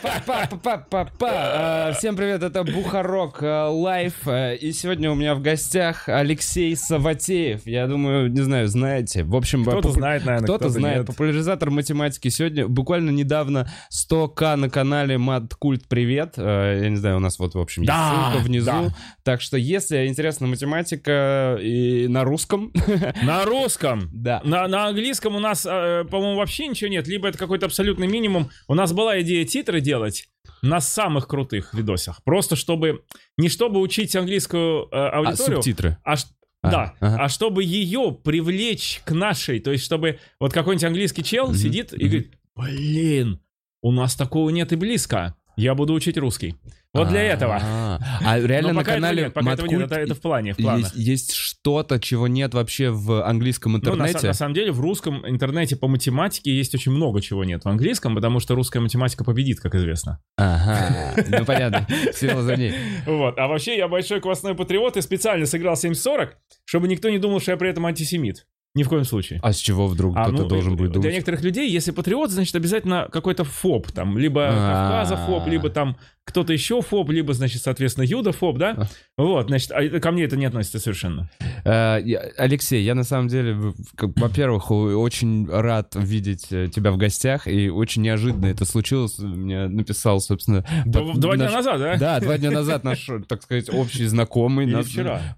[0.00, 1.92] Па-па-па-па-па.
[1.98, 4.26] Всем привет, это Бухарог э, Live.
[4.26, 7.66] э, И сегодня у меня в гостях Алексей Савватеев.
[7.66, 9.22] Я думаю, не знаю, знаете.
[9.24, 10.98] В общем, Кто-то попу- знает, наверное, Кто-то кто-то знает.
[10.98, 11.06] нет.
[11.08, 12.28] Популяризатор математики.
[12.28, 16.34] Сегодня буквально недавно 100к на канале Мад Культ Привет.
[16.36, 18.66] Э, Я не знаю, у нас вот, в общем, есть Да, ссылка внизу.
[18.70, 18.94] да.
[19.24, 22.72] Так что, если интересна математика и на русском,
[23.22, 24.08] На русском.
[24.12, 24.40] да.
[24.44, 27.06] На, на английском у нас, э, по-моему, вообще ничего нет.
[27.08, 28.48] Либо это какой-то абсолютный минимум.
[28.68, 30.28] У нас была идея титры делать
[30.62, 32.22] на самых крутых видосах.
[32.24, 33.04] Просто чтобы...
[33.36, 35.98] Не чтобы учить английскую э, А, аудиторию, субтитры.
[36.04, 36.14] а,
[36.62, 37.24] А, да, ага.
[37.24, 39.60] а чтобы ее привлечь к нашей.
[39.60, 42.06] То есть, чтобы вот какой-нибудь английский чел Мгм, сидит и мгм.
[42.08, 43.40] говорит, блин,
[43.82, 45.34] у нас такого нет и близко.
[45.56, 46.56] Я буду учить русский.
[46.94, 47.58] Вот для этого.
[47.62, 47.98] А,
[48.38, 50.94] реально Но на канале это, в плане, в планах.
[50.94, 54.26] есть, что-то, чего нет вообще в английском Ну, интернете.
[54.26, 58.14] на самом деле, в русском интернете по математике есть очень много чего нет в английском,
[58.14, 60.20] потому что русская математика победит, как известно.
[60.36, 62.74] Ага, ну понятно, сила за ней.
[63.06, 63.38] Вот.
[63.38, 66.36] А вообще, я большой квасной патриот и специально сыграл 740,
[66.66, 68.46] чтобы никто не думал, что я при этом антисемит.
[68.74, 69.38] Ни в коем случае.
[69.42, 71.12] А с чего вдруг А, кто-то ну, должен будет Для думать?
[71.12, 75.04] некоторых людей, если патриот, значит обязательно какой-то фоб, там, либо А.
[75.04, 78.88] Кавказофоб, либо там кто-то еще фоб, либо, значит, соответственно, юдофоб, да?
[79.18, 79.22] А.
[79.22, 81.28] Вот, значит, а ко мне это не относится совершенно.
[81.64, 82.00] Э,
[82.38, 88.02] Алексей, я на самом деле, во-первых, очень рад видеть э, тебя в гостях, и очень
[88.02, 89.18] неожиданно это случилось.
[89.18, 90.64] Мне написал, собственно...
[90.86, 91.96] Два, дня назад, да?
[91.96, 94.88] Да, два дня назад наш, так сказать, общий знакомый нас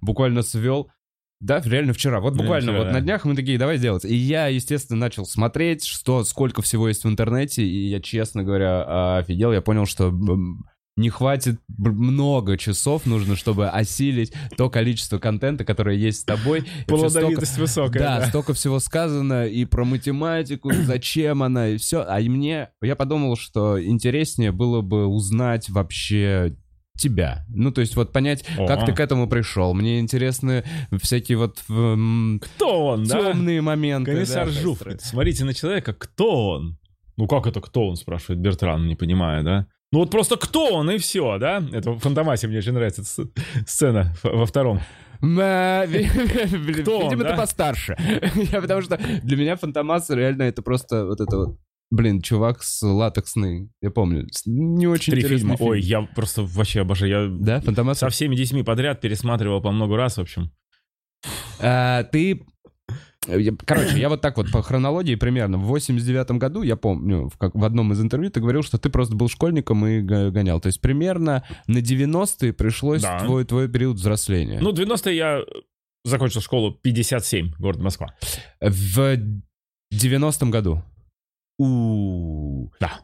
[0.01, 0.91] буквально свел.
[1.45, 2.20] Да, реально вчера.
[2.20, 2.92] Вот буквально вчера, вот да.
[2.95, 4.07] на днях мы такие, давай делать.
[4.07, 9.19] И я, естественно, начал смотреть, что, сколько всего есть в интернете, и я, честно говоря,
[9.19, 9.52] офигел.
[9.52, 10.11] Я понял, что
[10.96, 16.61] не хватит много часов нужно, чтобы осилить то количество контента, которое есть с тобой.
[16.61, 18.02] И Плодовитость высокая.
[18.02, 22.05] да, столько всего сказано и про математику, зачем она, и все.
[22.08, 26.57] А и мне, я подумал, что интереснее было бы узнать вообще
[26.97, 27.45] тебя.
[27.49, 28.67] Ну, то есть вот понять, О.
[28.67, 29.75] как ты к этому пришел.
[29.75, 30.65] Мне интересны
[31.01, 33.19] всякие вот м, Кто он, да?
[33.33, 34.13] темные моменты.
[34.13, 34.79] Комиссар да, Жуф.
[34.79, 34.99] быстрые.
[35.01, 36.79] Смотрите на человека, кто он?
[37.17, 39.67] Ну как это кто он, спрашивает Бертран, не понимая, да?
[39.93, 41.63] Ну вот просто кто он и все, да?
[41.73, 43.05] Это в Фантомасе мне очень нравится
[43.67, 44.81] сцена во втором.
[45.23, 45.37] Он,
[45.87, 47.37] Видимо, ты да?
[47.37, 47.97] постарше.
[48.53, 51.59] Потому что для меня Фантомас реально это просто вот это вот
[51.95, 55.57] Блин, чувак с латексный, я помню, не очень Три фильма.
[55.57, 55.69] фильм.
[55.71, 57.11] Ой, я просто вообще обожаю.
[57.11, 57.99] Я Да, Фантомас?
[58.01, 60.51] со всеми детьми подряд пересматривал по много раз, в общем.
[61.61, 62.45] А, ты...
[63.65, 65.57] Короче, я вот так вот по хронологии примерно.
[65.57, 68.91] В 89 году, я помню, в, как, в одном из интервью ты говорил, что ты
[68.91, 70.61] просто был школьником и гонял.
[70.61, 73.21] То есть примерно на 90-е пришлось Да.
[73.21, 74.59] твой, твой период взросления.
[74.61, 75.41] Ну, 90-е я
[76.05, 78.09] закончил школу 57, город Москва.
[78.61, 79.17] в
[79.93, 80.83] 90-м году.
[81.59, 83.01] У Да.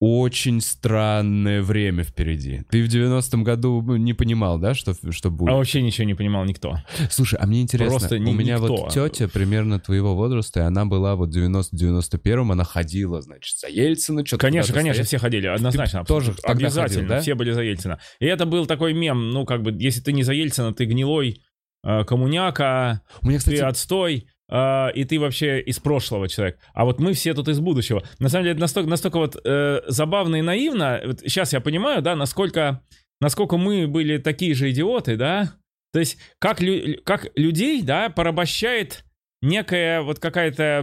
[0.00, 2.62] Очень странное время впереди.
[2.70, 5.50] Ты в 90-м году не понимал, да, что, что будет?
[5.52, 6.76] А вообще ничего не понимал никто.
[7.10, 8.88] Слушай, а мне интересно, Просто у ни- меня вот никто.
[9.08, 14.24] тетя примерно твоего возраста, и она была вот в 90-91-м, она ходила, значит, за Ельцина,
[14.24, 15.08] что-то Конечно, конечно, стоять.
[15.08, 16.04] все ходили, однозначно.
[16.04, 16.42] тоже абсолютно.
[16.48, 17.20] тогда Обязательно, ходил, да?
[17.20, 18.00] все были за Ельцина.
[18.20, 21.42] И это был такой мем, ну, как бы, если ты не за Ельцина, ты гнилой
[21.84, 26.58] э, коммуняка, У меня, ты кстати, отстой, э, и ты вообще из прошлого человек.
[26.74, 28.02] А вот мы все тут из будущего.
[28.18, 31.00] На самом деле, это настолько, настолько вот э, забавно и наивно.
[31.04, 32.82] Вот сейчас я понимаю, да, насколько,
[33.20, 35.52] насколько мы были такие же идиоты, да.
[35.92, 39.04] То есть, как, лю- как людей, да, порабощает
[39.40, 40.82] некая вот какая-то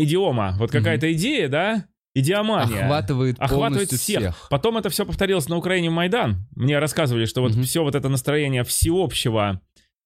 [0.00, 1.84] идиома, вот какая-то идея, да,
[2.14, 2.84] идиомания.
[2.84, 4.20] охватывает, Охватывает всех.
[4.20, 4.46] всех.
[4.50, 6.46] Потом это все повторилось на Украине в Майдан.
[6.56, 7.62] Мне рассказывали, что вот Мгм.
[7.62, 9.60] все вот это настроение всеобщего,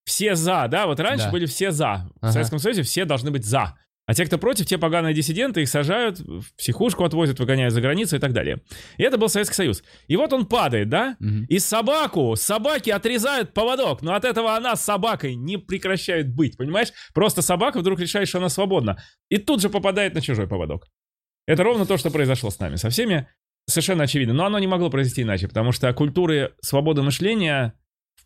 [0.04, 1.30] все за, да, вот раньше Да.
[1.30, 2.08] были все за.
[2.20, 2.32] В Ага.
[2.32, 3.76] Советском Союзе все должны быть за.
[4.04, 8.16] А те, кто против, те поганые диссиденты, их сажают, в психушку отвозят, выгоняют за границу
[8.16, 8.60] и так далее.
[8.96, 9.84] И это был Советский Союз.
[10.08, 11.16] И вот он падает, да?
[11.20, 11.44] Мгм.
[11.44, 16.88] И собаку, собаки отрезают поводок, но от этого она с собакой не прекращает быть, понимаешь?
[17.14, 19.00] Просто собака вдруг решает, что она свободна.
[19.28, 20.88] И тут же попадает на чужой поводок.
[21.46, 23.28] Это ровно то, что произошло с нами, со всеми.
[23.68, 24.34] Совершенно очевидно.
[24.34, 27.74] Но оно не могло произойти иначе, потому что культуры свободы мышления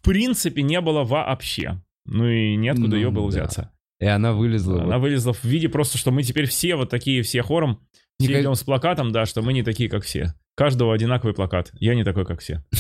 [0.07, 1.83] принципе не было вообще.
[2.07, 3.39] Ну и неоткуда Ну, ее было да.
[3.41, 3.71] взяться.
[4.01, 4.83] И она вылезла.
[4.83, 5.03] Она вот.
[5.03, 7.81] вылезла в виде просто, что мы теперь все вот такие, все хором,
[8.19, 10.35] все Никак- идем с плакатом, да, что мы не такие, как все.
[10.55, 11.71] Каждого одинаковый плакат.
[11.75, 12.65] Я не такой, как все.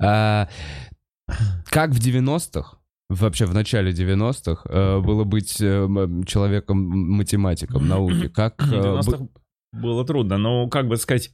[0.00, 0.48] А,
[1.66, 2.78] Как в 90-х,
[3.08, 5.86] вообще в начале 90-х, э, было быть э,
[6.26, 8.28] человеком-математиком науки?
[8.28, 8.60] Как...
[8.62, 9.26] В э, бы- 90-х
[9.72, 11.30] было трудно, но как бы сказать...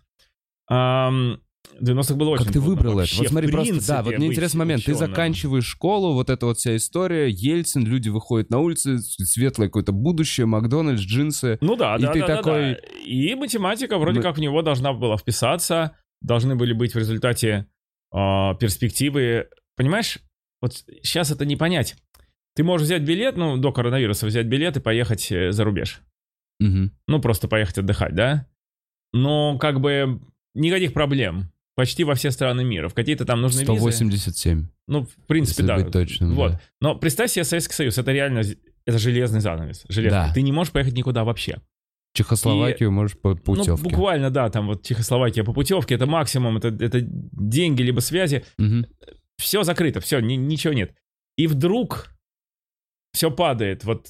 [0.68, 1.38] В
[1.80, 2.96] 90-х было очень Как ты выбрал это?
[2.98, 4.84] вообще, Вот смотри, в просто, принципе, да, вот мне интересный момент.
[4.84, 5.10] Ты ученым.
[5.10, 10.46] заканчиваешь школу, вот эта вот вся история, Ельцин, люди выходят на улицы, светлое какое-то будущее,
[10.46, 11.58] Макдональдс, джинсы.
[11.60, 12.80] Ну да, И да, ты да, да, такой- да.
[13.04, 17.66] И математика вроде Мы- как в него должна была вписаться, должны были быть в результате
[18.12, 19.48] а, перспективы.
[19.76, 20.18] Понимаешь,
[20.60, 20.72] вот
[21.02, 21.94] сейчас это не понять.
[22.56, 26.00] Ты можешь взять билет, ну, до коронавируса взять билет и поехать э, за рубеж.
[26.58, 26.90] Мгм.
[27.06, 28.46] Ну, просто поехать отдыхать, да?
[29.12, 30.20] Но как бы
[30.54, 31.52] никаких проблем.
[31.78, 32.88] Почти во все страны мира.
[32.88, 33.72] В какие-то там нужны визы.
[33.72, 34.66] 187.
[34.88, 35.76] Ну, в принципе, да.
[35.76, 36.50] быть точным, вот.
[36.50, 36.60] да.
[36.80, 37.96] Но представь себе Советский Союз.
[37.98, 38.42] Это реально...
[38.84, 39.84] Это железный занавес.
[39.88, 40.18] Железный.
[40.18, 40.32] Да.
[40.34, 41.58] Ты не можешь поехать никуда вообще.
[42.14, 43.70] Чехословакию можешь по путевке.
[43.70, 48.44] Ну, буквально, да, там вот Чехословакия по путевке, это максимум, это, это деньги либо связи.
[48.58, 48.86] Мгм.
[49.36, 50.96] Все закрыто, все, ничего нет.
[51.36, 52.08] И вдруг
[53.12, 53.84] все падает.
[53.84, 54.08] Вот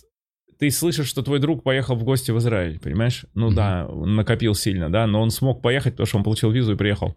[0.58, 3.26] ты слышишь, что твой друг поехал в гости в Израиль, понимаешь?
[3.34, 3.54] Ну Мгм.
[3.54, 6.76] да, он накопил сильно, да, но он смог поехать, потому что он получил визу и
[6.76, 7.14] приехал.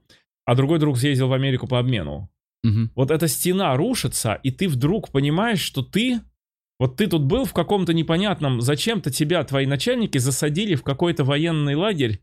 [0.51, 2.29] А другой друг съездил в Америку по обмену.
[2.63, 2.91] Мгм.
[2.93, 6.19] Вот эта стена рушится, и ты вдруг понимаешь, что ты...
[6.77, 8.59] Вот ты тут был в каком-то непонятном...
[8.59, 12.21] Зачем-то тебя твои начальники засадили в какой-то военный лагерь,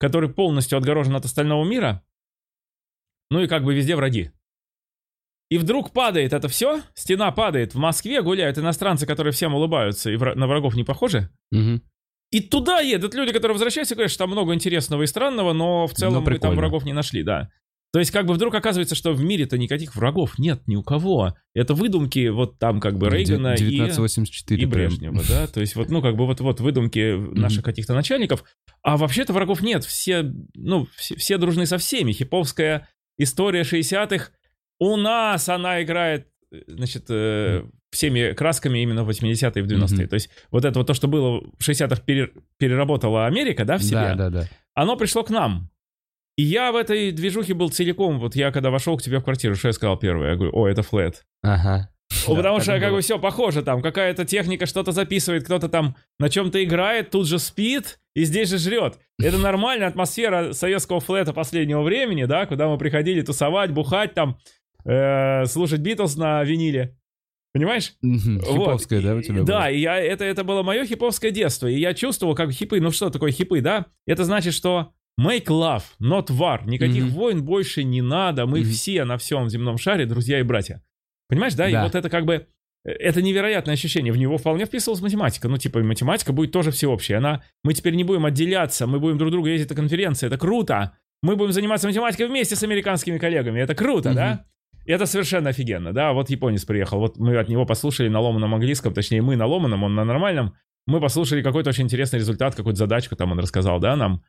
[0.00, 2.02] который полностью отгорожен от остального мира.
[3.30, 4.32] Ну и как бы везде враги.
[5.48, 7.74] И вдруг падает это все, стена падает.
[7.74, 11.30] В Москве гуляют иностранцы, которые всем улыбаются и вра- на врагов не похожи.
[11.52, 11.80] Мгм.
[12.32, 15.86] И туда едут люди, которые возвращаются, и говорят, что там много интересного и странного, но
[15.86, 17.52] в целом Ну, мы там врагов не нашли, да.
[17.90, 21.34] То есть как бы вдруг оказывается, что в мире-то никаких врагов нет ни у кого.
[21.54, 24.88] Это выдумки вот там как бы Рейгана и, 1984 и прям.
[24.88, 25.46] Брежнева, да.
[25.46, 28.44] То есть вот, ну как бы вот, вот выдумки наших каких-то начальников.
[28.82, 29.84] А вообще-то врагов нет.
[29.84, 32.12] Все, ну, все, все дружны со всеми.
[32.12, 34.30] Хиповская история 60-х.
[34.78, 40.00] У нас она играет, э, значит, э, всеми красками именно в 80-е и в 90-е.
[40.00, 40.08] Мгм.
[40.08, 43.82] То есть вот это вот то, что было в 60-х пере- переработала Америка, да, в
[43.82, 44.48] себе, Да, да, да.
[44.74, 45.70] оно пришло к нам.
[46.38, 48.20] И я в этой движухе был целиком.
[48.20, 50.30] Вот я когда вошел к тебе в квартиру, что я сказал первое?
[50.30, 51.24] Я говорю, о, это флет.
[51.42, 51.90] Ага.
[52.26, 52.96] О, Да, потому что как было.
[52.96, 53.82] бы все похоже там.
[53.82, 58.58] Какая-то техника что-то записывает, кто-то там на чем-то играет, тут же спит и здесь же
[58.58, 58.98] жрет.
[59.20, 64.38] Это нормальная атмосфера советского флета последнего времени, да, куда мы приходили тусовать, бухать там,
[64.84, 66.96] э, слушать Битлз на виниле.
[67.52, 67.94] Понимаешь?
[68.00, 68.38] Мгм.
[68.38, 68.46] Вот.
[68.52, 69.70] Хиповская, да, у тебя Да, была?
[69.70, 71.66] и я, это, это было мое хиповское детство.
[71.66, 73.86] И я чувствовал, как хипы, ну что такое хипы, да?
[74.06, 76.60] Это значит, что make love, not war.
[76.66, 77.12] Никаких Мгм.
[77.12, 78.46] войн больше не надо.
[78.46, 78.68] Мы Мгм.
[78.70, 80.82] все на всем земном шаре друзья и братья.
[81.28, 81.68] Понимаешь, да?
[81.68, 81.84] И Да.
[81.84, 82.46] вот это как бы...
[82.84, 84.12] э, Это невероятное ощущение.
[84.12, 85.48] В него вполне вписывалась математика.
[85.48, 87.14] Ну, типа, математика будет тоже всеобщей.
[87.14, 87.42] Она...
[87.64, 90.26] Мы теперь не будем отделяться, мы будем друг друга ездить на конференции.
[90.28, 90.92] Это круто.
[91.22, 93.60] Мы будем заниматься математикой вместе с американскими коллегами.
[93.60, 94.16] Это круто, Мгм.
[94.16, 94.44] да?
[94.86, 96.12] И это совершенно офигенно, да?
[96.12, 99.82] Вот японец приехал, вот мы от него послушали на ломаном английском, точнее, мы на ломаном,
[99.82, 100.54] он на нормальном.
[100.86, 104.22] Мы послушали какой-то очень интересный результат, какую-то задачку там он рассказал, да, нам.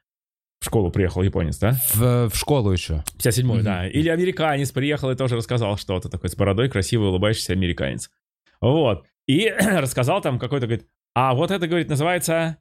[0.60, 1.78] В школу приехал японец, да?
[1.94, 3.04] В, в школу еще.
[3.18, 3.64] 57-й, Мгм.
[3.64, 3.88] да.
[3.88, 8.10] Или американец приехал и тоже рассказал что-то такое с бородой, красивый, улыбающийся американец.
[8.60, 9.06] Вот.
[9.26, 10.86] И рассказал там какой-то, говорит,
[11.16, 12.58] а вот это, говорит, называется...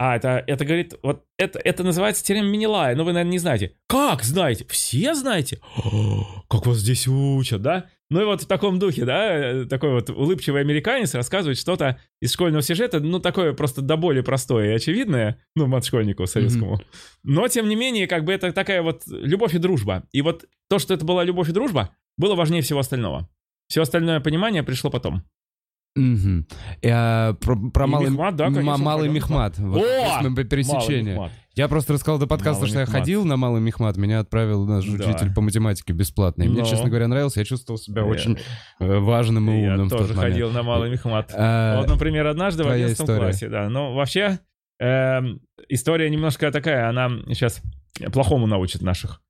[0.00, 3.74] А, это, это говорит, вот это, это называется теорема Менелая, но вы, наверное, не знаете.
[3.88, 4.64] Как знаете?
[4.68, 5.58] Все знаете?
[5.84, 7.86] О, как вас здесь учат, да?
[8.10, 12.32] Ну и вот в таком духе, да, э, такой вот улыбчивый американец рассказывает что-то из
[12.32, 16.80] школьного сюжета, ну такое просто до боли простое и очевидное, ну, мат школьнику советскому.
[17.22, 20.04] Но, тем не менее, как бы это такая вот любовь и дружба.
[20.12, 23.28] И вот то, что это была любовь и дружба, было важнее всего остального.
[23.68, 25.22] Все остальное понимание пришло потом.
[25.94, 26.46] Мгм.
[26.80, 29.08] И, а, про про И малый, Мехмат, да, конечно, малый.
[29.08, 29.58] Мехмат.
[29.58, 30.44] Вот, О!
[30.44, 31.16] пересечение.
[31.16, 31.32] Малый Мехмат.
[31.58, 33.00] Я просто рассказал до подкаста, Малый что я Мехмат.
[33.00, 33.96] ходил на малый Мехмат.
[33.96, 34.92] Меня отправил наш Да.
[35.10, 36.44] учитель по математике бесплатно.
[36.44, 36.66] И мне, Но.
[36.68, 37.40] честно говоря, нравился.
[37.40, 38.38] Я чувствовал себя Я- очень
[38.78, 41.32] э, важным и Я умным в тот тоже ходил на малый Мехмат.
[41.36, 43.18] А, Вот, например, однажды в твоя 11 история.
[43.18, 43.68] классе, да.
[43.68, 44.38] Но вообще
[44.80, 47.60] эм, история немножко такая, она сейчас
[48.12, 49.20] плохому научит наших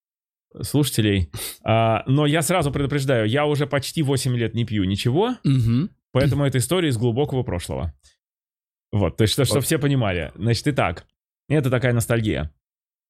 [0.60, 1.30] слушателей.
[1.64, 5.88] А, но я сразу предупреждаю, я уже почти 8 лет не пью ничего, мгм.
[6.12, 7.94] поэтому эта история из глубокого прошлого.
[8.92, 9.64] Вот, то есть, чтобы Вот.
[9.64, 10.30] все понимали.
[10.34, 11.06] Значит, итак,
[11.56, 12.52] это такая ностальгия.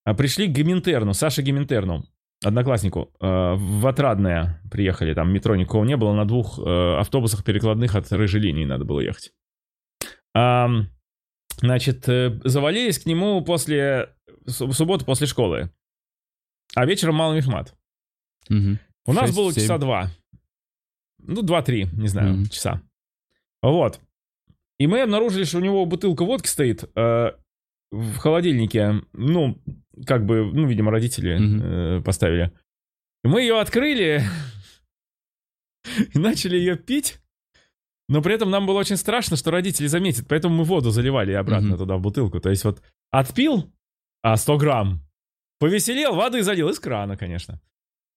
[0.05, 2.05] А, Пришли к Геминтерну, Саше Геминтерну,
[2.45, 7.95] однокласснику, э, в Отрадное приехали, там метро никого не было, на двух э, автобусах перекладных
[7.97, 9.33] от рыжей линии надо было ехать.
[11.61, 14.15] Значит, э, завалились к нему после
[14.47, 15.71] в суб- в субботу после школы.
[16.77, 17.75] А вечером малый мехмат.
[18.49, 18.79] Мгм.
[19.07, 19.63] У нас Шесть, было семь.
[19.63, 20.11] часа два.
[21.19, 22.47] Ну, два-три, не знаю, Мгм.
[22.49, 22.81] часа.
[23.63, 24.01] Вот.
[24.79, 27.33] И мы обнаружили, что у него бутылка водки стоит э,
[27.91, 29.03] в холодильнике.
[29.13, 29.61] Ну,
[30.07, 31.63] как бы, ну, видимо, родители Мгм.
[31.63, 32.53] э, поставили.
[33.25, 34.23] Мы ее открыли
[36.15, 37.19] и начали ее пить.
[38.11, 41.69] Но при этом нам было очень страшно, что родители заметят, поэтому мы воду заливали обратно
[41.71, 41.79] Мгм.
[41.79, 42.41] туда в бутылку.
[42.41, 43.71] То есть вот отпил,
[44.23, 45.03] а 100 грамм,
[45.61, 47.61] повеселел, воды залил из крана, конечно.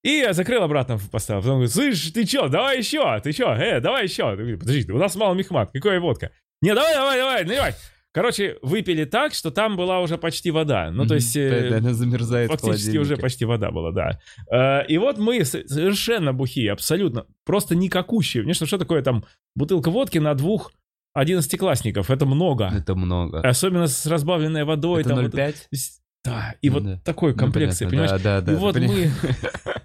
[0.04, 1.42] И закрыл обратно поставил.
[1.42, 4.36] Потом говорит, слышь, ты чё, давай еще, ты чё, э, давай еще.
[4.58, 6.32] Подожди, у нас мало мехмат, какая водка?
[6.62, 7.74] Не, давай, давай, давай, наливай.
[8.14, 10.92] Короче, выпили так, что там была уже почти вода.
[10.92, 11.36] Ну, то есть...
[11.38, 14.20] э, Да, да, она замерзает Фактически уже почти вода была, да.
[14.52, 18.44] Э, И вот мы совершенно бухие, абсолютно, просто никакущие.
[18.44, 19.24] Конечно, что такое там
[19.56, 20.74] бутылка водки на двух
[21.14, 22.10] одиннадцатиклассников?
[22.12, 22.70] Это много.
[22.76, 23.40] Это много.
[23.42, 25.02] Особенно с разбавленной водой.
[25.02, 25.56] Это там вот- 0,5?
[26.24, 27.00] Да, и вот Да.
[27.04, 28.12] такой Ну, понятно, понимаешь?
[28.12, 28.52] Да, да, да.
[28.52, 29.12] и вот поня- мы...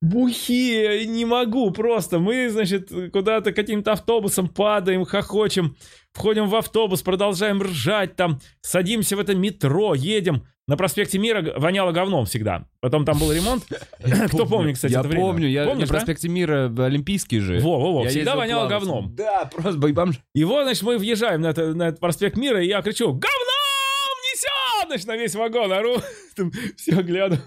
[0.00, 2.18] Бухие, не могу просто.
[2.18, 5.76] Мы, значит, куда-то каким-то автобусом падаем, хохочем,
[6.12, 10.46] входим в автобус, продолжаем ржать там, садимся в это метро, едем.
[10.68, 12.66] На проспекте Мира воняло говном всегда.
[12.80, 13.64] Потом там был ремонт.
[14.28, 15.24] Кто помнит, кстати, Я это время?
[15.24, 15.94] помню, я Помнишь, на да?
[15.98, 17.58] проспекте Мира Олимпийский же.
[17.58, 18.84] Во, во, во, Я всегда воняло плавать.
[18.84, 19.14] говном.
[19.16, 20.20] Да, просто бомж.
[20.32, 24.16] И вот, значит, мы въезжаем на, это- на этот проспект Мира, и я кричу, говном
[24.32, 24.86] несет!
[24.86, 25.96] Значит, на весь вагон ору.
[26.36, 27.40] Там все глядят.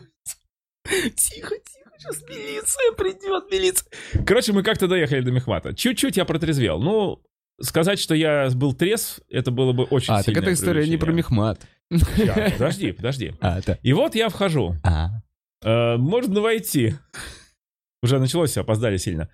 [0.86, 4.26] Тихо, тихо, сейчас милиция придет, милиция.
[4.26, 5.74] Короче, мы как-то доехали до Мехмата.
[5.74, 6.82] Чуть-чуть я протрезвел.
[6.82, 7.24] Ну,
[7.62, 10.98] сказать, что я был трезв, это было бы очень А, так сильное эта история не
[10.98, 11.68] про мехмат.
[11.92, 13.34] Ща, Подожди, подожди.
[13.42, 13.80] А, это...
[13.82, 14.76] И вот я вхожу.
[14.84, 15.22] А.
[15.64, 16.96] Э, можно войти.
[18.02, 19.30] Уже началось, опоздали сильно.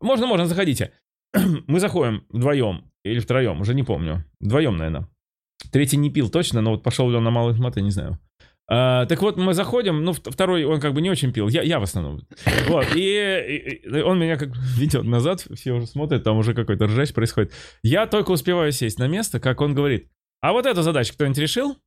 [0.00, 0.92] Можно, можно, заходите.
[1.34, 4.24] Мы заходим вдвоем или втроем, уже не помню.
[4.40, 5.08] Вдвоем, наверное.
[5.72, 8.18] Третий не пил точно, но вот пошел ли он на малый мат, я не знаю.
[8.70, 11.62] А, так вот, мы заходим, ну, вт- второй, он как бы не очень пил, я,
[11.62, 12.26] я в основном.
[12.66, 17.14] Вот, и, и- он меня как ведет назад, все уже смотрят, там уже какой-то ржач
[17.14, 17.52] происходит.
[17.82, 20.10] Я только успеваю сесть на место, как он говорит,
[20.42, 21.78] а вот эту задачу кто-нибудь решил?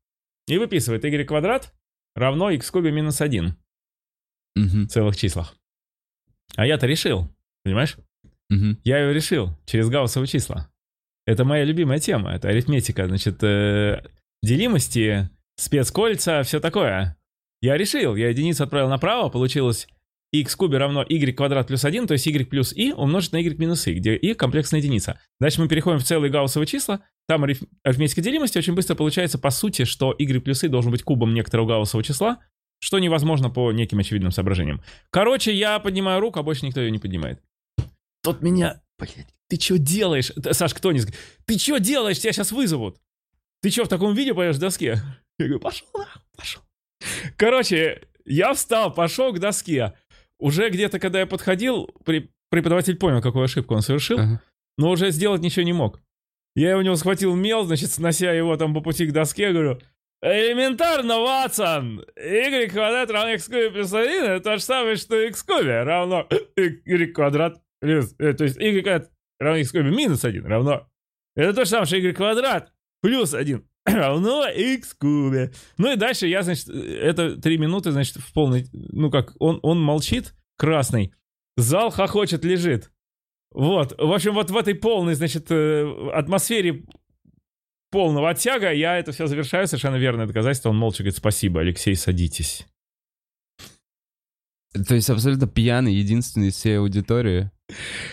[0.48, 1.72] И выписывает y квадрат
[2.16, 3.56] равно x в кубе минус 1
[4.56, 5.56] Мгм, в целых числах.
[6.56, 7.30] А я-то решил,
[7.64, 7.96] понимаешь?
[8.50, 8.80] мгм.
[8.84, 10.68] Я ее решил через гауссовые числа.
[11.28, 14.04] Это моя любимая тема, это арифметика, значит, э,
[14.42, 15.30] делимости,
[15.62, 17.18] спецкольца, все такое.
[17.62, 19.88] Я решил, я единицу отправил направо, получилось
[20.34, 23.58] x кубе равно y квадрат плюс 1, то есть y плюс i умножить на y
[23.58, 25.20] минус i, где i комплексная единица.
[25.40, 29.52] Дальше мы переходим в целые гауссовые числа, там ариф- арифметика делимости очень быстро получается по
[29.52, 32.40] сути, что y плюс i должен быть кубом некоторого гауссового числа,
[32.80, 34.82] что невозможно по неким очевидным соображениям.
[35.12, 37.40] Короче, я поднимаю руку, а больше никто ее не поднимает.
[38.24, 38.82] Тот меня...
[38.98, 40.32] Блядь, ты что делаешь?
[40.52, 41.08] Саш Ктонис,
[41.46, 42.20] ты что делаешь?
[42.20, 42.98] Тебя сейчас вызовут.
[43.62, 45.02] Ты что, в таком виде поешь в доске?
[45.40, 46.62] Я говорю, пошел нахуй, пошел.
[47.38, 49.94] Короче, я встал, пошел к доске.
[50.40, 51.90] Уже где-то, когда я подходил,
[52.50, 54.42] преподаватель понял, какую ошибку он совершил, Ага.
[54.78, 56.00] но уже сделать ничего не мог.
[56.56, 59.80] Я у него схватил мел, значит, снося его там по пути к доске, говорю,
[60.22, 65.44] элементарно, Ватсон, y квадрат равно x кубе плюс 1, это то же самое, что x
[65.44, 70.46] кубе равно y квадрат плюс, э, то есть y квадрат равно x кубе минус 1
[70.46, 70.88] равно,
[71.36, 75.52] это то же самое, что y квадрат плюс 1 равно x кубе.
[75.78, 79.82] Ну и дальше я, значит, это три минуты, значит, в полной, ну как, он, он
[79.82, 81.14] молчит, красный,
[81.58, 82.92] зал хохочет, лежит.
[83.52, 86.86] Вот, в общем, вот в этой полной, значит, э, атмосфере
[87.92, 90.70] полного оттяга я это все завершаю, совершенно верное доказательство.
[90.70, 92.66] Он молча говорит, спасибо, Алексей, садитесь.
[94.88, 97.52] То есть абсолютно пьяный, единственный из всей аудитории.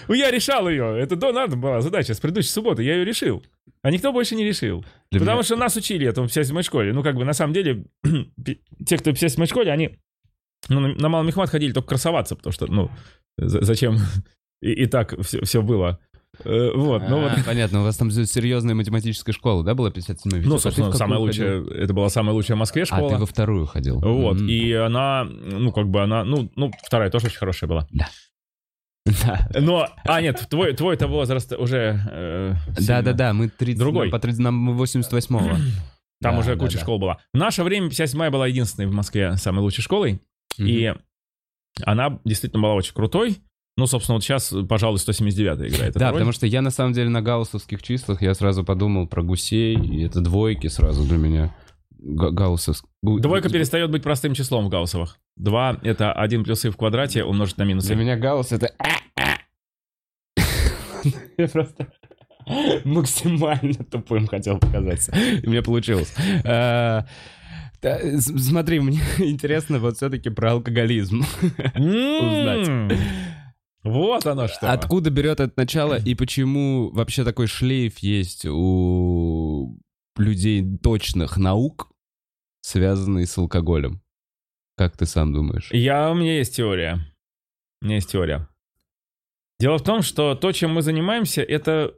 [0.09, 0.99] Ну, я решал ее.
[0.99, 2.83] Это до надо была задача с предыдущей субботы.
[2.83, 3.43] Я ее решил.
[3.83, 4.85] А никто больше не решил.
[5.11, 6.93] Для Потому меня- что нас учили этому в 57 школе.
[6.93, 7.85] Ну, как бы, на самом деле,
[8.87, 9.99] те, кто в 57 школе, они
[10.69, 12.91] ну, на, Малый Мехмат ходили только красоваться, потому что, ну,
[13.37, 13.97] за- зачем?
[14.61, 16.01] И, и так все, все было.
[16.45, 17.31] Э, вот, ну вот.
[17.31, 20.99] А, Понятно, у вас там серьезная математическая школа, да, была 57 Ну, А собственно, какую
[20.99, 21.27] самая ходил?
[21.63, 23.09] лучшая, это была самая лучшая в Москве А, школа.
[23.11, 24.01] ты во вторую ходил.
[24.01, 24.49] Вот, М.
[24.49, 27.87] и она, ну, как бы она, ну, ну, вторая тоже очень хорошая была.
[27.93, 28.09] Да.
[29.55, 32.01] Но, а, нет, твой, твой-то возраст уже...
[32.11, 32.55] э.
[32.81, 34.11] Да-да-да, мы 30, Другой.
[34.11, 35.39] по 30, нам 88-го.
[36.21, 36.81] Там Да, уже да, куча да.
[36.83, 37.19] школ была.
[37.33, 40.21] В наше время 57 была единственной в Москве самой лучшей школой.
[40.59, 40.93] И
[41.85, 43.39] она действительно была очень крутой.
[43.77, 45.95] Ну, собственно, вот сейчас, пожалуй, 179 играет.
[45.95, 46.15] Да, роль.
[46.15, 50.03] потому что я на самом деле на гауссовских числах я сразу подумал про гусей, и
[50.05, 51.55] это двойки сразу для меня.
[52.01, 52.85] Га- Гауссовск.
[53.03, 55.17] Двойка перестает быть простым числом в гауссовых.
[55.39, 57.99] Два— это 1 плюс и в квадрате умножить на минус Для и.
[57.99, 58.73] меня гаусс это...
[61.37, 61.87] Я просто
[62.85, 65.13] максимально тупым хотел показаться.
[65.13, 66.13] И мне получилось.
[66.45, 67.07] А,
[67.81, 71.23] да, Смотри, мне интересно вот все-таки про алкоголизм.
[71.75, 72.91] М,
[73.85, 74.73] Вот оно что.
[74.73, 79.79] Откуда берет это начало и почему вообще такой шлейф есть у
[80.17, 81.91] людей точных наук,
[82.61, 84.03] связанный с алкоголем?
[84.79, 85.71] Как ты сам думаешь?
[85.73, 87.01] Я, у меня есть теория.
[87.83, 88.49] У меня есть теория.
[89.59, 91.95] Дело в том, что то, чем мы занимаемся, это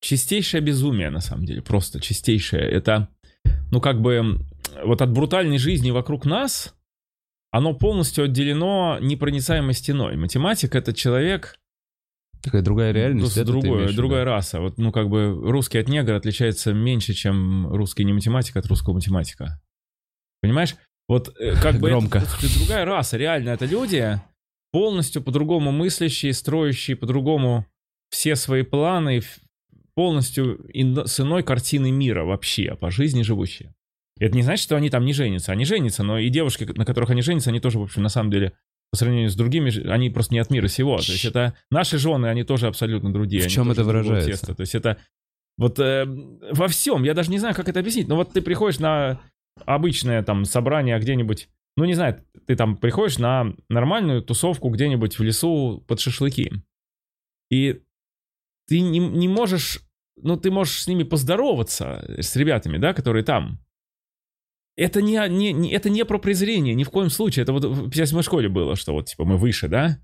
[0.00, 1.62] чистейшее безумие, на самом деле.
[1.62, 2.62] Просто чистейшее.
[2.62, 3.08] Это,
[3.70, 4.40] ну, как бы,
[4.84, 6.74] вот от брутальной жизни вокруг нас
[7.52, 10.16] оно полностью отделено непроницаемой стеной.
[10.16, 11.54] Математик— это человек,
[12.42, 13.36] Такая другая реальность.
[13.36, 14.60] Это другое, имеешь другая раса.
[14.60, 18.94] Вот, ну, как бы русский от негра отличается меньше, чем русский не математик от русского
[18.94, 19.60] математика.
[20.40, 20.76] Понимаешь?
[21.08, 22.18] Вот э, как бы Громко.
[22.18, 23.16] Это, это другая раса.
[23.16, 24.20] Реально, это люди
[24.70, 27.66] полностью по-другому мыслящие, строящие по-другому
[28.10, 29.22] все свои планы,
[29.94, 30.64] полностью
[31.06, 33.74] с иной картины мира вообще, по жизни живущие.
[34.20, 35.52] Это не значит, что они там не женятся.
[35.52, 38.30] Они женятся, но и девушки, на которых они женятся, они тоже, в общем, на самом
[38.30, 38.52] деле,
[38.90, 40.98] по сравнению с другими, они просто не от мира сего.
[40.98, 43.42] То есть это наши жены, они тоже абсолютно другие.
[43.42, 44.30] В чем это выражается?
[44.30, 44.54] теста.
[44.54, 44.98] То есть это
[45.56, 48.78] вот э, во всем, я даже не знаю, как это объяснить, но вот ты приходишь
[48.78, 49.20] на
[49.66, 55.22] обычное там собрание где-нибудь, ну не знаю, ты там приходишь на нормальную тусовку где-нибудь в
[55.22, 56.52] лесу под шашлыки,
[57.50, 57.80] и
[58.66, 59.80] ты не, не можешь,
[60.20, 63.58] ну ты можешь с ними поздороваться, с ребятами, да, которые там.
[64.76, 67.42] Это не, не, не- это не про презрение, ни в коем случае.
[67.42, 69.98] Это вот в 57 школе было, что вот типа мы выше, да?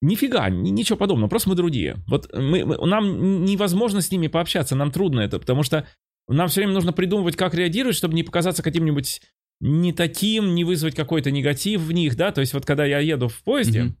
[0.00, 1.96] Нифига, ни- ничего подобного, просто мы другие.
[2.06, 5.86] Вот мы, мы- нам невозможно с ними пообщаться, нам трудно это, потому что
[6.28, 9.20] нам все время нужно придумывать, как реагировать, чтобы не показаться каким-нибудь
[9.60, 12.32] не таким, не вызвать какой-то негатив в них, да?
[12.32, 13.96] То есть вот когда я еду в поезде, Мгм.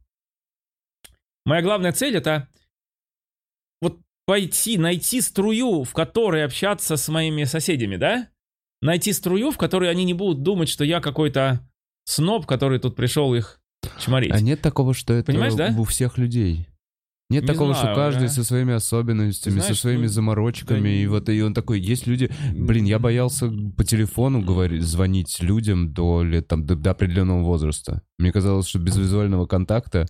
[1.44, 2.48] моя главная цель это
[3.80, 8.28] вот пойти, найти струю, в которой общаться с моими соседями, да?
[8.82, 11.66] Найти струю, в которой они не будут думать, что я какой-то
[12.04, 13.60] сноб, который тут пришел их
[13.98, 14.32] чморить.
[14.32, 15.74] А нет такого, что это Понимаешь, да?
[15.78, 16.66] у всех людей?
[17.30, 18.28] Нет Не такого, знаю, что каждый да.
[18.28, 22.06] со своими особенностями, Знаешь, со своими ну, заморочками, да и вот и он такой, есть
[22.06, 27.42] люди, блин, я боялся по телефону говорить, звонить людям до лет там до, до определенного
[27.42, 28.02] возраста.
[28.18, 30.06] Мне казалось, что без визуального контакта.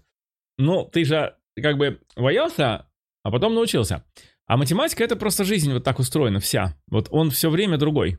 [0.58, 2.86] Ну, ты же как бы боялся,
[3.22, 4.04] а потом научился.
[4.46, 6.76] А математика это просто жизнь вот так устроена вся.
[6.88, 8.18] Вот он все время другой.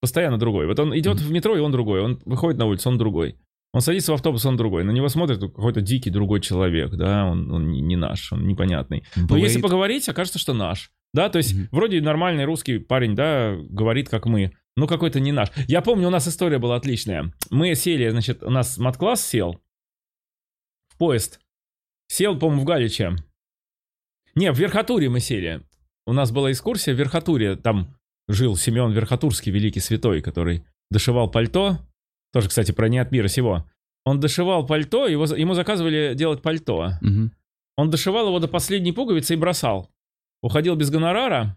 [0.00, 0.66] Постоянно другой.
[0.66, 1.24] Вот он идет Мгм.
[1.24, 2.02] в метро, и он другой.
[2.02, 3.36] Он выходит на улицу, он другой.
[3.74, 4.84] Он садится в автобус, он другой.
[4.84, 9.04] На него смотрит какой-то дикий другой человек, да, он, он не, наш, он непонятный.
[9.16, 10.92] Но если поговорить, окажется, что наш.
[11.12, 11.68] Да, то есть Мгм.
[11.72, 14.52] вроде нормальный русский парень, да, говорит, как мы.
[14.76, 15.48] Ну, какой-то не наш.
[15.66, 17.32] Я помню, у нас история была отличная.
[17.50, 19.60] Мы сели, значит, у нас мат-класс сел
[20.88, 21.40] в поезд.
[22.06, 23.16] Сел, по-моему, в Галиче.
[24.36, 25.62] Не, в Верхотуре мы сели.
[26.06, 27.56] У нас была экскурсия в Верхотуре.
[27.56, 27.96] Там
[28.28, 31.78] жил Семен Верхотурский, великий святой, который дошивал пальто.
[32.34, 33.64] Тоже, кстати, про не от мира сего.
[34.04, 36.94] Он дошивал пальто, его, ему заказывали делать пальто.
[37.00, 37.32] Мгм.
[37.76, 39.88] Он дошивал его до последней пуговицы и бросал.
[40.42, 41.56] Уходил без гонорара.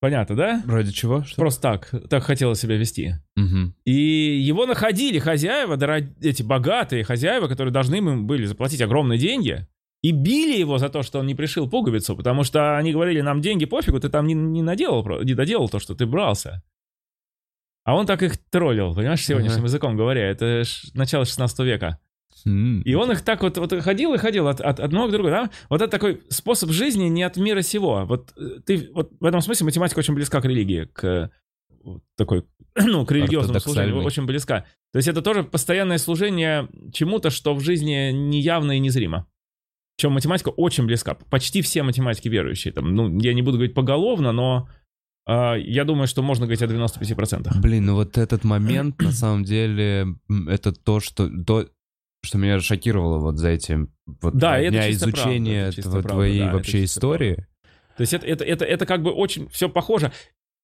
[0.00, 0.62] Понятно, да?
[0.66, 1.22] Ради чего?
[1.24, 1.36] Что?
[1.36, 3.14] Просто так, так хотела себя вести.
[3.36, 3.74] Мгм.
[3.84, 9.66] И его находили хозяева, дорог- эти богатые хозяева, которые должны им были заплатить огромные деньги,
[10.02, 13.42] и били его за то, что он не пришил пуговицу, потому что они говорили, нам
[13.42, 16.62] деньги пофигу, ты там не, не наделал, не доделал то, что ты брался.
[17.88, 19.68] А он так их троллил, понимаешь, сегодняшним Ага.
[19.68, 20.28] языком говоря.
[20.28, 21.98] Это начало 16 века.
[22.44, 22.82] М.
[22.82, 25.34] И он их так вот, вот ходил и ходил от, от одного к другому.
[25.34, 25.50] Да?
[25.70, 28.04] Вот это такой способ жизни не от мира сего.
[28.04, 31.30] Вот э, ты вот в этом смысле математика очень близка к религии, к
[32.14, 32.44] такой,
[32.76, 34.66] ну, к религиозному служению, очень близка.
[34.92, 39.26] То есть это тоже постоянное служение чему-то, что в жизни неявно и незримо.
[39.96, 41.14] Причем математика очень близка.
[41.30, 42.70] Почти все математики верующие.
[42.70, 44.68] Там, ну, я не буду говорить поголовно, но
[45.56, 47.60] я думаю, что можно говорить о 95%.
[47.60, 50.06] Блин, ну вот этот момент, на самом деле,
[50.48, 51.28] это то, что...
[51.44, 51.68] То,
[52.24, 55.92] что меня шокировало вот за этим вот Да, дня чисто правда, изучения это чисто тво-
[55.92, 57.46] правда, твоей да, вообще истории.
[57.96, 60.10] То есть это, это, это, это как бы очень все похоже.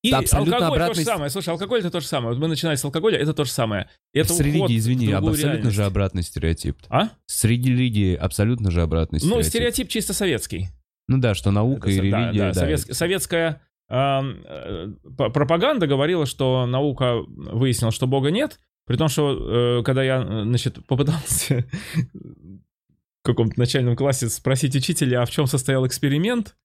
[0.02, 1.30] И Да, алкоголь то же обратный- самое.
[1.30, 2.34] Слушай, алкоголь это то же самое.
[2.34, 3.88] Вот мы начинали с алкоголя, это то же самое.
[4.12, 5.76] Это С в извини, другую абсолютно реальность.
[5.76, 6.76] же обратный стереотип.
[6.88, 7.10] А?
[7.26, 9.48] С религией абсолютно же обратный Ну, стереотип.
[9.50, 10.68] стереотип чисто советский.
[11.08, 12.66] Ну да, что наука Это и со- да, религия, да, да.
[12.66, 20.02] советск- советская пропаганда говорила, что наука выяснила, что Бога нет, при том, что э, когда
[20.02, 21.64] я, э, значит, попытался
[22.12, 26.56] в каком-то начальном классе спросить учителя, а в чем состоял эксперимент,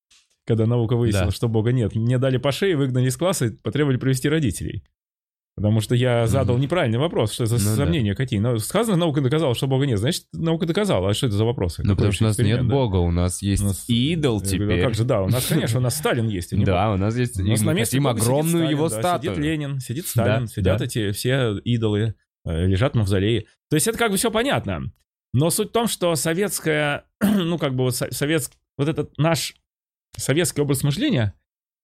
[0.45, 1.31] когда наука выяснила, Да.
[1.31, 4.83] что Бога нет, мне дали по шее, выгнали из класса и потребовали привести родителей.
[5.59, 7.83] Потому что я задал неправильный вопрос, что за Ну да.
[7.83, 8.39] сомнения какие.
[8.39, 9.99] Ну, сказано, наука доказала, что Бога нет.
[9.99, 11.09] Значит, наука доказала.
[11.09, 11.83] А что это за вопросы?
[11.83, 12.63] Ну, потому что у нас нет да?
[12.63, 14.79] бога, у нас есть У нас- идол Я говорю, теперь.
[14.79, 16.53] а как же, да, у нас, конечно, у нас Сталин есть.
[16.53, 17.37] а Да, у нас есть...
[17.39, 19.33] у нас на месте огромную Сталин, его да, статую.
[19.35, 20.85] Сидит Ленин, сидит Сталин, Да, сидят да.
[20.85, 23.45] эти все идолы, э, лежат в мавзолее.
[23.69, 24.93] То есть это как бы все понятно.
[25.33, 29.55] Но суть в том, что советская, ну как бы вот со- советск, вот этот наш
[30.15, 31.33] советский образ мышления,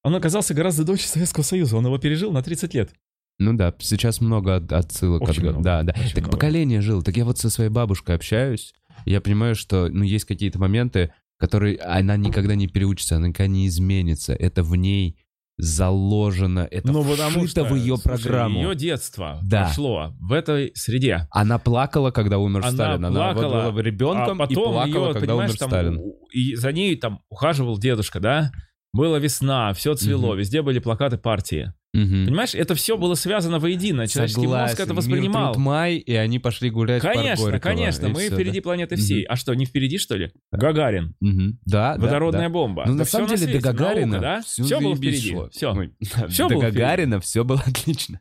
[0.04, 1.76] он оказался гораздо дольше Советского Союза.
[1.78, 2.92] Он его пережил на 30 лет.
[3.38, 5.22] Ну да, сейчас много от- отсылок.
[5.24, 5.94] Очень от- много, Да, да.
[5.98, 6.32] очень Так много.
[6.32, 7.04] поколение жило.
[7.04, 8.74] Так я вот со своей бабушкой общаюсь,
[9.06, 13.48] и я понимаю, что ну, есть какие-то моменты, которые она никогда не переучится, она никогда
[13.52, 14.34] не изменится.
[14.34, 15.18] Это в ней
[15.58, 18.60] заложено, это ну, потому что, в ее слушай, программу.
[18.62, 19.66] Ее детство Да.
[19.66, 21.28] прошло в этой среде.
[21.32, 23.06] Она плакала, когда умер Она Сталин.
[23.06, 26.02] Она плакала, вот была ребенком а и потом плакала, ее, когда умер там, Сталин.
[26.34, 28.52] и за ней там ухаживал дедушка, да?
[28.96, 30.40] Была весна, все цвело, Мгм.
[30.40, 31.74] везде были плакаты партии.
[31.94, 32.26] Мгм.
[32.28, 34.08] Понимаешь, это все было связано воедино.
[34.08, 34.76] Человеческий мозг Согласен.
[34.84, 35.54] это Мир, воспринимал.
[35.54, 38.64] труд, май, и они пошли гулять Конечно, Горького, конечно, мы всё, впереди да.
[38.64, 39.24] планеты всей.
[39.24, 40.32] А что, не впереди, что ли?
[40.52, 41.60] Гагарин, Мгм.
[41.66, 42.50] Да, водородная да.
[42.50, 42.84] бомба.
[42.86, 44.42] Ну, Да на самом деле, до Гагарина наука, да?
[44.42, 45.32] Все было заебись впереди.
[45.32, 45.50] шло.
[45.52, 45.74] Все.
[45.74, 45.94] Ой,
[46.30, 46.78] Всё до было впереди.
[46.80, 48.20] Гагарина все было отлично.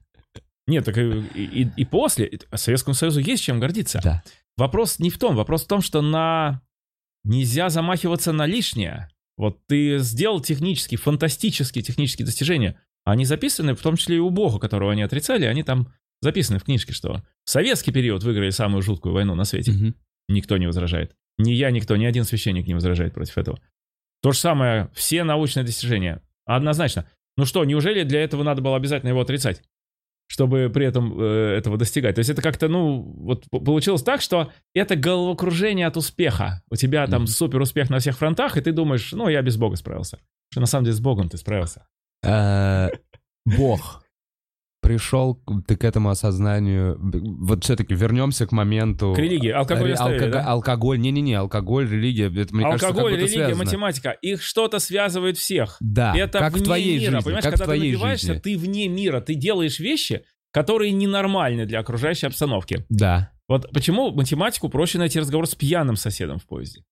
[0.66, 1.02] Нет, так и,
[1.34, 4.00] и- и после Советскому Союзу есть чем гордиться.
[4.02, 4.22] Да.
[4.56, 6.62] Вопрос не в том, вопрос в том, что на
[7.24, 9.08] нельзя замахиваться на лишнее.
[9.36, 12.80] Вот ты сделал технические, фантастические технические достижения.
[13.04, 15.92] Они записаны, в том числе и у Бога, которого они отрицали, они там
[16.22, 19.72] записаны в книжке, что в советский период выиграли самую жуткую войну на свете.
[19.72, 19.94] Мгм.
[20.28, 21.14] Никто не возражает.
[21.36, 23.60] Ни я, никто, ни один священник не возражает против этого.
[24.22, 26.22] То же самое, все научные достижения.
[26.46, 27.06] Однозначно.
[27.36, 29.62] Ну что, неужели для этого надо было обязательно его отрицать?
[30.26, 32.14] Чтобы при этом э, этого достигать.
[32.14, 36.62] То есть это как-то, ну, вот получилось так, что это головокружение от успеха.
[36.70, 37.26] У тебя там Мгм.
[37.28, 40.18] супер успех на всех фронтах, и ты думаешь, ну, я без Бога справился.
[40.50, 41.86] Что на самом деле с Богом ты справился.
[42.22, 42.88] Э,
[43.44, 44.03] Бог.
[44.84, 46.98] Пришел ты к этому осознанию.
[47.00, 49.14] Вот все-таки вернемся к моменту.
[49.14, 49.50] К религии.
[49.50, 50.44] Алкоголь Ре- оставили, да?
[50.44, 50.98] Алкоголь.
[51.00, 52.26] Не-не-не, алкоголь, религия.
[52.26, 53.64] Это, мне кажется, Алкоголь, будто религия, связано.
[53.64, 54.10] математика.
[54.10, 55.76] Их что-то связывает всех.
[55.80, 57.24] Да, это как вне в твоей мира, жизни.
[57.24, 58.40] понимаешь, как когда в твоей ты напиваешься, жизни.
[58.40, 62.84] ты вне мира, ты делаешь вещи, которые ненормальны для окружающей обстановки.
[62.88, 63.32] Да.
[63.48, 66.82] Вот почему математику проще найти разговор с пьяным соседом в поезде?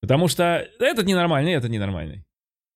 [0.00, 2.24] Потому что этот ненормальный, этот ненормальный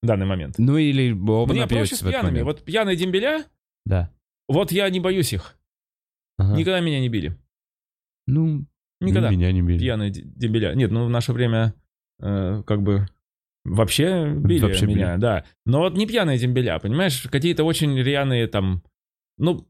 [0.07, 0.57] данный момент.
[0.59, 2.43] Ну или оба Мне проще с пьяными.
[2.43, 3.45] Вот пьяные дембеля,
[3.85, 4.11] Да.
[4.49, 5.59] вот я не боюсь их.
[6.39, 6.57] Ага.
[6.57, 7.37] Никогда меня не били.
[8.27, 8.65] Ну,
[9.01, 9.31] Никогда.
[9.31, 9.79] меня не били.
[9.79, 10.75] Пьяные дембеля.
[10.75, 11.75] Нет, ну в наше время
[12.21, 13.07] э, как бы
[13.65, 15.21] вообще били Вообще меня, били.
[15.21, 15.45] да.
[15.65, 17.23] Но вот не пьяные дембеля, понимаешь?
[17.31, 18.83] Какие-то очень рьяные там,
[19.39, 19.67] ну,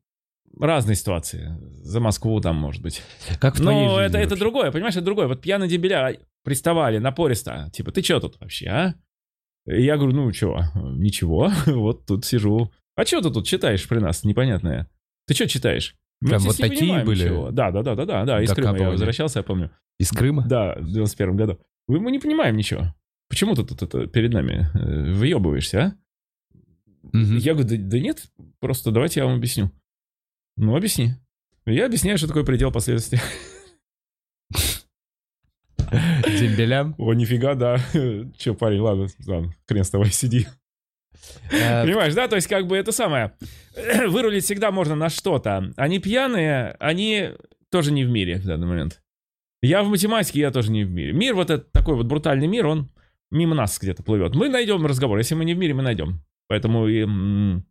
[0.59, 1.57] разные ситуации.
[1.83, 3.03] За Москву там, может быть.
[3.41, 4.41] Как в твоей Но жизни это, это вообще.
[4.41, 5.29] другое, понимаешь, это другое.
[5.29, 7.71] Вот пьяные дембеля приставали напористо.
[7.73, 8.95] Типа, ты что тут вообще, а?
[9.67, 12.71] Я говорю, ну что, ничего, вот тут сижу.
[12.95, 14.89] А что ты тут читаешь при нас, непонятное?
[15.27, 15.97] Ты что читаешь?
[16.21, 17.25] Мы Прям вот такие были?
[17.25, 17.51] ничего.
[17.51, 19.71] Да, да, да, да, да, да, из Крыма я возвращался, я помню.
[19.99, 20.47] Из Крыма?
[20.49, 21.59] Да, в 91 году.
[21.89, 22.95] Вы- Мы не понимаем ничего.
[23.29, 25.95] Почему ты тут это перед нами э, выебываешься, а?
[27.13, 27.37] Мгм.
[27.39, 29.71] Я говорю, да, да нет, просто давайте я вам объясню.
[30.57, 31.11] Ну, объясни.
[31.67, 33.19] Я объясняю, что такое предел последствий.
[36.27, 36.95] Дембелям?
[36.99, 37.79] О, нифига, да.
[38.39, 40.47] Че, парень, ладно, ладно, хрен с тобой, сиди.
[41.51, 42.29] Э, Понимаешь, да?
[42.29, 43.33] То есть, как бы это самое.
[44.09, 45.73] Вырулить всегда можно на что-то.
[45.77, 47.31] Они пьяные, они
[47.71, 49.03] тоже не в мире в данный момент.
[49.63, 51.13] Я в математике, я тоже не в мире.
[51.13, 52.91] Мир вот этот такой вот брутальный мир, он
[53.31, 54.35] мимо нас где-то плывет.
[54.35, 55.19] Мы найдем разговор.
[55.19, 56.21] Если мы не в мире, мы найдем.
[56.49, 57.67] Поэтому и, м,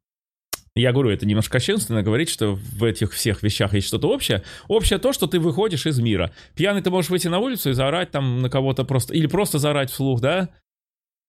[0.81, 4.43] я говорю, это немножко кощунственно говорить, что в этих всех вещах есть что-то общее.
[4.67, 6.33] Общее то, что ты выходишь из мира.
[6.53, 9.13] Пьяный ты можешь выйти на улицу и заорать там на кого-то просто...
[9.13, 10.49] Или просто заорать вслух, да?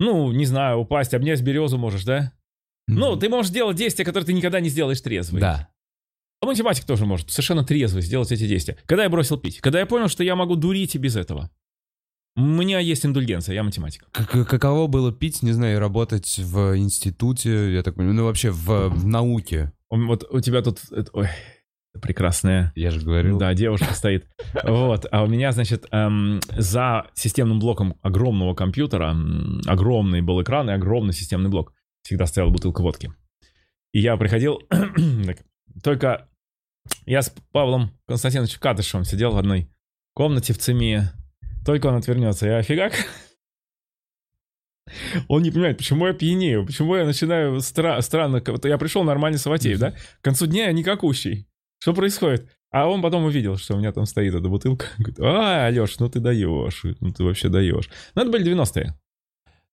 [0.00, 2.32] Ну, не знаю, упасть, обнять березу можешь, да?
[2.88, 3.20] Ну, мгм.
[3.20, 5.40] ты можешь делать действия, которые ты никогда не сделаешь трезвый.
[5.40, 5.68] Да.
[6.40, 8.76] А математик тоже может совершенно трезво сделать эти действия.
[8.86, 9.60] Когда я бросил пить?
[9.60, 11.50] Когда я понял, что я могу дурить и без этого.
[12.36, 14.06] У меня есть индульгенция, я математик.
[14.12, 18.88] Как- Каково было пить, не знаю, работать в институте, я так понимаю, ну вообще в,
[18.90, 20.80] в науке, Вот у тебя тут...
[21.14, 21.28] Ой,
[22.02, 23.38] прекрасная я же говорил.
[23.38, 24.26] Да, девушка стоит.
[24.64, 30.68] Вот, а у меня, значит, эм, за системным блоком огромного компьютера, м, огромный был экран
[30.68, 31.72] и огромный системный блок.
[32.02, 33.12] Всегда стояла бутылка водки.
[33.92, 35.38] И я приходил, так,
[35.82, 36.28] только
[37.06, 39.70] я с Павлом Константиновичем Кадышевым сидел в одной
[40.14, 41.00] комнате в ЦИМИ.
[41.66, 42.92] Только он отвернется, я фигак.
[45.26, 48.40] Он не понимает, почему я пьянею, почему я начинаю стра- странно...
[48.62, 49.90] Я пришел нормальный Саватеев, да?
[49.90, 51.48] К концу дня я никакущий.
[51.78, 52.48] Что происходит?
[52.70, 54.86] А он потом увидел, что у меня там стоит эта бутылка.
[54.98, 57.90] Говорит, а, Алеш, ну ты даешь, ну ты вообще даешь.
[58.14, 58.94] Это были 90-е.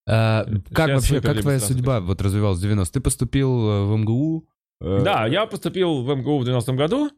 [0.08, 3.97] А, как Сейчас вообще, как твоя судьба вот развивалась в 90 Ты поступил э, в
[3.97, 4.47] МГУ?
[4.82, 7.12] э, Да, я поступил в МГУ в 90-м году,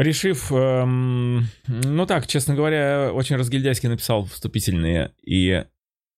[0.00, 5.64] решив, эм, ну так, честно говоря, очень разгильдяйски написал вступительные, и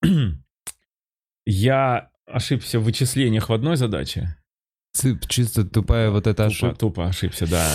[1.46, 4.36] я ошибся в вычислениях в одной задаче.
[4.92, 6.76] цып, чисто тупая вот эта ошибка.
[6.76, 7.68] тупо ошибся, да.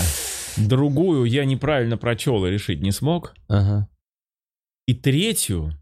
[0.57, 3.35] Другую я неправильно прочел и решить не смог.
[3.47, 3.89] Ага.
[4.87, 5.73] И третью,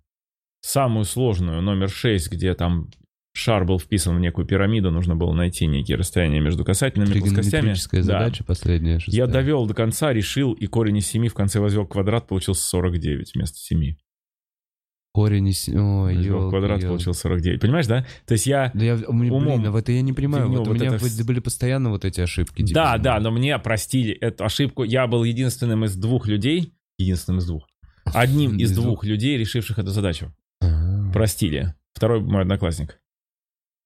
[0.61, 2.89] самую сложную, номер 6, где там
[3.37, 7.41] шар был вписан в некую пирамиду, нужно было найти некие расстояния между касательными плоскостями.
[7.51, 8.05] Тригонометрическая Да.
[8.19, 8.93] задача последняя.
[8.93, 9.27] Я шестая.
[9.27, 13.57] довел до конца, решил, и корень из 7 в конце возвел квадрат, получился 49 вместо
[13.57, 13.95] 7.
[15.13, 15.69] Корень из...
[15.69, 16.87] Ой, ёлки, квадрат ёлки.
[16.87, 17.61] получил 49.
[17.61, 18.05] Понимаешь, да?
[18.25, 18.69] То есть я...
[18.73, 20.49] Да я, Умом блин, а вот это я не понимаю.
[20.49, 22.61] Вот у вот меня это были постоянно вот эти ошибки.
[22.63, 22.99] Да, дебильные.
[23.03, 24.83] да, но мне простили эту ошибку.
[24.83, 27.65] Я был единственным из двух людей, единственным из двух,
[28.05, 28.85] одним из Из двух.
[28.85, 30.33] двух людей, решивших эту задачу.
[30.61, 31.09] А.
[31.13, 31.73] Простили.
[31.93, 32.99] Второй мой одноклассник.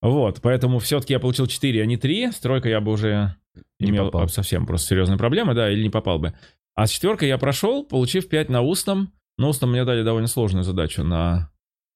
[0.02, 2.32] Вот, поэтому все-таки я получил 4, а не 3.
[2.32, 3.36] С тройкой я бы уже
[3.80, 4.30] Не имел попал.
[4.30, 6.34] совсем просто серьезные проблемы, да, или не попал бы.
[6.76, 9.12] А с четверкой я прошел, получив 5 на устном.
[9.38, 11.52] На устном мне дали довольно сложную задачу на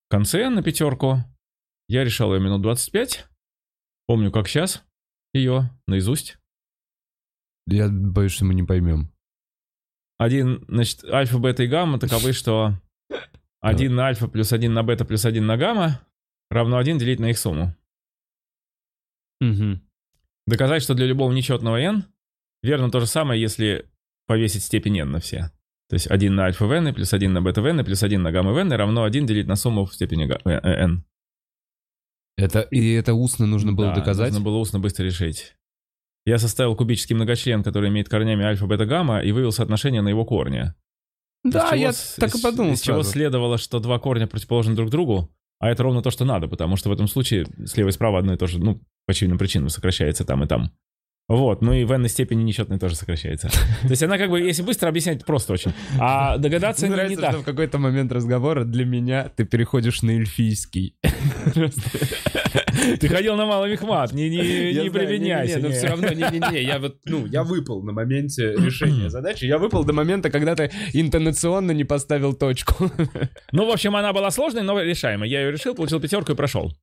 [0.10, 1.20] конце, на пятерку.
[1.88, 3.26] Я решал ее минут 25.
[4.08, 4.84] Помню, как сейчас
[5.34, 6.38] ее наизусть.
[7.68, 9.10] Я боюсь, что мы не поймем.
[10.18, 12.74] Один, значит, альфа, бета и гамма таковы, что
[13.62, 16.02] 1 на альфа плюс 1 на бета плюс 1 на гамма
[16.50, 17.74] равно 1 делить на их сумму.
[19.40, 19.82] Мгм.
[20.48, 22.06] Доказать, что для любого нечетного n
[22.62, 23.90] верно то же самое, если
[24.28, 25.52] повесить степень n на все.
[25.90, 28.22] То есть 1 на альфа в n плюс 1 на бета в n плюс 1
[28.22, 31.04] на гамма в n равно 1 делить на сумму в степени э, э, n.
[32.38, 34.32] Это, и это устно нужно было Да, доказать?
[34.32, 35.56] Нужно было устно быстро решить.
[36.26, 40.26] Я составил кубический многочлен, который имеет корнями альфа, бета, гамма, и вывел соотношение на его
[40.26, 40.74] корни.
[41.44, 43.12] Да, Из чего я с- так и из- подумал Из чего сразу.
[43.12, 45.30] следовало, что два корня противоположны друг другу,
[45.64, 48.34] а это ровно то, что надо, потому что в этом случае слева и справа одно
[48.34, 50.74] и то же, ну, по очевидным причинам сокращается там и там.
[51.30, 53.48] Вот, ну и в n степени нечетное тоже сокращается.
[53.84, 55.72] То есть она как бы, если быстро объяснять, просто очень.
[55.98, 57.32] А догадаться Мне не, не нравится, так.
[57.32, 60.98] что в какой-то момент разговора для меня ты переходишь на эльфийский.
[63.00, 65.56] Ты ходил на малый мехмат, не, не, не применяйся.
[65.56, 65.74] не-не-не, Но не.
[65.74, 69.46] все равно, не-не-не, я вот, ну, я выпал на моменте решения задачи.
[69.46, 72.92] Я выпал до момента, когда ты интонационно не поставил точку.
[73.52, 75.30] Ну, в общем, она была сложной, но решаемой.
[75.30, 76.74] Я ее решил, получил пятерку и прошел.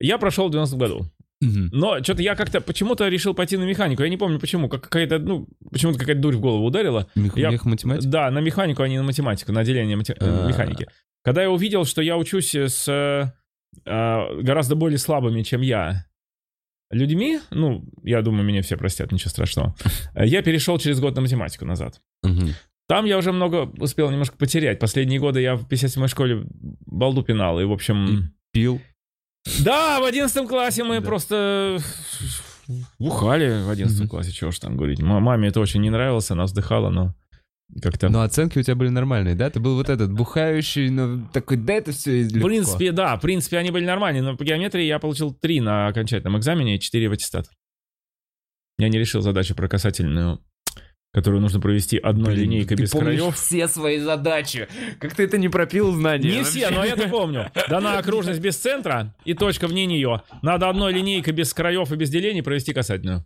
[0.00, 1.10] Я прошел в 90 году.
[1.40, 4.02] Но что-то я как-то почему-то решил пойти на механику.
[4.02, 4.68] Я не помню почему.
[4.68, 7.06] Как какая-то, ну, почему-то какая-то дурь в голову ударила.
[7.14, 8.08] Мех- Я- Мех-математика?
[8.08, 10.46] Да, на механику, а не на математику, на отделение мате- э, А.
[10.48, 10.86] механики.
[11.22, 13.30] Когда я увидел, что я учусь с э,
[13.84, 16.06] э, гораздо более слабыми, чем я,
[16.90, 19.74] людьми, ну, я думаю, меня все простят, ничего страшного,
[20.14, 22.00] э, я перешел через год на математику назад.
[22.86, 24.78] Там я уже много успел немножко потерять.
[24.78, 26.44] Последние годы я в 57-й школе
[26.86, 28.34] балду пинал, и, в общем...
[28.52, 28.80] Пил.
[29.64, 31.06] Да, в 11 классе мы Да.
[31.06, 31.78] просто
[32.98, 34.08] бухали в 11 Мгм.
[34.08, 35.00] классе, чего ж там говорить.
[35.00, 37.14] М- Маме это очень не нравилось, она вздыхала, но
[37.82, 38.08] как-то...
[38.08, 39.50] Но оценки у тебя были нормальные, да?
[39.50, 43.58] Ты был вот этот бухающий, но такой, да это все В принципе, да, в принципе,
[43.58, 47.12] они были нормальные, но по геометрии я получил 3 на окончательном экзамене и 4 в
[47.12, 47.46] аттестат.
[48.78, 50.40] Я не решил задачу про касательную,
[51.14, 53.36] которую нужно провести одной линейкой без краев.
[53.36, 54.68] все свои задачи.
[54.98, 56.38] Как ты это не пропил знания?
[56.38, 57.50] Не все, но я это помню.
[57.68, 60.22] Дана окружность без центра и точка вне нее.
[60.42, 63.24] Надо одной линейкой без краев и без делений провести касательную.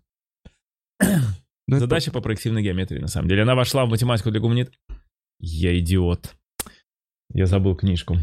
[1.01, 3.43] Ну, это- Задача по проективной геометрии, на самом деле.
[3.43, 4.73] Она вошла в математику для гуманит.
[5.41, 6.35] Я идиот.
[7.33, 8.19] Я забыл книжку.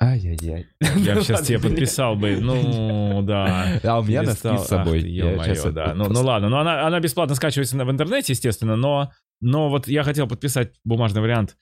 [0.00, 0.66] Ай-яй-яй.
[0.80, 2.36] Я Ну сейчас ладно, тебе подписал бы.
[2.38, 3.80] Ну, да.
[3.82, 5.00] А у меня носки с собой.
[5.00, 5.94] Ё-моё, да.
[5.94, 9.88] Ну, ну ладно, но она, она бесплатно скачивается на- в интернете, естественно, но, но вот
[9.88, 11.56] я хотел подписать бумажный вариант.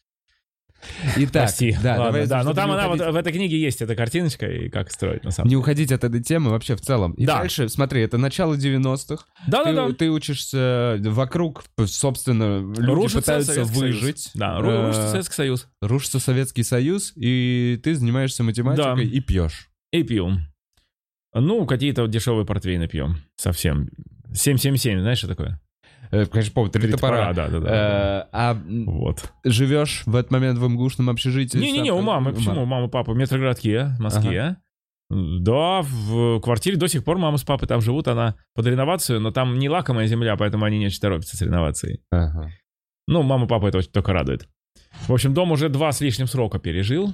[1.17, 1.73] Итак, Прости.
[1.83, 4.47] да, Ладно, давай, да, но чтобы там она вот в этой книге есть эта картиночка
[4.47, 5.61] и как строить на самом Не деле.
[5.61, 7.13] уходить от этой темы вообще в целом.
[7.13, 7.39] И Да.
[7.39, 9.25] дальше, смотри, это начало 90-х.
[9.47, 9.93] Да, да, ты, да.
[9.95, 13.95] ты учишься вокруг, собственно, люди Рушится пытаются Советский Союз.
[14.01, 14.31] выжить.
[14.35, 15.69] Да, Э, ру- рушится Советский Союз.
[15.81, 19.03] рушится Советский Союз, и ты занимаешься математикой Да.
[19.03, 19.69] и пьешь.
[19.93, 20.47] И пьем.
[21.35, 23.19] Ну, какие-то дешевые портвейны пьем.
[23.37, 23.89] Совсем.
[24.33, 25.61] 777, знаешь, что такое?
[26.15, 27.33] Э, Конечно, помню, три Три топора.
[27.33, 27.69] да, да, да.
[27.69, 28.55] Э, А
[28.87, 29.33] Вот.
[29.45, 31.59] живешь в этот момент в МГУшном общежитии?
[31.59, 32.31] Не-не-не, у мамы.
[32.31, 32.63] у Почему?
[32.63, 34.57] У мамы, папа в метрогородке, в Москве.
[35.11, 38.09] Да, в квартире до сих пор мама с папой там живут.
[38.09, 42.01] Она под реновацию, но там не лакомая земля, поэтому они не очень торопятся с реновацией.
[42.11, 42.51] Ага.
[43.07, 44.49] Ну, мама, папа это очень только радует.
[45.07, 47.13] В общем, дом уже два с лишним срока пережил.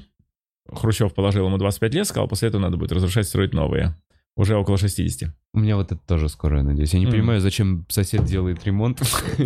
[0.73, 3.97] Хрущев положил ему 25 лет, сказал, после этого надо будет разрушать, строить новые.
[4.41, 5.31] Уже около 60.
[5.53, 6.95] У меня вот это тоже скоро, я надеюсь.
[6.95, 7.11] Я не М.
[7.13, 9.01] понимаю, зачем сосед делает ремонт,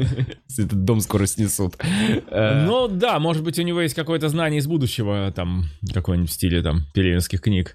[0.49, 1.75] если этот дом скоро снесут.
[2.31, 6.33] Э, Ну да, может быть, у него есть какое-то знание из будущего, там, какой-нибудь в
[6.33, 7.75] стиле там пелевинских книг.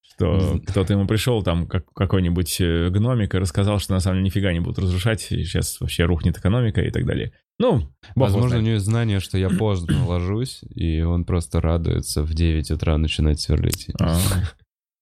[0.00, 4.24] Что кто-то ему пришел, там, как какой-нибудь э, гномик и рассказал, что на самом деле
[4.24, 7.34] нифига не будут разрушать, и сейчас вообще рухнет экономика и так далее.
[7.58, 12.32] Ну, Возможно, у него есть знание, что я поздно ложусь, и он просто радуется в
[12.32, 13.88] 9 утра начинать сверлить.
[14.00, 14.18] А.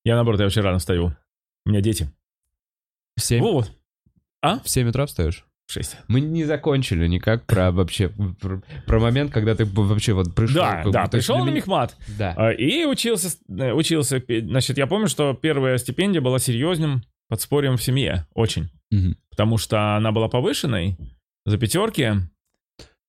[0.05, 1.14] Я, наоборот, я очень рано встаю.
[1.64, 2.11] У меня дети.
[3.16, 3.72] В 7, Вот.
[4.42, 5.44] в 7 утра встаешь?
[5.66, 5.96] Шесть.
[6.09, 10.57] Мы не закончили никак про вообще про, про момент, когда ты вообще вот пришел.
[10.57, 11.96] Да, как да, пришел на мехмат.
[12.18, 12.35] Да.
[12.37, 17.83] А, И учился, э, учился, значит, я помню, что первая стипендия была серьезным подспорьем в
[17.83, 18.68] семье, очень.
[18.90, 19.16] Мгм.
[19.31, 20.98] Потому что она была повышенной
[21.46, 22.12] за пятерки.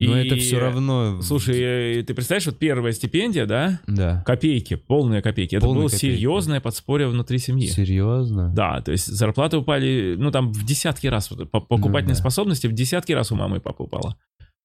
[0.02, 1.22] Но И, это все равно...
[1.22, 3.80] Слушай, э, ты представляешь, вот первая стипендия, да?
[3.88, 4.24] Да.
[4.26, 5.56] Копейки, полные копейки.
[5.56, 6.16] Это Полные было копейки.
[6.16, 7.66] серьезное подспорье внутри семьи.
[7.68, 8.52] Серьезно?
[8.54, 12.22] Да, то есть зарплаты упали, ну там в десятки раз, вот, по покупательной Ну да.
[12.22, 14.18] способности в десятки раз у мамы и папы упала.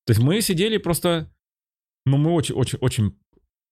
[0.06, 1.30] То есть мы сидели просто,
[2.06, 3.14] ну мы очень, очень, очень,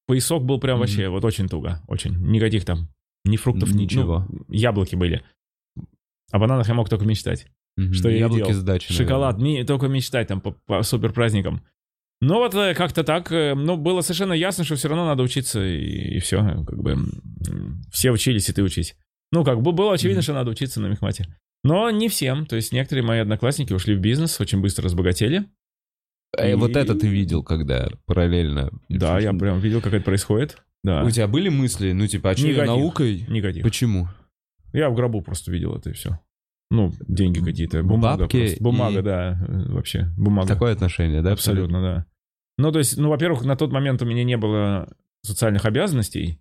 [0.06, 0.80] поясок был прям Мгм.
[0.82, 2.12] вообще вот очень туго, очень.
[2.18, 2.88] Никаких там,
[3.24, 4.24] ни фруктов, ничего.
[4.28, 4.44] ничего.
[4.48, 5.24] яблоки были.
[6.30, 7.46] О бананах я мог только мечтать.
[7.78, 7.92] Мгм.
[7.94, 8.52] Что я и Яблоки делал.
[8.54, 11.62] с дачи, Шоколад, ми- только мечтать там по, по супер праздникам.
[12.20, 15.64] Ну вот э, как-то так, э, ну было совершенно ясно, что все равно надо учиться
[15.64, 16.96] и, все, как бы
[17.92, 18.96] все учились и ты учись.
[19.30, 20.22] Ну как бы было очевидно, Мгм.
[20.24, 21.26] что надо учиться на мехмате.
[21.62, 25.44] Но не всем, то есть некоторые мои одноклассники ушли в бизнес, очень быстро разбогатели.
[26.36, 28.70] Э, Вот И- это ты видел, когда параллельно...
[28.88, 30.60] Да, я прям видел, как это происходит.
[30.82, 32.66] Да, У тебя были мысли, ну типа, а что Никаких.
[32.66, 33.24] наукой?
[33.28, 33.62] никаких.
[33.62, 34.08] Почему?
[34.72, 36.18] Я в гробу просто видел это и все.
[36.70, 38.62] Ну, деньги какие-то, бумага Бабки просто.
[38.62, 40.48] Бумага, и- да, э, вообще, бумага.
[40.48, 41.32] Такое отношение, да?
[41.32, 42.06] Абсолютно, да.
[42.58, 46.40] Ну, то есть, ну, во-первых, на тот момент у меня не было социальных обязанностей.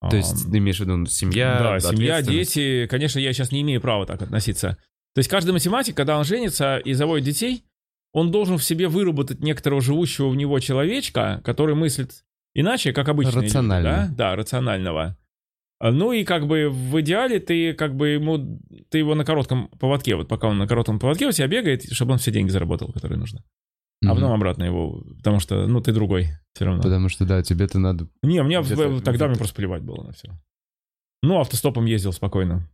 [0.00, 2.86] То есть ты имеешь в виду ну, семья, да, семья, дети.
[2.86, 4.78] Конечно, я сейчас не имею права так относиться.
[5.14, 7.64] То есть каждый математик, когда он женится и заводит детей,
[8.12, 13.42] он должен в себе выработать некоторого живущего в него человечка, который мыслит иначе, как обычно.
[13.42, 13.88] Рационально.
[13.88, 14.30] Да?
[14.30, 15.17] да, рационального.
[15.80, 18.60] А, Ну и как бы в идеале ты как бы ему,
[18.90, 22.12] ты его на коротком поводке, вот пока он на коротком поводке у тебя бегает, чтобы
[22.12, 23.44] он все деньги заработал, которые нужно.
[24.04, 24.14] А Мгм.
[24.16, 26.82] потом обратно его, потому что, ну, ты другой все равно.
[26.82, 28.08] Потому что, да, тебе-то надо...
[28.22, 30.28] Не, мне в- тогда мне просто плевать было на все.
[31.22, 32.68] Ну, автостопом ездил спокойно.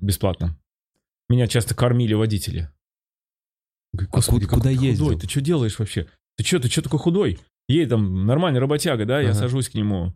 [0.00, 0.58] Бесплатно.
[1.28, 2.70] Меня часто кормили водители.
[3.92, 5.06] Говорю, А куда- куда ты ездил?
[5.06, 6.06] Худой, ты что делаешь вообще?
[6.36, 7.38] Ты что, ты что такой худой?
[7.68, 9.38] Едет там нормальный работяга, да, я Ага.
[9.38, 10.14] сажусь к нему.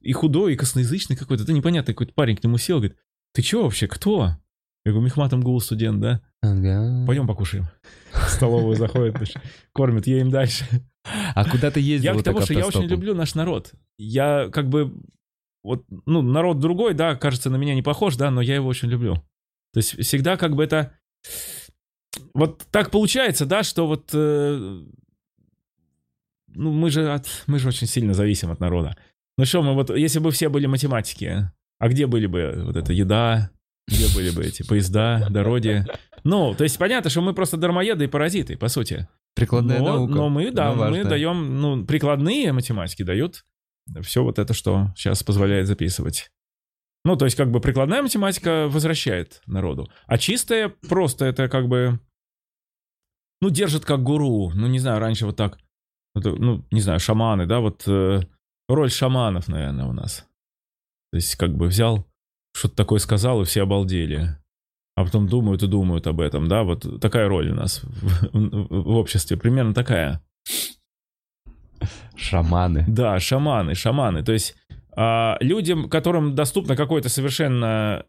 [0.00, 1.44] И худой, и косноязычный какой-то.
[1.44, 2.96] Это непонятный какой-то парень к нему сел, говорит,
[3.32, 4.36] ты что вообще, кто?
[4.84, 6.20] Я говорю, Мехматом Гул студент, да?
[6.42, 7.04] Ага.
[7.06, 7.66] Пойдем покушаем.
[8.12, 9.16] В столовую заходит,
[9.72, 10.66] кормят, едем дальше.
[11.34, 12.14] А куда ты ездил?
[12.14, 13.72] Я к тому, что я очень люблю наш народ.
[13.98, 14.92] Я как бы...
[15.62, 18.88] Вот, ну, народ другой, да, кажется, на меня не похож, да, но я его очень
[18.88, 19.14] люблю.
[19.72, 20.98] То есть всегда как бы это...
[22.34, 24.10] Вот так получается, да, что вот...
[24.12, 24.84] э,
[26.48, 28.96] ну, мы же, от, мы же очень сильно зависим от народа.
[29.38, 32.92] Ну что, мы вот, если бы все были математики, а где были бы вот эта
[32.92, 33.50] еда,
[33.88, 35.84] где были бы эти поезда, дороги?
[36.24, 39.08] Ну, то есть понятно, что мы просто дармоеды и паразиты, по сути.
[39.34, 40.12] Прикладная но, наука.
[40.12, 41.04] но мы, да, но мы важная.
[41.04, 43.44] даем, ну, прикладные математики дают
[44.02, 46.30] все вот это, что сейчас позволяет записывать.
[47.04, 49.90] Ну, то есть, как бы прикладная математика возвращает народу.
[50.06, 51.98] А чистая просто это как бы,
[53.40, 54.52] ну, держит как гуру.
[54.54, 55.58] Ну, не знаю, раньше вот так,
[56.14, 58.20] это, ну, не знаю, шаманы, да, вот э,
[58.74, 60.26] роль шаманов, наверное, у нас.
[61.12, 62.06] То есть, как бы взял,
[62.54, 64.36] что-то такое сказал, и все обалдели.
[64.94, 68.82] А потом думают и думают об этом, да, вот такая роль у нас в, в-
[68.84, 70.20] в обществе, примерно такая.
[72.14, 72.84] Шаманы.
[72.88, 74.22] Да, шаманы, шаманы.
[74.22, 74.54] То есть
[74.94, 78.04] а, людям, которым доступно какое-то совершенно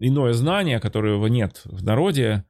[0.00, 2.44] иное знание, которого нет в народе,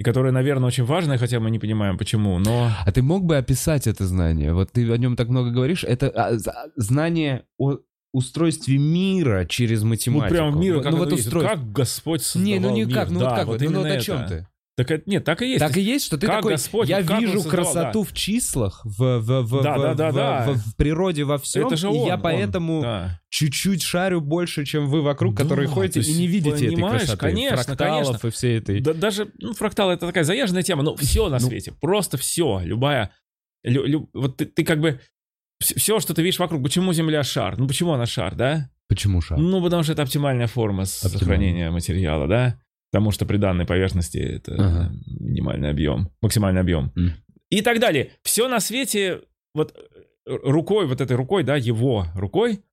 [0.00, 2.70] и которое, наверное, очень важное, хотя мы не понимаем почему, но...
[2.86, 4.54] А ты мог бы описать это знание?
[4.54, 5.84] Вот ты о нем так много говоришь.
[5.84, 6.38] Это а,
[6.76, 7.76] знание о
[8.14, 10.30] устройстве мира через Ну, математику.
[10.34, 11.26] прям мир, Вот, как, ну, это вот есть.
[11.26, 11.54] устройство.
[11.54, 12.86] как Господь создавал Не, ну мир.
[12.86, 14.02] никак, ну Да, вот как, вот, ну, вот о это.
[14.02, 14.46] чем ты?
[14.82, 15.58] Так это, нет, так и есть.
[15.60, 19.18] Так и есть, что ты как такой, Господь, я вижу создавал, красоту в числах, в,
[19.18, 20.46] в, в, Да, в, да, да, в- да.
[20.52, 23.20] в- в природе во всем, это же и он, я он, поэтому да.
[23.28, 27.00] чуть-чуть шарю больше, чем вы вокруг, Да, которые то ходите и не видите этой понимаешь,
[27.02, 27.18] красоты.
[27.18, 28.26] конечно, Фракталов конечно.
[28.26, 28.80] и всей этой...
[28.80, 31.46] Да, даже, ну, фрактал это такая заезженная тема, но все на Ну.
[31.46, 33.10] свете, просто все, любая,
[33.62, 35.00] лю- лю- вот ты, ты как бы,
[35.60, 37.58] все, что ты видишь вокруг, почему Земля шар?
[37.58, 38.70] Ну, почему она шар, да?
[38.88, 39.38] Почему шар?
[39.38, 42.58] Ну, потому что это оптимальная форма сохранения материала, да?
[42.92, 44.92] Потому что при данной поверхности это Ага.
[45.06, 46.92] минимальный объем, максимальный объем.
[46.96, 47.12] М.
[47.50, 48.12] И так далее.
[48.22, 49.22] Все на свете,
[49.54, 52.64] вот э, рукой, вот этой рукой, да, его рукой,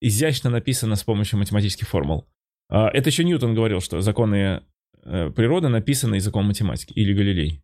[0.00, 2.26] изящно написано с помощью математических формул.
[2.70, 4.62] А, Это еще Ньютон говорил, что законы
[5.02, 6.92] э, природы написаны языком математики.
[6.94, 7.62] Или Галилей.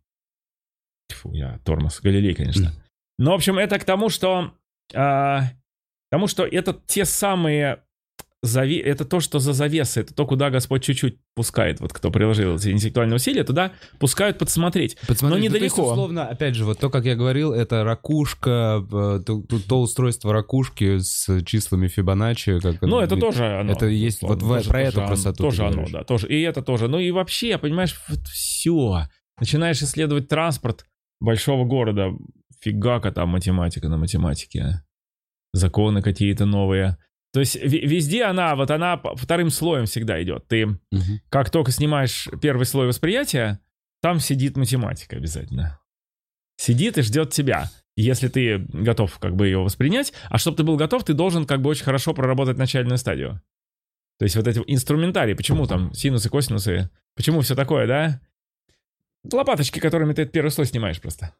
[1.09, 1.99] Фу, я тормоз.
[2.01, 2.73] Галилей, конечно.
[3.17, 4.53] Но, в общем, это к тому, что...
[4.93, 7.83] а, к тому, что это те самые...
[8.45, 11.79] зави- Это то, что за завесой, это то, куда Господь чуть-чуть пускает.
[11.79, 14.97] Вот кто приложил эти интеллектуальные усилия, туда пускают подсмотреть.
[15.07, 15.91] Подсмотри, Но ну, недалеко.
[15.91, 20.97] условно, опять же, вот то, как я говорил, это ракушка, э, то, то- устройство ракушки
[20.99, 22.59] с числами Фибоначчи.
[22.59, 23.71] Как Ну, это тоже оно.
[23.73, 26.03] это есть вот в- Тоже- про тоже эту оно, красоту Тоже оно, да.
[26.03, 26.27] Тоже.
[26.27, 26.87] И это тоже.
[26.87, 29.03] Ну и вообще, понимаешь, вот все.
[29.39, 30.85] Начинаешь исследовать транспорт
[31.19, 32.09] большого города.
[32.61, 34.81] Фигака там математика на математике.
[35.53, 36.97] Законы какие-то новые.
[37.33, 40.47] То есть везде она, вот она вторым слоем всегда идет.
[40.47, 41.21] Ты Мгм.
[41.29, 43.59] как только снимаешь первый слой восприятия,
[44.01, 45.79] там сидит математика обязательно.
[46.59, 47.69] сидит и ждет тебя.
[47.95, 51.61] Если ты готов как бы ее воспринять, а чтобы ты был готов, ты должен как
[51.61, 53.41] бы очень хорошо проработать начальную стадию.
[54.19, 58.21] То есть вот эти инструментарии, почему там синусы, косинусы, почему все такое, да?
[59.31, 61.33] Лопаточки, которыми ты первый слой снимаешь просто.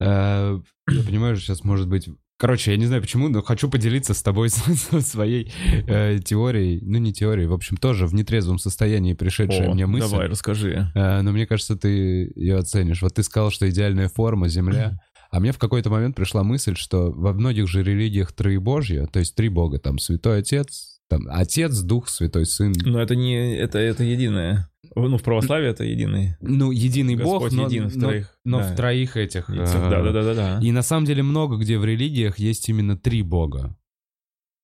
[0.00, 0.58] Э,
[0.90, 2.08] Я понимаю, что сейчас может быть...
[2.38, 4.48] Короче, я не знаю почему, но хочу поделиться с тобой
[5.00, 5.52] своей
[5.88, 6.80] э, теорией.
[6.82, 10.08] Ну, не теорией, в общем, тоже в нетрезвом состоянии пришедшая О, мне мысль.
[10.08, 10.90] Давай, расскажи.
[10.94, 13.02] Э, но мне кажется, ты ее оценишь.
[13.02, 15.00] Вот ты сказал, что идеальная форма— Земля.
[15.30, 19.34] А мне в какой-то момент пришла мысль, что во многих же религиях троебожье, то есть
[19.34, 22.72] три бога, там Святой Отец, там Отец, Дух, Святой Сын.
[22.84, 23.56] Но это не...
[23.56, 24.70] Это, это единое.
[25.06, 26.36] Ну, в православии это единый.
[26.40, 28.72] Ну, единый Бог, Господь но, един в троих, но да.
[28.72, 29.48] в троих этих.
[29.50, 30.60] э, Да-да-да-да.
[30.62, 33.76] И на самом деле много где в религиях есть именно три бога.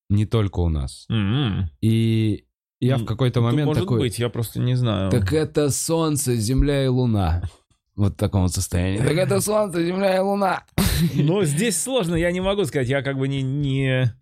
[0.09, 1.05] Не только у нас.
[1.09, 1.69] М-м.
[1.81, 2.45] И
[2.79, 3.99] я в Ну, какой-то Ну, момент может такой...
[3.99, 5.09] быть, я просто не знаю.
[5.09, 7.43] Так это Солнце, Земля и Луна.
[7.95, 8.97] Вот в таком вот состоянии.
[8.97, 10.65] Так это Солнце, Земля и Луна.
[11.15, 14.13] Но здесь сложно, я не могу сказать, я как бы не, не,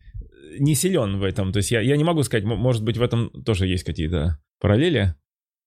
[0.60, 1.52] не силен в этом.
[1.52, 5.16] То есть я, я не могу сказать, может быть, в этом тоже есть какие-то параллели.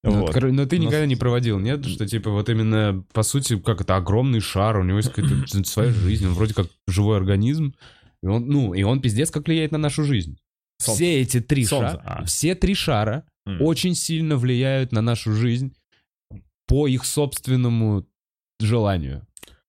[0.05, 0.35] Ну, Вот.
[0.35, 1.85] Но ты Но никогда с- не проводил, нет?
[1.85, 5.91] Что типа вот именно, по сути, как это огромный шар, у него есть какая-то своя
[5.93, 7.75] жизнь, он вроде как живой организм.
[8.23, 10.39] И он, ну, и он пиздец как влияет на нашу жизнь.
[10.79, 10.97] Солнце.
[11.03, 12.25] Все эти три Солнце, шара, а.
[12.25, 13.63] все три шара М.
[13.63, 15.75] очень сильно влияют на нашу жизнь
[16.67, 18.07] по их собственному
[18.61, 19.27] желанию.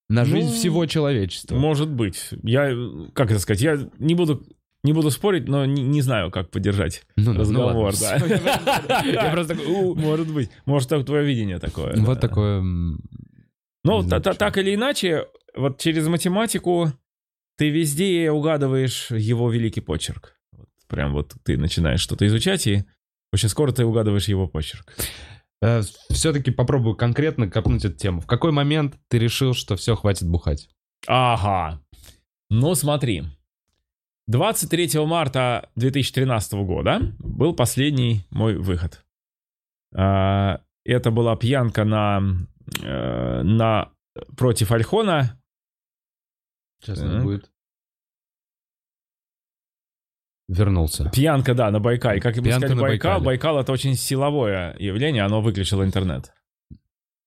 [0.09, 1.55] На Ну, жизнь всего человечества.
[1.57, 2.30] Может быть.
[2.43, 2.69] Я,
[3.13, 4.45] как это сказать, я не буду,
[4.88, 8.38] не буду спорить, но не, не знаю, как поддержать Ну, ну разговор, ладно.
[8.88, 9.02] да.
[9.06, 9.96] Я просто такой.
[9.96, 10.50] Может быть.
[10.66, 11.94] Может, так твое видение такое.
[11.98, 12.28] Вот да.
[12.28, 12.62] такое...
[13.84, 16.94] Ну, так или иначе, вот через математику
[17.58, 20.38] ты везде угадываешь его великий почерк.
[20.54, 22.86] Вот прям вот ты начинаешь что-то изучать, и
[23.34, 24.94] очень скоро ты угадываешь его почерк.
[26.10, 28.22] Все-таки попробую конкретно копнуть эту тему.
[28.22, 30.70] В какой момент ты решил, что все, хватит бухать?
[31.08, 31.82] Ага.
[32.50, 33.24] Ну, смотри.
[34.28, 39.03] 23 марта 2013 года был последний мой выход.
[39.95, 42.21] А, Это была пьянка на,
[42.82, 43.91] э, на
[44.38, 45.38] против Альхона.
[46.82, 47.23] Сейчас Так.
[47.23, 47.51] будет.
[50.47, 51.09] Вернулся.
[51.13, 52.21] Пьянка, да, на Байкале.
[52.21, 53.11] Как и Пьянка сказали, на Байкал.
[53.19, 53.25] Байкале.
[53.25, 56.34] Байкал это очень силовое явление, оно выключило интернет.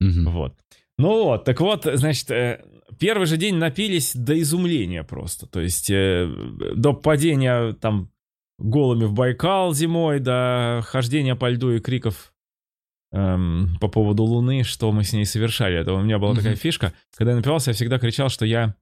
[0.00, 0.30] Мгм.
[0.30, 0.56] Вот.
[0.96, 2.64] Ну вот, так вот, значит, э,
[2.98, 5.46] первый же день напились до изумления просто.
[5.46, 6.28] То есть э,
[6.74, 8.10] до падения там
[8.58, 12.32] голыми в Байкал зимой, до хождения по льду и криков
[13.12, 15.78] эм, по поводу Луны, что мы с ней совершали.
[15.78, 16.92] Это у меня была такая фишка.
[17.16, 18.74] Когда я напивался, я всегда кричал, что я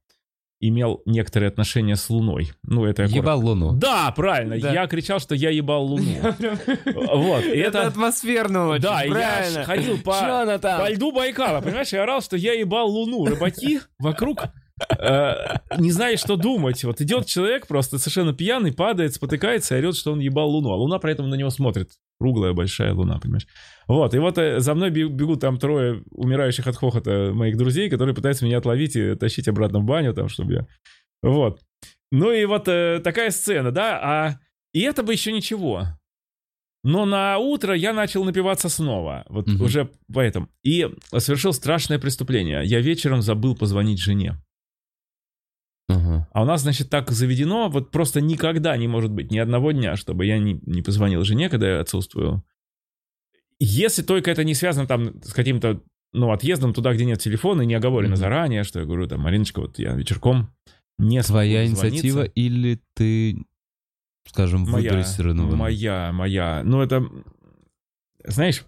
[0.60, 2.52] имел некоторые отношения с Луной.
[2.62, 3.16] Ну, это я коротко.
[3.18, 3.72] Ебал луну.
[3.72, 4.58] Да, правильно.
[4.58, 4.72] Да.
[4.72, 6.04] Я кричал, что я ебал Луну.
[7.18, 7.44] Вот.
[7.44, 7.86] Это...
[7.86, 10.44] атмосферно очень, Да, я ходил по,
[10.88, 13.26] льду Байкала, понимаешь, я орал, что я ебал луну.
[13.26, 14.44] Рыбаки вокруг
[15.78, 16.82] не знали, что думать.
[16.84, 20.70] Вот идет человек просто совершенно пьяный, падает, спотыкается и орет, что он ебал луну.
[20.72, 21.90] А луна при этом на него смотрит.
[22.20, 23.46] Круглая, большая луна, понимаешь?
[23.86, 27.88] Вот, и вот э, за мной бе- бегут там трое умирающих от хохота моих друзей,
[27.88, 30.66] которые пытаются меня отловить и тащить обратно в баню, там, чтобы я...
[31.22, 31.60] Вот.
[32.10, 34.38] Ну и вот э, такая сцена, да, а...
[34.74, 35.84] И это бы еще ничего.
[36.84, 39.24] Но на утро я начал напиваться снова.
[39.28, 39.62] Вот Мгм.
[39.62, 40.48] уже поэтому.
[40.62, 42.62] И совершил страшное преступление.
[42.64, 44.36] Я вечером забыл позвонить жене.
[45.88, 46.28] Ага.
[46.32, 49.96] А у нас, значит, так заведено, вот просто никогда не может быть ни одного дня,
[49.96, 52.44] чтобы я не, не позвонил жене, когда я отсутствую.
[53.58, 55.82] Если только это не связано там с каким-то,
[56.12, 58.16] ну, отъездом туда, где нет телефона, и не оговорено Мгм.
[58.16, 60.54] заранее, что я говорю, там, Мариночка, вот я вечерком
[60.98, 62.32] не Твоя инициатива звониться».
[62.34, 63.44] или ты,
[64.26, 66.62] скажем, моя, моя, моя.
[66.64, 67.08] Ну, это,
[68.24, 68.64] знаешь,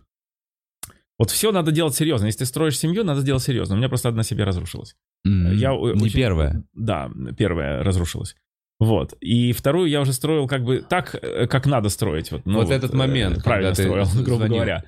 [1.20, 2.26] вот все надо делать серьезно.
[2.26, 3.74] Если ты строишь семью, надо делать серьезно.
[3.74, 4.96] У меня просто одна семья разрушилась.
[5.26, 6.64] М, Я Не очень- первая.
[6.72, 8.34] Да, первая разрушилась.
[8.78, 9.12] Вот.
[9.20, 12.32] И вторую я уже строил как бы так, э, как надо строить.
[12.32, 14.54] Вот, ну Вот этот э, момент, Правильно когда ты строил, грубо звонил.
[14.56, 14.84] говоря.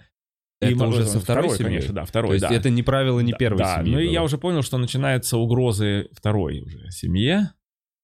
[0.63, 1.65] Это мо- уже со второй семьей?
[1.65, 2.55] конечно, да, То второй, есть да.
[2.55, 5.37] это не правило не Да, первой да, семьи ну и я уже понял, что начинаются
[5.37, 7.51] угрозы второй уже семье.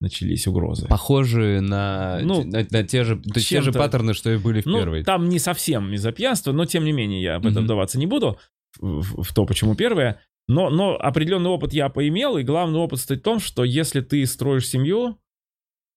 [0.00, 0.86] Начались угрозы.
[0.86, 4.78] Похожие на, Ну, на, на те же, те же паттерны, что и были в Ну,
[4.78, 5.02] первой.
[5.02, 7.64] там не совсем из-за пьянства, но тем не менее я в это Мгм.
[7.64, 8.38] вдаваться не буду,
[8.78, 10.20] в, в- то, почему первое.
[10.46, 14.24] Но, но определенный опыт я поимел, и главный опыт стоит в том, что если ты
[14.24, 15.18] строишь семью,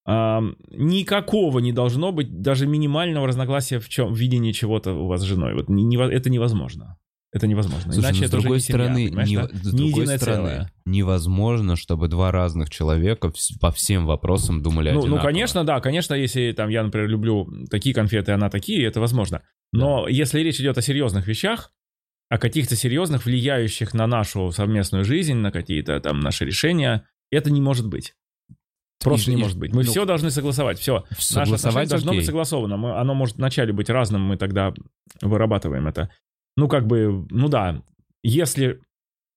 [0.03, 5.21] ам, никакого не должно быть даже минимального разногласия в чем в видении чего-то у вас
[5.21, 5.53] с женой.
[5.53, 6.97] Вот не- нево- это невозможно.
[7.33, 7.93] Это невозможно.
[7.93, 9.47] Слушай, Иначе ну, с это уже другой не семья, стороны, понимаешь, не- да?
[9.47, 10.71] с Не другой единое стороны, целое.
[10.85, 15.27] невозможно, чтобы два разных человека по всем вопросам думали Ну, ну, одинаково.
[15.27, 19.43] конечно, да, конечно, если там я, например, люблю такие конфеты, она такие, это возможно.
[19.71, 21.71] Но если речь идет о серьезных вещах,
[22.29, 27.61] о каких-то серьезных, влияющих на нашу совместную жизнь, на какие-то там наши решения, это не
[27.61, 28.13] может быть.
[29.01, 29.73] Просто И- не может быть.
[29.73, 30.79] Мы ну, все должны согласовать.
[30.79, 31.05] Все.
[31.09, 32.19] Наше Согласовать отношение должно окей.
[32.19, 32.77] быть согласовано.
[32.77, 34.73] Мы- оно может вначале быть разным, мы тогда
[35.21, 36.09] вырабатываем это.
[36.57, 37.83] Ну, как бы, ну да,
[38.23, 38.81] если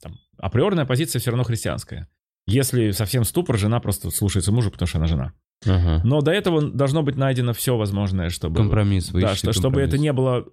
[0.00, 2.08] там, априорная позиция все равно христианская.
[2.46, 5.32] Если совсем ступор, жена просто слушается мужа, потому что она жена.
[5.64, 6.02] Ага.
[6.04, 8.56] Но до этого должно быть найдено все возможное, чтобы...
[8.56, 9.10] Компромисс.
[9.12, 10.02] вы Да, что, чтобы это компромисс.
[10.02, 10.46] не было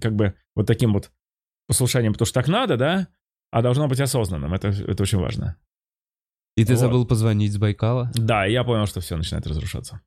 [0.00, 1.10] как бы вот таким вот
[1.66, 3.08] послушанием, потому что так надо, да,
[3.50, 4.52] а должно быть осознанным.
[4.52, 5.56] Это, это очень важно.
[6.56, 6.80] И ты Вот.
[6.80, 8.10] забыл позвонить с Байкала?
[8.14, 10.02] Да, я понял, что все начинает разрушаться.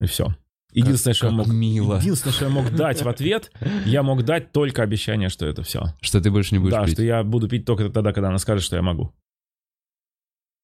[0.00, 0.36] И все.
[0.72, 1.96] Единственное, что я как мог, мило.
[1.98, 3.50] единственное, что я мог дать в ответ,
[3.86, 5.94] я мог дать только обещание, что это все.
[6.00, 6.94] Что ты больше не будешь Да, пить?
[6.94, 9.12] что я буду пить только тогда, когда она скажет, что я могу.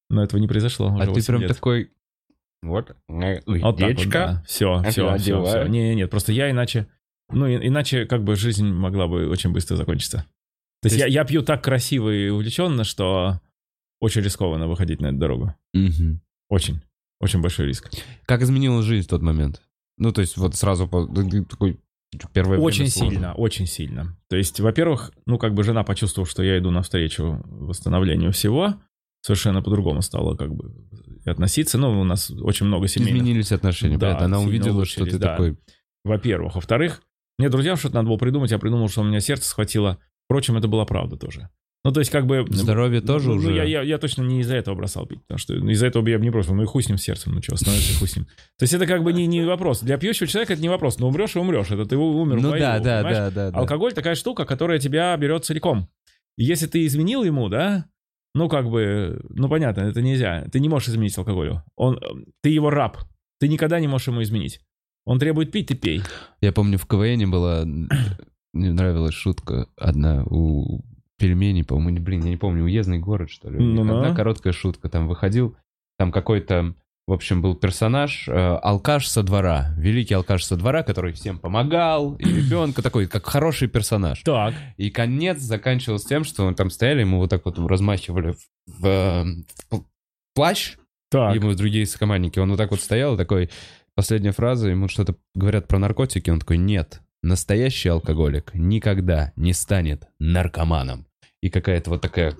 [0.09, 0.95] Но этого не произошло.
[0.99, 1.51] А ты 8 прям лет.
[1.53, 1.91] такой...
[2.61, 4.43] Вот, э, Вот так вот, да.
[4.47, 5.35] Все, А все, все, все.
[5.39, 5.69] одеваю.
[5.69, 6.87] Не, нет, просто я иначе...
[7.31, 10.25] Ну, иначе как бы жизнь могла бы очень быстро закончиться.
[10.81, 13.41] То есть, То я, я пью так красиво и увлеченно, что
[13.99, 15.55] очень рискованно выходить на эту дорогу.
[15.73, 16.21] Мгм.
[16.49, 16.81] Очень.
[17.19, 17.89] Очень большой риск.
[18.25, 19.61] Как изменилась жизнь в тот момент?
[19.97, 21.79] Ну, то есть вот сразу такой...
[22.33, 24.17] Первое время Очень сильно, очень сильно.
[24.29, 28.75] То есть, во-первых, ну, как бы жена почувствовала, что я иду навстречу восстановлению всего,
[29.21, 30.71] совершенно по-другому стала как бы
[31.25, 31.77] относиться.
[31.77, 33.17] Ну, у нас очень много семейных.
[33.17, 34.25] Изменились отношения, Да, понятно.
[34.25, 35.31] Она увидела, что ты да.
[35.31, 35.57] такой...
[36.05, 36.55] Во-первых.
[36.55, 37.01] Во-вторых,
[37.37, 39.97] мне друзьям что-то надо было придумать, я придумал, что у меня сердце схватило.
[40.25, 41.49] Впрочем, это была правда тоже.
[41.85, 42.43] Ну, то есть, как бы...
[42.49, 43.53] Здоровье тоже ну, уже...
[43.53, 46.17] я, я, я точно не из-за этого бросал пить, потому что из-за этого бы я
[46.17, 46.55] бы не бросил.
[46.55, 48.25] Ну и хуй с ним сердцем, ну что, становится хуй с ним.
[48.25, 49.81] То есть это как бы не, не вопрос.
[49.81, 50.97] Для пьющего человека это не вопрос.
[50.97, 51.69] Ну умрешь и умрешь.
[51.69, 53.17] Это ты умер Ну да, да, понимаешь?
[53.17, 53.59] да, да, да.
[53.59, 55.87] Алкоголь такая штука, которая тебя берет целиком.
[56.39, 57.85] И если ты изменил ему, да,
[58.33, 60.47] ну как бы, ну понятно, это нельзя.
[60.51, 61.63] Ты не можешь изменить алкоголю.
[61.75, 62.97] Он, э, ты его раб.
[63.39, 64.59] Ты никогда не можешь ему изменить.
[65.05, 66.01] Он требует пить, ты пей.
[66.41, 67.63] Я помню, в КВН была...
[68.53, 70.81] Мне нравилась шутка одна у
[71.17, 73.57] пельменей, по-моему, блин, я не помню, уездный город, что ли.
[73.57, 73.97] У них Ну-ну.
[74.01, 74.89] Одна короткая шутка.
[74.89, 75.55] Там выходил,
[75.97, 76.73] там какой-то,
[77.07, 82.15] в общем, был персонаж, э, алкаш со двора, великий алкаш со двора, который всем помогал,
[82.15, 84.21] и ребенка такой, как хороший персонаж.
[84.23, 84.53] Так.
[84.77, 89.23] И конец заканчивался тем, что там стояли, ему вот так вот размахивали в, в, э,
[89.71, 89.83] в
[90.33, 90.75] плащ,
[91.09, 91.33] Так.
[91.35, 92.39] ему другие сокомандники.
[92.39, 93.49] Он вот так вот стоял, такой,
[93.95, 100.07] последняя фраза, ему что-то говорят про наркотики, он такой, нет, настоящий алкоголик никогда не станет
[100.19, 101.07] наркоманом.
[101.41, 102.31] И какая-то вот такая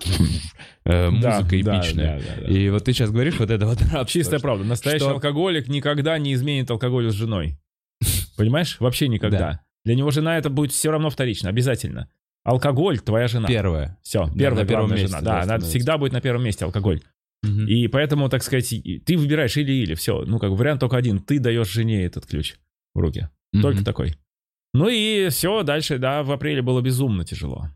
[0.84, 1.10] э, Да,
[1.40, 2.18] музыка да, эпичная.
[2.18, 2.48] да, да, да.
[2.52, 4.64] И вот ты сейчас говоришь вот это вот рабство, Чистая правда.
[4.64, 7.58] Настоящий что- алкоголик никогда не изменит алкоголю с женой.
[8.36, 8.78] Понимаешь?
[8.80, 9.38] Вообще никогда.
[9.38, 9.60] Да.
[9.84, 12.08] Для него жена это будет все равно вторично, обязательно.
[12.42, 13.46] Алкоголь твоя жена.
[13.48, 13.98] Первое.
[14.02, 15.20] Все, Да, первая первом главная месте, жена.
[15.20, 17.00] да, Да, она всегда будет на первом месте алкоголь.
[17.42, 17.66] Мгм.
[17.68, 18.68] И поэтому, так сказать,
[19.04, 19.94] ты выбираешь или-или.
[19.94, 20.24] Все.
[20.24, 21.20] Ну, как вариант только один.
[21.20, 22.56] Ты даешь жене этот ключ
[22.94, 23.28] в руки.
[23.52, 23.84] Только Мгм.
[23.84, 24.16] такой.
[24.76, 27.68] Ну и все, дальше, да, в апреле было безумно тяжело.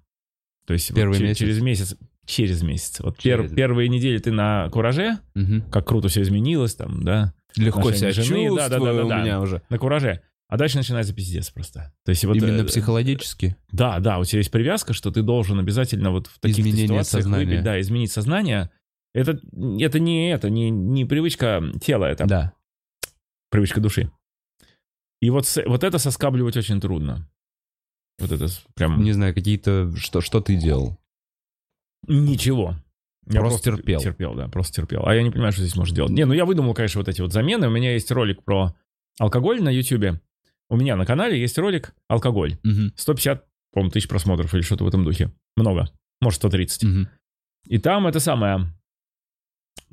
[0.67, 1.39] То есть вот Первый че- месяц?
[1.39, 1.97] через месяц,
[2.27, 3.01] через месяц.
[3.01, 5.63] Вот пер- Через- первые недели ты на кураже, Мгм.
[5.71, 9.09] как круто все изменилось там, да, Легко себя жены, чувствую да, да, да, да, у
[9.09, 9.23] да.
[9.23, 9.63] меня уже.
[9.71, 10.21] на кураже.
[10.49, 11.93] А дальше начинается пиздец просто.
[12.05, 12.37] То есть вот...
[12.37, 13.57] Именно э, психологически.
[13.73, 17.45] Да, да, у тебя есть привязка, что ты должен обязательно вот в таких ситуациях сознания.
[17.47, 18.71] выпить, да, изменить сознание.
[19.15, 19.41] Это,
[19.79, 22.53] это не это, не, не привычка тела, это Да.
[23.51, 24.11] привычка души.
[25.21, 27.29] И вот, вот это соскабливать очень трудно.
[28.19, 29.95] Вот это прям Не знаю, какие-то...
[29.97, 30.99] Что, что ты делал?
[32.07, 32.77] ничего.
[33.27, 34.01] Я Просто терпел.
[34.01, 35.07] Терпел, да, просто терпел.
[35.07, 36.13] А я не понимаю, что здесь можно делать.
[36.13, 37.69] Не, ну я выдумал, конечно, вот эти вот замены.
[37.69, 38.75] У меня есть ролик про
[39.19, 40.21] алкоголь на Ютубе.
[40.69, 42.59] У меня на канале есть ролик «Алкоголь».
[42.63, 42.93] Мгм.
[42.97, 45.33] 150, по-моему, тысяч просмотров или что-то в этом духе.
[45.57, 45.91] Много.
[46.21, 46.85] Может, 130.
[46.85, 47.09] Мгм.
[47.67, 48.73] И там это самое...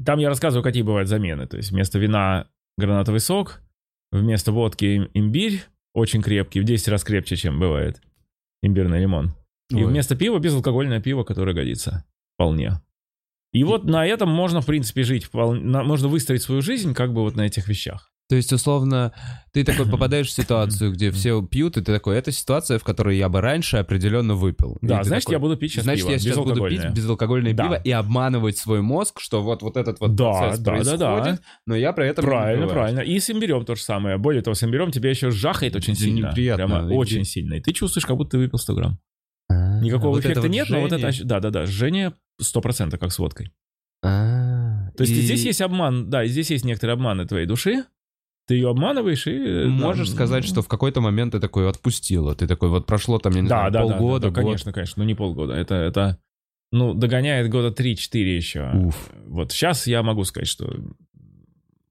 [0.03, 1.47] Там я рассказываю, какие бывают замены.
[1.47, 2.47] То есть вместо вина
[2.77, 3.61] гранатовый сок,
[4.11, 8.01] вместо водки им- имбирь, очень крепкий, в 10 раз крепче, чем бывает
[8.61, 9.33] имбирный лимон.
[9.69, 9.85] И Ой.
[9.85, 12.05] вместо пива безалкогольное пиво, которое годится.
[12.35, 12.81] Вполне.
[13.53, 15.31] И вот на этом можно, в принципе, жить.
[15.33, 18.11] Можно выстроить свою жизнь как бы вот на этих вещах.
[18.29, 19.13] То есть, условно,
[19.53, 23.17] ты такой попадаешь в ситуацию, где все пьют, и ты такой, это ситуация, в которой
[23.17, 24.77] я бы раньше определенно выпил.
[24.81, 26.11] Да, И значит, такой, я буду пить сейчас Значит, пиво.
[26.13, 27.53] я сейчас буду пить безалкогольное.
[27.53, 27.63] Да.
[27.63, 31.13] пиво и обманывать свой мозг, что вот, вот этот вот Да, процесс да, да, да.
[31.15, 32.79] происходит, но я при этом не Правильно, выпиваю.
[32.93, 32.99] правильно.
[33.11, 34.17] И с имбирем то же самое.
[34.17, 36.27] Более того, с имбирем тебя еще жахает очень Это сильно.
[36.29, 36.67] неприятно.
[36.67, 37.53] Прямо И очень сильно.
[37.53, 38.99] И ты чувствуешь, как будто ты выпил 100 грамм.
[39.49, 41.11] А, Никакого вот это эффекта вот нет, но вот это...
[41.13, 41.29] жжение.
[41.29, 43.51] Да-да-да, жжение 100% как с водкой.
[44.03, 47.85] А, То есть и здесь есть обман, да, здесь есть некоторые обманы твоей души.
[48.47, 49.31] Ты ее обманываешь и...
[49.31, 52.33] э, Можешь да, сказать, что в какой-то момент ты такой отпустила.
[52.33, 54.43] Ты такой, вот прошло там, я не Да, знаю, да, да, полгода, да, да, год.
[54.45, 55.03] конечно, конечно.
[55.03, 55.53] Ну, не полгода.
[55.53, 56.17] Это, это,
[56.71, 58.71] ну, догоняет года 3-4 еще.
[58.73, 59.09] Уф.
[59.27, 60.73] Вот сейчас я могу сказать, что,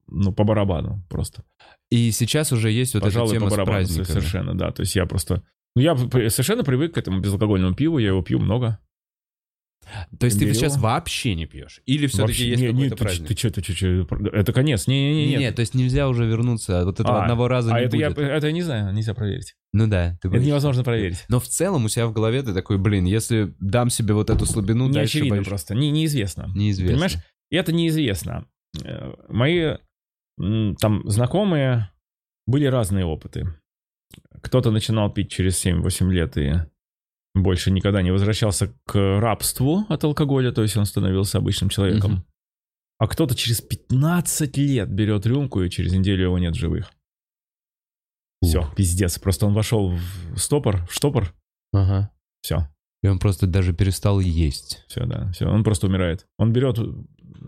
[0.09, 1.43] ну, по барабану просто.
[1.91, 4.05] И сейчас уже есть вот Пожалуй, эта тема по с барабану праздниками.
[4.07, 4.71] совершенно, да.
[4.73, 5.43] То есть я просто
[5.75, 8.79] Ну, я совершенно привык к этому безалкогольному пиву, я его пью много.
[10.19, 11.81] То есть ты сейчас вообще не пьешь?
[11.87, 13.29] Или все-таки есть не, какой-то ты, праздник?
[13.29, 13.87] Ты что, ты что,
[14.33, 14.87] это конец.
[14.87, 17.79] Не, не, не, Нет, то есть нельзя уже вернуться, вот этого А, одного раза а
[17.81, 18.19] не это я, будет.
[18.21, 19.55] это я не знаю, нельзя проверить.
[19.73, 20.49] Ну да, ты Это боишься.
[20.49, 21.25] невозможно проверить.
[21.29, 24.45] Но в целом у себя в голове ты такой, блин, если дам себе вот эту
[24.47, 26.51] слабину, не дальше очевидно боюсь- просто, не, неизвестно.
[26.55, 26.93] Неизвестно.
[26.95, 27.17] Понимаешь?
[27.51, 28.47] Это неизвестно.
[28.85, 29.77] Э, Мои
[30.39, 31.91] там знакомые
[32.47, 33.47] были разные опыты.
[34.43, 36.55] Кто-то начинал пить через 7-8 лет и
[37.43, 42.13] больше никогда не возвращался к рабству от алкоголя, то есть он становился обычным человеком.
[42.13, 42.25] Мгм.
[42.99, 46.91] А кто-то через 15 лет берет рюмку, и через неделю его нет в живых.
[48.43, 48.75] Все, Ух.
[48.75, 49.19] пиздец.
[49.19, 49.91] Просто он вошел
[50.35, 51.35] в стопор, в штопор.
[51.73, 52.11] Ага.
[52.43, 52.69] Все,
[53.03, 54.85] И он просто даже перестал есть.
[54.89, 55.47] все, да, все.
[55.47, 56.27] Он просто умирает.
[56.39, 56.79] Он берет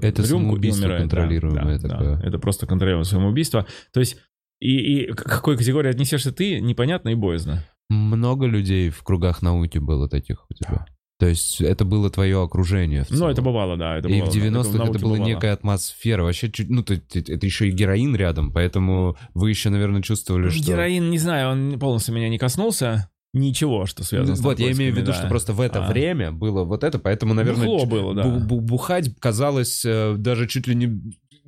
[0.02, 0.80] Это рюмку и умирает.
[0.80, 2.16] Да, контролируемое да, такое.
[2.16, 2.26] да.
[2.28, 3.66] Это просто контролируемое самоубийство.
[3.92, 4.18] То есть,
[4.60, 7.64] и, и к какой категории отнесешься ты, непонятно и боязно.
[7.88, 10.86] Много людей в кругах науки было таких у тебя.
[11.18, 13.02] То есть это было твое окружение.
[13.04, 13.96] в Ну, это бывало, да.
[13.98, 15.28] Это и бывало, в 90-х это, науке была бывало.
[15.28, 16.22] некая атмосфера.
[16.22, 20.48] Вообще, чуть- ну, то- то- это еще и героин рядом, поэтому вы еще, наверное, чувствовали,
[20.48, 20.62] что...
[20.64, 23.10] Героин, не знаю, он полностью меня не коснулся.
[23.34, 25.28] Ничего, что связано с Вот, я имею в виду, наркотиками, что да.
[25.28, 25.88] просто в это А.
[25.90, 28.22] время было вот это, поэтому, наверное, Бухло было, да.
[28.24, 30.86] бу- бу- бухать казалось э, даже чуть ли не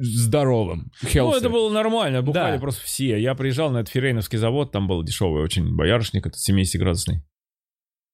[0.01, 0.91] здоровым.
[1.03, 1.37] Ну, healthy.
[1.39, 2.61] это было нормально, бухали Да.
[2.61, 3.21] просто все.
[3.21, 7.23] Я приезжал на этот ферейновский завод, там был дешевый очень боярышник, этот 70-градусный.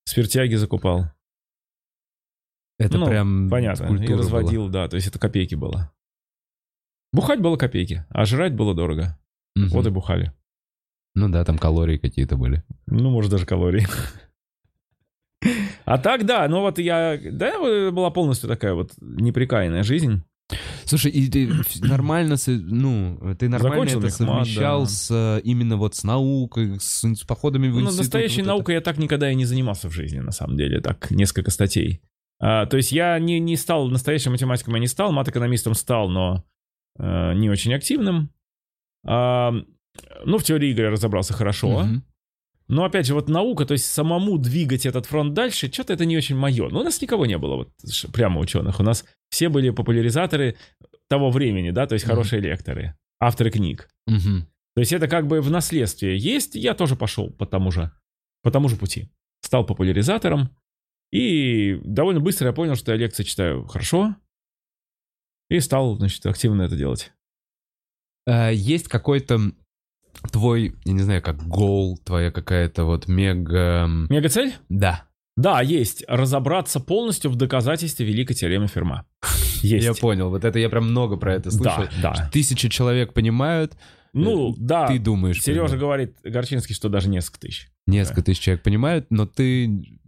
[0.05, 1.11] Спиртяги закупал.
[2.79, 4.17] Это Ну, прям Понятно, и культура была.
[4.19, 5.91] разводил, да, то есть это копейки было.
[7.13, 9.17] Бухать было копейки, а жрать было дорого.
[9.55, 9.69] Мгм.
[9.69, 10.33] Вот и бухали.
[11.15, 12.63] Ну да, там калории какие-то были.
[12.85, 13.87] Ну, может, даже калории.
[15.85, 17.17] А так, да, ну вот я...
[17.31, 17.57] Да,
[17.91, 20.21] была полностью такая вот неприкаянная жизнь.
[20.87, 21.49] Слушай, и ты
[21.81, 24.87] нормально, ну, ты нормально Закончил это мехмат, совмещал да.
[24.87, 27.97] с э, именно вот с наукой, с, походами в Ну, институт.
[27.99, 30.79] настоящей вот наукой я так никогда и не занимался в жизни, на самом деле.
[30.79, 32.01] Так, несколько статей.
[32.39, 36.43] А, то есть я не, не стал настоящим математиком, я не стал, мат-экономистом стал, но
[36.99, 38.31] э, не очень активным.
[39.05, 39.53] А,
[40.25, 41.85] ну, в теории игры разобрался хорошо.
[42.69, 46.17] Но опять же, вот наука, то есть самому двигать этот фронт дальше, что-то это не
[46.17, 46.67] очень мое.
[46.69, 47.69] Ну, у нас никого не было, вот
[48.11, 48.81] прямо ученых.
[48.81, 50.55] У нас все были популяризаторы
[51.09, 52.11] того времени, да, то есть Мгм.
[52.15, 53.89] хорошие лекторы, авторы книг.
[54.07, 54.47] Мгм.
[54.75, 57.91] То есть это как бы в наследстве есть, я тоже пошел по тому же,
[58.43, 59.09] по тому же пути.
[59.41, 60.49] Стал популяризатором,
[61.11, 64.15] и довольно быстро я понял, что я лекции читаю хорошо,
[65.49, 67.13] и стал, значит, активно это делать.
[68.27, 69.39] А, Есть какой-то
[70.31, 73.85] твой, я не знаю, как гол, твоя какая-то вот мега...
[73.85, 74.53] м, Мега-цель?
[74.69, 75.06] Да.
[75.37, 76.03] Да, есть.
[76.07, 79.05] Разобраться полностью в доказательстве великой теоремы Ферма.
[79.61, 79.85] Есть.
[79.85, 81.85] Я понял, вот это я прям много про это слышал.
[82.01, 82.29] Да, да.
[82.33, 83.77] Тысячи человек понимают,
[84.13, 84.87] Ну, да.
[84.87, 85.41] ты думаешь.
[85.41, 85.79] Сережа понимаешь.
[85.79, 87.69] говорит, Горчинский, что даже несколько тысяч.
[87.85, 89.99] Несколько тысяч человек понимают, но ты...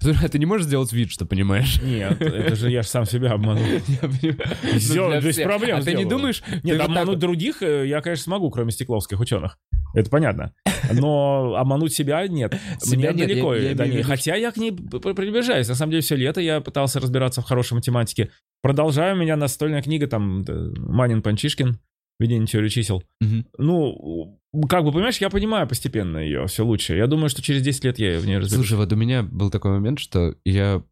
[0.30, 1.80] Ты не можешь сделать вид, что понимаешь?
[1.82, 3.64] Нет, это же я же сам себя обманул.
[4.74, 5.46] Сделал, Ну, для без всех.
[5.46, 6.42] проблем А ты не думаешь?
[6.62, 9.58] Нет, обмануть других э, я, конечно, смогу, кроме стекловских ученых.
[9.94, 10.52] Это понятно.
[10.92, 12.58] Но обмануть себя нет.
[12.80, 15.68] Себя Мне нет, далеко я- я Хотя я к ней приближаюсь.
[15.68, 18.30] На самом деле, все лето я пытался разбираться в хорошей математике.
[18.62, 19.14] Продолжаю.
[19.16, 20.44] У меня настольная книга, там,
[20.78, 21.78] Манин Панчишкин,
[22.18, 23.02] «Введение теории чисел».
[23.20, 23.46] Мгм.
[23.58, 26.96] Ну, как бы, понимаешь, я понимаю постепенно ее все лучше.
[26.96, 28.66] Я думаю, что через 10 лет я в ней разберусь.
[28.66, 30.82] Слушай, вот у меня был такой момент, что я,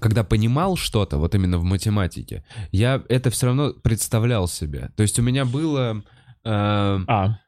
[0.00, 4.90] когда понимал что-то, вот именно в математике, я это все равно представлял себе.
[4.96, 6.02] То есть у меня было...
[6.44, 7.38] э, А,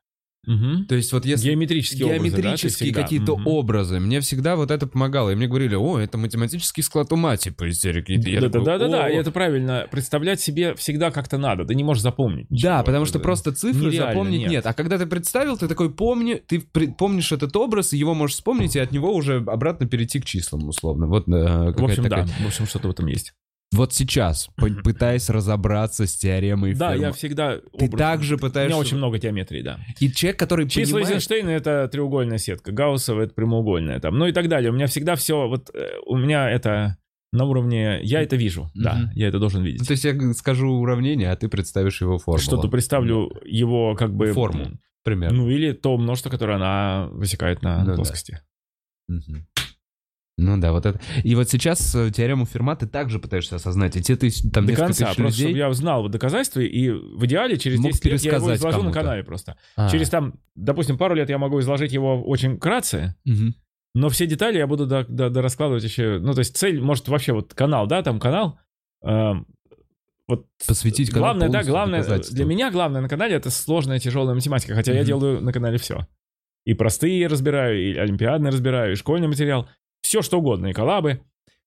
[0.46, 0.86] мгм.
[0.86, 1.48] то есть вот если...
[1.50, 3.02] геометрические образы, да, Геометрические всегда?
[3.02, 3.46] какие-то Мгм.
[3.46, 4.00] образы.
[4.00, 5.30] Мне всегда вот это помогало.
[5.30, 8.06] И мне говорили, о, это математический склад ума, типа, истерик.
[8.08, 9.86] Да, да, да, да, и это правильно.
[9.90, 11.64] Представлять себе всегда как-то надо.
[11.64, 12.50] Ты не можешь запомнить.
[12.50, 12.70] ничего.
[12.70, 14.50] Да, потому Это- что просто цифры нереально, запомнить нет.
[14.50, 14.66] нет.
[14.66, 18.78] А когда ты представил, ты такой помни, ты помнишь этот образ, его можешь вспомнить, и
[18.78, 21.06] от него уже обратно перейти к числам, условно.
[21.06, 21.30] Вот, э,
[21.72, 22.32] В общем, такая- да.
[22.44, 23.32] В общем, что-то в этом есть.
[23.72, 24.48] Вот сейчас,
[24.82, 27.06] пытаясь разобраться с теоремой Да, Ферма.
[27.06, 27.56] я всегда...
[27.58, 27.98] Ты образно.
[27.98, 28.68] также У пытаешься...
[28.74, 29.78] меня очень много геометрии, да.
[30.00, 31.08] И человек, который Числа понимает...
[31.08, 34.70] Эйзенштейна— это треугольная сетка, Гауссова— это прямоугольная, там, ну и так далее.
[34.70, 36.96] У меня всегда все, вот э, у меня это
[37.30, 38.00] на уровне...
[38.02, 39.10] Я это вижу, да, Мгм.
[39.14, 39.86] я это должен Ну, видеть.
[39.86, 42.42] То есть я скажу уравнение, а ты представишь его формулу.
[42.42, 44.32] Что-то представлю его как бы...
[44.32, 44.64] Форму.
[44.64, 45.36] м, Примерно.
[45.36, 47.94] Ну или то множество, которое она высекает на Ну да.
[47.96, 48.40] плоскости.
[49.08, 49.46] Мгм.
[50.40, 51.00] Ну да, вот это.
[51.24, 53.96] И вот сейчас э, теорему Ферма ты также пытаешься осознать.
[53.96, 55.46] И те тысяч, там До несколько конца, тысяч просто людей...
[55.46, 58.82] чтобы я знал вот доказательства, и в идеале через Мог 10 лет я его изложу
[58.84, 59.56] на канале просто.
[59.76, 63.54] А, Через там, допустим, пару лет я могу изложить его очень кратце, мгм.
[63.94, 66.20] но все детали я буду до, до- до раскладывать еще.
[66.20, 68.58] Ну, то есть цель, может, вообще вот канал, да, там канал.
[69.02, 69.44] эм,
[70.28, 72.36] вот Посвятить канал главное, да, главное, доказательству.
[72.36, 75.06] для меня главное на канале это сложная, тяжелая математика, хотя я Мгм.
[75.06, 76.06] делаю на канале все.
[76.64, 79.68] И простые разбираю, и олимпиадные разбираю, и школьный материал.
[80.02, 81.20] Все что угодно, и коллабы.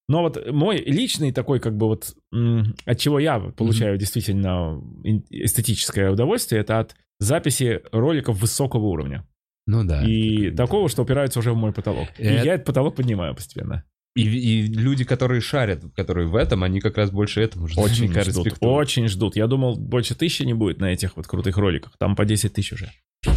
[0.08, 2.14] Но вот мой личный такой, как бы вот,
[2.86, 9.28] от чего я получаю действительно ин- эстетическое удовольствие, это от записи роликов высокого уровня.
[9.68, 10.04] Ну да.
[10.06, 12.08] И такого, что упирается уже в мой потолок.
[12.18, 13.84] И Это- я этот потолок поднимаю постепенно.
[14.14, 17.86] И, и люди, которые шарят, которые в этом, они как раз больше этому ждут.
[17.86, 19.36] Очень ждут, очень ждут.
[19.38, 21.94] Я думал, больше тысячи не будет на этих вот крутых роликах.
[21.98, 22.92] Там по 10 тысяч уже.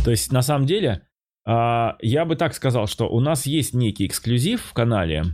[0.05, 1.03] То есть, на самом деле,
[1.47, 5.25] я бы так сказал, что у нас есть некий эксклюзив в канале.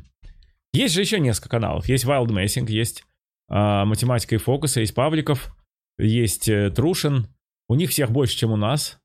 [0.72, 1.88] Есть же еще несколько каналов.
[1.88, 3.04] Есть Wild Messing, есть
[3.48, 5.54] а, Математика и Фокус, есть Павликов,
[5.98, 7.26] есть э, Трушин.
[7.68, 8.98] У них всех больше, чем у нас.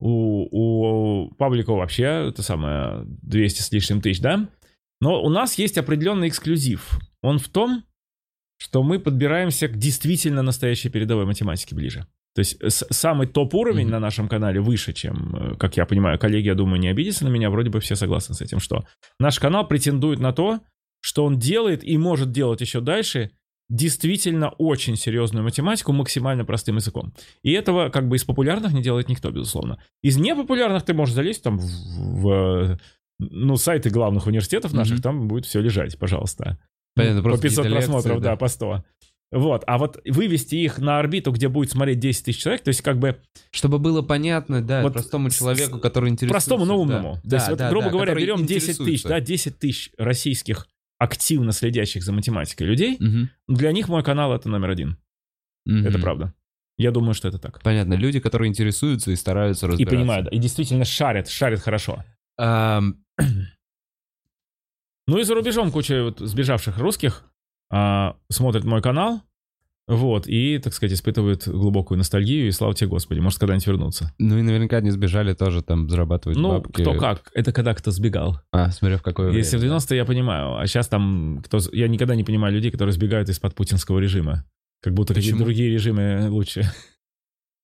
[0.00, 4.48] У, у Павликова вообще, это самое, 200 с лишним тысяч, да?
[5.00, 6.98] Но у нас есть определенный эксклюзив.
[7.22, 7.84] Он в том,
[8.58, 12.06] что мы подбираемся к действительно настоящей передовой математике ближе.
[12.34, 13.92] То есть с- самый топ-уровень Мгм.
[13.92, 17.28] на нашем канале выше, чем, э, как я понимаю, коллеги, я думаю, не обидятся на
[17.28, 18.84] меня, вроде бы все согласны с этим, что
[19.20, 20.60] наш канал претендует на то,
[21.00, 23.30] что он делает и может делать еще дальше
[23.70, 27.14] действительно очень серьезную математику максимально простым языком.
[27.42, 29.78] И этого как бы из популярных не делает никто, безусловно.
[30.02, 32.78] Из непопулярных ты можешь залезть там в, в, э,
[33.20, 35.02] ну, сайты главных университетов наших, Мгм.
[35.02, 36.58] там будет все лежать, пожалуйста.
[36.94, 38.30] Понятно, Ну, по просто 500 какие-то лекции, просмотров, да.
[38.30, 38.36] да.
[38.36, 38.84] по 100.
[39.36, 42.82] Вот, а вот вывести их на орбиту, где будет смотреть 10 тысяч человек, то есть
[42.82, 43.20] как бы
[43.50, 46.48] Чтобы было понятно, да, Вот простому человеку, который интересуется.
[46.50, 46.80] простому, но да.
[46.80, 47.14] умному.
[47.16, 50.68] То Да, есть, вот, да, грубо да, говоря, берем 10 тысяч, да, 10 тысяч российских
[50.98, 54.98] активно следящих за математикой людей, Мгм, для них мой канал это номер один.
[55.66, 55.84] мгм.
[55.84, 56.32] Это правда.
[56.78, 57.60] Я думаю, что это так.
[57.62, 59.96] Понятно, люди, которые интересуются и стараются И разбираться.
[59.96, 62.04] понимают, и действительно шарят, шарят хорошо.
[62.38, 63.04] Ам,
[65.06, 67.24] Ну и за рубежом куча вот сбежавших русских
[67.70, 69.22] а, смотрят мой канал,
[69.86, 74.14] вот, и, так сказать, испытывают глубокую ностальгию, и слава тебе, Господи, может, когда-нибудь вернуться.
[74.18, 76.80] ну и наверняка не сбежали тоже там зарабатывать Ну, бабки.
[76.80, 78.40] кто как, это когда кто сбегал.
[78.50, 79.40] А, смотря в какое время.
[79.40, 82.94] Если в 90-е я понимаю, а сейчас там, кто, я никогда не понимаю людей, которые
[82.94, 84.46] сбегают из-под путинского режима.
[84.80, 86.70] Как будто какие-то другие режимы лучше.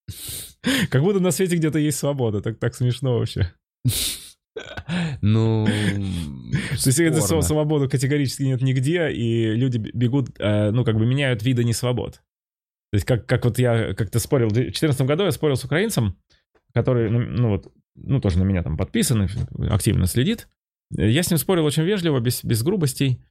[0.90, 2.42] Как будто на свете где-то есть свобода.
[2.42, 3.52] Так, так смешно вообще.
[5.22, 5.72] Ну, То
[6.88, 7.42] есть этой спорно.
[7.42, 12.14] св- свободы категорически нет нигде, и люди бегут, э, ну, как бы меняют виды несвобод.
[12.92, 16.16] То есть как, как вот я как-то спорил, в 2014 году я спорил с украинцем,
[16.74, 19.28] который, ну, вот, ну, тоже на меня там подписан,
[19.70, 20.48] активно следит.
[20.90, 23.22] Я с ним спорил очень вежливо, без, без грубостей.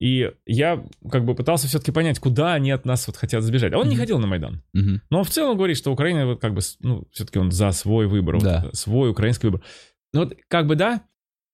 [0.00, 3.72] И я как бы пытался все-таки понять, куда они от нас вот хотят сбежать.
[3.72, 4.00] А он не Мгм.
[4.00, 4.62] ходил на Майдан.
[4.72, 5.00] Мгм.
[5.10, 8.34] Но в целом говорит, что Украина вот как бы, ну, все-таки он за свой выбор,
[8.36, 8.64] вот Да.
[8.66, 9.62] это, свой украинский выбор.
[10.12, 11.02] Ну вот как бы да,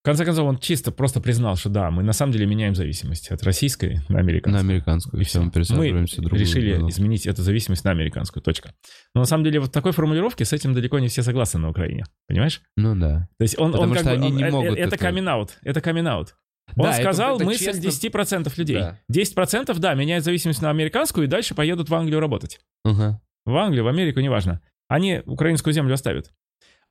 [0.02, 3.30] в конце концов он чисто просто признал, что да, мы на самом деле меняем зависимость
[3.30, 4.61] от российской на На американскую.
[4.61, 5.20] американскую.
[5.22, 6.88] И все, мы пересаживаемся Мы другую решили страну.
[6.90, 8.42] изменить эту зависимость на американскую.
[8.42, 8.74] Точка.
[9.14, 12.05] Но на самом деле вот такой формулировки с этим далеко не все согласны на Украине.
[12.28, 12.61] Понимаешь?
[12.76, 13.28] Ну да.
[13.38, 14.94] То есть он, Потому он как что бы- они он- не э, могут э, Это
[14.94, 15.59] это- камин-аут.
[15.62, 16.34] Это камин-аут.
[16.76, 17.80] Он Да, это- сказал это мысль честно.
[17.80, 18.76] 10% людей.
[18.76, 18.98] Да.
[19.09, 22.61] 10% да, меняют зависимость на американскую и дальше поедут в Англию работать.
[22.84, 23.20] Ага.
[23.46, 24.61] В Англию, в Америку, неважно.
[24.88, 26.30] Они украинскую землю оставят.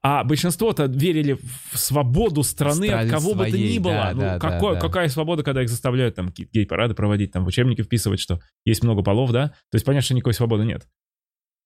[0.05, 1.37] А большинство-то верили
[1.71, 3.93] в свободу страны от Страны кого бы то своей, ни было.
[3.93, 4.79] да, ну, да, какой- да.
[4.81, 9.01] Какая свобода, когда их заставляют там гей-парады проводить, там в учебники вписывать, что есть много
[9.01, 9.49] полов, да?
[9.71, 10.87] То есть понятно, что никакой свободы нет.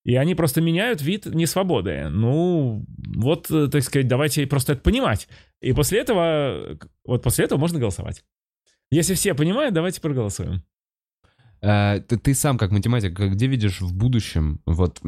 [0.04, 2.08] И они просто меняют вид несвободы.
[2.10, 2.84] Ну,
[3.16, 5.28] вот, э, так сказать, давайте просто это понимать.
[5.60, 8.22] И после этого, вот после этого можно голосовать.
[8.92, 10.62] Если все понимают, давайте проголосуем.
[11.60, 15.00] А, ты, ты сам как математик, где видишь в будущем, вот,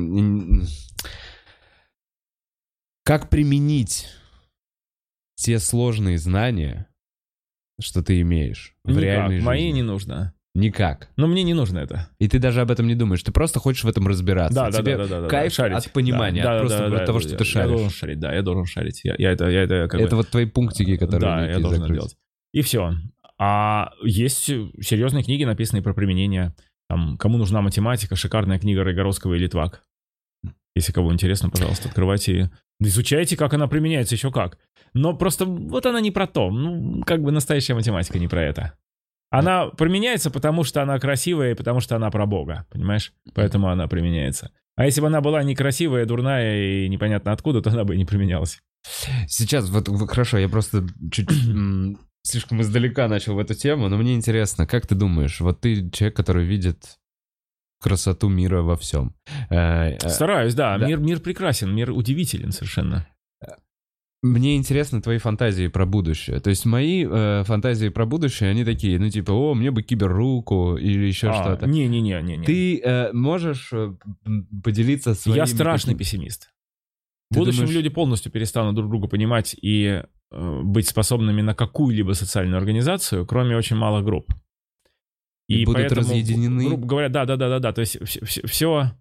[3.04, 4.08] как применить
[5.36, 6.86] те сложные знания,
[7.80, 9.02] что ты имеешь в Никак.
[9.02, 9.72] реальной Мои жизни?
[9.76, 10.34] не нужно.
[10.54, 11.08] Никак.
[11.16, 12.10] Но мне не нужно это.
[12.18, 14.54] И ты даже об этом не думаешь, ты просто хочешь в этом разбираться.
[14.54, 15.76] Да, да, Тебе да, да, да, да, кайф шарить.
[15.86, 17.50] от понимания, Да, от да, просто да, от да, того, да, что я- ты Я
[17.50, 17.70] шаришь.
[17.70, 19.00] должен шарить, да, я должен шарить.
[19.04, 21.80] Я, я это, я это как бы- Это вот твои пунктики, которые да, я должен
[21.82, 21.98] закрыть.
[21.98, 22.16] делать.
[22.52, 22.94] И все.
[23.38, 26.54] А есть серьезные книги, написанные про применение.
[26.88, 29.84] Там, кому нужна математика, шикарная книга Райгоровского и Литвак.
[30.74, 34.58] Если кого интересно, пожалуйста, открывайте изучайте, как она применяется, еще как.
[34.94, 36.50] Но просто вот она не про то.
[36.50, 38.74] Ну, как бы настоящая математика не про это.
[39.30, 43.12] Она применяется, потому что она красивая и потому что она про Бога, понимаешь?
[43.32, 44.50] Поэтому она применяется.
[44.74, 48.04] А если бы она была некрасивая, дурная и непонятно откуда, то она бы и не
[48.04, 48.58] применялась.
[49.28, 51.30] Сейчас, вот хорошо, я просто чуть
[52.22, 56.16] слишком издалека начал в эту тему, но мне интересно, как ты думаешь, вот ты человек,
[56.16, 56.96] который видит
[57.80, 59.14] красоту мира во всем.
[59.50, 60.78] Э, э, Стараюсь, да.
[60.78, 60.86] да.
[60.86, 63.06] Мир, мир прекрасен, мир удивителен совершенно.
[64.22, 66.40] Мне интересны твои фантазии про будущее.
[66.40, 70.76] То есть мои э, фантазии про будущее, они такие, ну типа, о, мне бы киберруку
[70.76, 71.66] или еще А, что-то.
[71.66, 72.20] Не-не-не.
[72.20, 72.44] не, не.
[72.44, 73.94] Ты э, можешь э,
[74.62, 75.38] поделиться своими...
[75.38, 76.50] Я страшный какими- пессимист.
[77.30, 82.12] В будущем думаешь- люди полностью перестанут друг друга понимать и э, быть способными на какую-либо
[82.12, 84.34] социальную организацию, кроме очень малых групп.
[85.50, 86.66] И будут разъединены.
[86.66, 87.72] Грубо говоря, да, да, да, да, да.
[87.72, 88.92] То есть все,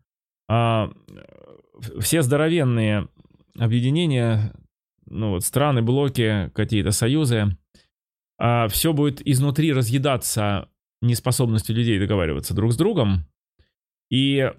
[2.00, 3.08] все здоровенные
[3.58, 4.54] объединения,
[5.06, 7.58] ну вот страны, блоки, какие-то союзы,
[8.70, 10.70] все будет изнутри разъедаться
[11.02, 13.26] неспособностью людей договариваться друг с другом.
[14.10, 14.50] И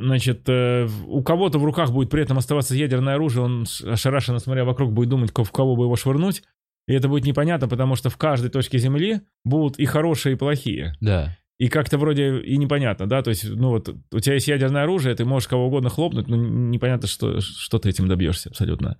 [0.00, 4.64] Значит, э, у кого-то в руках будет при этом оставаться ядерное оружие, он ошарашенно смотря
[4.64, 6.42] вокруг будет думать, в кого бы его швырнуть.
[6.88, 10.94] И это будет непонятно, потому что в каждой точке Земли будут и хорошие, и плохие.
[11.00, 11.36] Да.
[11.58, 15.14] И как-то вроде и непонятно, да, то есть, ну вот, у тебя есть ядерное оружие,
[15.14, 18.96] ты можешь кого угодно хлопнуть, но непонятно, что, что ты этим добьешься абсолютно.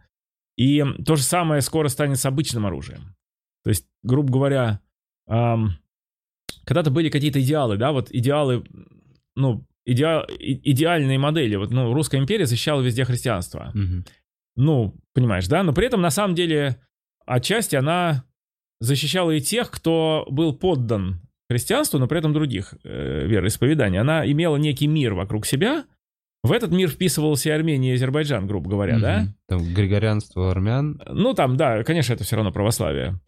[0.57, 3.17] И то же самое скоро станет с обычным оружием.
[3.65, 4.81] То есть, грубо говоря,
[5.29, 5.79] эм,
[6.65, 8.65] когда-то были какие-то идеалы, да, вот идеалы,
[9.35, 11.57] ну, идеал, идеальные модели.
[11.57, 13.71] Вот, ну, Русская империя защищала везде христианство.
[13.73, 14.05] Мгм.
[14.57, 15.63] Ну, понимаешь, да?
[15.63, 16.83] Но при этом, на самом деле,
[17.29, 18.25] отчасти она
[18.81, 21.21] защищала и тех, кто был поддан
[21.51, 23.99] христианству, но при этом других э, вероисповеданий.
[23.99, 25.85] Она имела некий мир вокруг себя.
[26.45, 29.21] В этот мир вписывался и Армения, и Азербайджан, грубо говоря, да?
[29.21, 29.35] Мгм.
[29.49, 31.03] Там григорианство армян.
[31.09, 33.21] Ну, там, да, конечно, это все равно православие.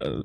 [0.00, 0.22] Э,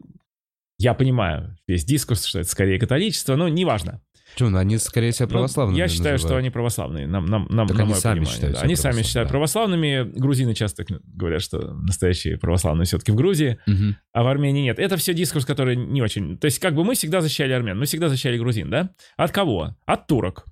[0.77, 4.01] Я понимаю весь дискурс, что это скорее католичество, но неважно.
[4.39, 6.43] Чё, ну они, скорее всего, Ну, православными я считаю, что называют.
[6.43, 7.07] они православные.
[7.07, 8.61] Нам, нам, нам, Так на они мое сами понимание, считают да.
[8.61, 9.31] Они сами считают да.
[9.31, 10.03] православными.
[10.17, 13.97] Грузины часто говорят, что настоящие православные все-таки в Грузии, Мгм.
[14.13, 14.79] а в Армении нет.
[14.79, 16.37] Это все дискурс, который не очень...
[16.37, 18.91] То есть как бы мы всегда защищали армян, мы всегда защищали грузин, да?
[19.17, 19.75] От кого?
[19.85, 20.45] От турок.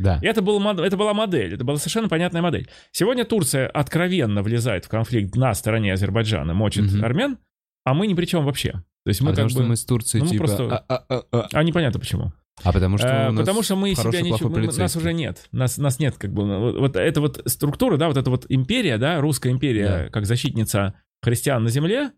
[0.00, 0.18] Да.
[0.22, 2.68] И это, был, это была модель, это была совершенно понятная модель.
[2.90, 7.04] Сегодня Турция откровенно влезает в конфликт на стороне Азербайджана, мочит Мгм.
[7.04, 7.38] армян,
[7.84, 8.72] а мы ни при чем вообще.
[9.04, 9.68] То есть мы потому как что бы...
[9.68, 10.44] мы с Турцией ну, типа...
[10.44, 11.48] просто- а, а, а, а.
[11.52, 12.32] А непонятно почему.
[12.64, 15.48] А потому что нас Потому что мы хороший, себя чу- мы- Нас уже нет.
[15.52, 16.72] Нас, нас нет, как бы.
[16.80, 20.08] Вот, эта вот структура, да, вот эта вот империя, да, русская империя, Да.
[20.10, 22.12] как защитница христиан на земле,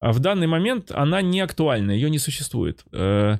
[0.00, 2.84] а в данный момент она не актуальна, ее не существует.
[2.92, 3.38] Э,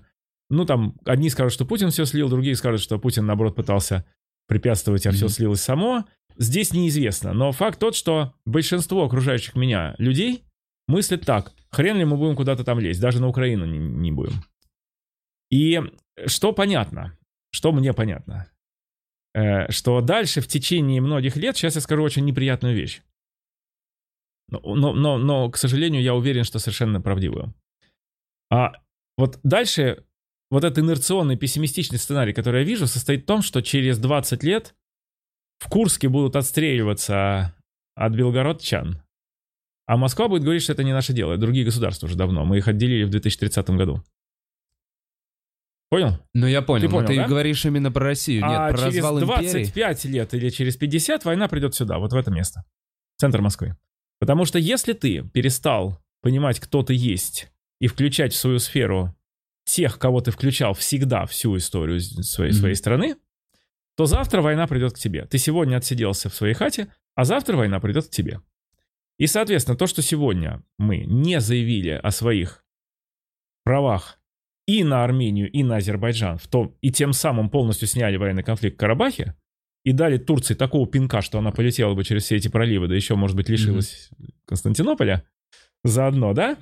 [0.52, 4.04] Ну, там, одни скажут, что Путин все слил, другие скажут, что Путин, наоборот, пытался
[4.48, 5.32] препятствовать, а все Мгм.
[5.32, 6.06] слилось само.
[6.36, 7.32] Здесь неизвестно.
[7.32, 10.42] Но факт тот, что большинство окружающих меня людей
[10.88, 11.52] мыслят так.
[11.70, 14.42] Хрен ли мы будем куда-то там лезть, даже на Украину не, не будем.
[15.50, 15.80] И
[16.26, 17.16] что понятно,
[17.50, 18.50] что мне понятно,
[19.34, 23.02] э, что дальше в течение многих лет, сейчас я скажу очень неприятную вещь.
[24.48, 27.54] Но, но, но, но, к сожалению, я уверен, что совершенно правдивую.
[28.50, 28.72] А
[29.16, 30.04] вот дальше
[30.50, 34.74] вот этот инерционный пессимистичный сценарий, который я вижу, состоит в том, что через 20 лет
[35.58, 37.54] в Курске будут отстреливаться
[37.94, 39.02] от белгородчан,
[39.86, 42.68] а Москва будет говорить, что это не наше дело, другие государства уже давно, мы их
[42.68, 44.02] отделили в 2030 году.
[45.90, 46.18] Понял?
[46.34, 46.82] Ну, я понял.
[46.82, 47.26] Ты но понял, ты да?
[47.26, 48.42] говоришь именно про Россию.
[48.42, 49.64] Нет, а про через развал империи.
[49.64, 52.64] 25 лет или через 50 война придет сюда, вот в это место.
[53.16, 53.76] Центр Москвы.
[54.20, 59.16] Потому что если ты перестал понимать, кто ты есть, и включать в свою сферу
[59.64, 62.60] тех, кого ты включал всегда всю историю своей, Мгм.
[62.60, 63.16] своей страны,
[63.96, 65.24] то завтра война придет к тебе.
[65.26, 68.40] Ты сегодня отсиделся в своей хате, а завтра война придет к тебе.
[69.18, 72.64] И, соответственно, то, что сегодня мы не заявили о своих
[73.64, 74.19] правах
[74.70, 78.76] и на Армению, и на Азербайджан, в том, и тем самым полностью сняли военный конфликт
[78.76, 79.34] в Карабахе,
[79.84, 83.16] и дали Турции такого пинка, что она полетела бы через все эти проливы, да еще,
[83.16, 84.10] может быть, лишилась
[84.44, 85.24] Константинополя
[85.84, 86.56] заодно, да?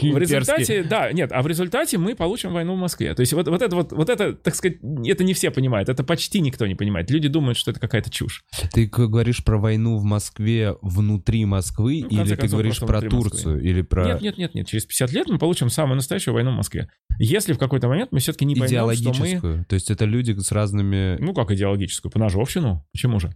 [0.00, 3.14] В результате, да, нет, а в результате мы получим войну в Москве.
[3.14, 6.04] То есть вот, вот это вот, вот это, так сказать, это не все понимают, это
[6.04, 7.10] почти никто не понимает.
[7.10, 8.44] Люди думают, что это какая-то чушь.
[8.72, 13.00] Ты говоришь про войну в Москве внутри Москвы, Ну, или ты концов, говоришь просто про
[13.00, 13.30] внутри Москвы.
[13.30, 16.52] Турцию, или про Нет, нет, нет, нет, через 50 лет мы получим самую настоящую войну
[16.52, 16.88] в Москве.
[17.18, 19.64] Если в какой-то момент мы все-таки не поймем, что мы...
[19.68, 21.16] То есть это люди с разными...
[21.20, 22.10] Ну как идеологическую?
[22.10, 22.86] Поножовщину?
[22.92, 23.32] Почему же?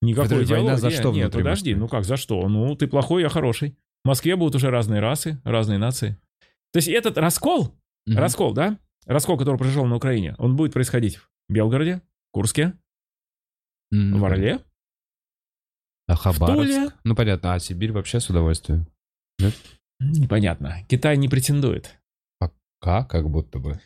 [0.00, 0.80] Никакой Подожди, война идеологии.
[0.80, 2.48] за что Нет, подожди, ну как, за что?
[2.48, 3.76] Ну, ты плохой, я хороший.
[4.04, 6.16] В Москве будут уже разные расы, разные нации.
[6.72, 7.74] То есть этот раскол,
[8.06, 8.18] Мгм.
[8.18, 8.78] раскол, да?
[9.06, 12.74] Раскол, который произошел на Украине, он будет происходить в Белгороде, Курске,
[13.92, 14.60] М, в Орле.
[16.06, 16.94] А Хабаровск?
[17.04, 17.54] Ну, понятно.
[17.54, 18.86] А Сибирь вообще с удовольствием.
[20.00, 20.76] Непонятно.
[20.88, 21.98] Китай не претендует.
[22.80, 23.10] Как?
[23.10, 23.80] Как будто бы.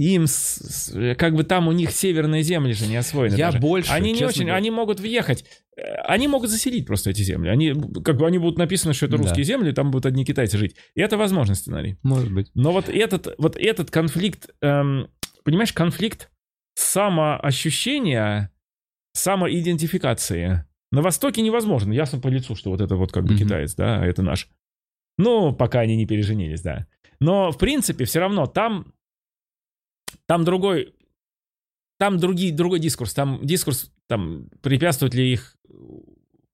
[0.00, 0.58] Им, с-
[0.92, 3.34] с- как бы там у них северные земли же не освоены.
[3.34, 3.58] Я даже.
[3.58, 4.54] больше, Они не очень, говоря.
[4.56, 5.44] они могут въехать.
[5.76, 7.48] Э, Они могут заселить просто эти земли.
[7.50, 7.74] Они,
[8.04, 9.22] как бы они будут написаны, что это Да.
[9.24, 10.76] русские земли, там будут одни китайцы жить.
[10.94, 11.96] И это возможный сценарий.
[12.04, 12.50] Может быть.
[12.54, 15.08] Но вот этот, вот этот конфликт, эм,
[15.44, 16.30] понимаешь, конфликт
[16.74, 18.50] самоощущения,
[19.14, 20.64] самоидентификации.
[20.90, 21.92] На Востоке невозможно.
[21.92, 23.44] Ясно по лицу, что вот это вот как бы Мгм.
[23.44, 24.48] китаец, да, а это наш.
[25.18, 26.86] Ну, пока они не переженились, да.
[27.20, 28.92] Но, в принципе, все равно там,
[30.26, 30.94] там другой,
[31.98, 33.14] там другие, другой дискурс.
[33.14, 35.56] Там дискурс там, препятствует ли их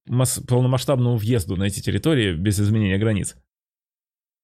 [0.07, 3.37] масс- полномасштабному въезду на эти территории без изменения границ.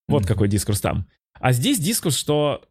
[0.08, 0.28] Вот Мгм.
[0.28, 1.08] какой дискурс там.
[1.34, 2.62] А здесь дискурс, что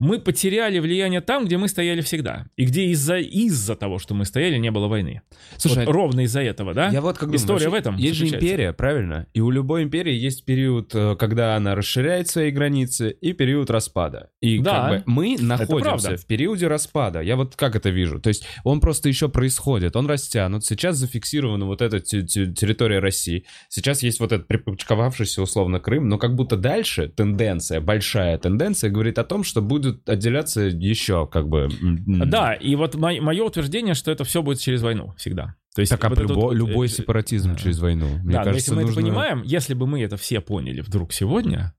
[0.00, 2.46] мы потеряли влияние там, где мы стояли всегда.
[2.56, 5.22] И где из-за из того, что мы стояли, не было войны.
[5.56, 6.88] Слушай, Вот ровно из-за этого, да?
[6.90, 9.26] Я вот как думаю, История вообще в этом Есть же империя, правильно?
[9.34, 14.30] И у любой империи есть период, э, когда она расширяет свои границы, и период распада.
[14.40, 14.70] И Да.
[14.72, 17.20] как бы мы находимся в периоде распада.
[17.20, 18.20] Я вот как это вижу.
[18.20, 20.64] То есть он просто еще происходит, он растянут.
[20.64, 23.44] Сейчас зафиксирована вот эта те- те- территория России.
[23.68, 29.18] Сейчас есть вот этот припочковавшийся условно Крым, но как будто дальше тенденция, большая тенденция говорит
[29.18, 31.68] о том, что будет отделяться еще как бы...
[32.06, 35.54] Да, и вот мое утверждение, что это все будет через войну всегда.
[35.74, 38.06] То есть Так а вот любо- вот, э, любой э, сепаратизм э, через войну.
[38.22, 38.92] Мне да, но кажется, если мы нужно...
[38.92, 41.74] это понимаем, если бы мы это все поняли вдруг сегодня,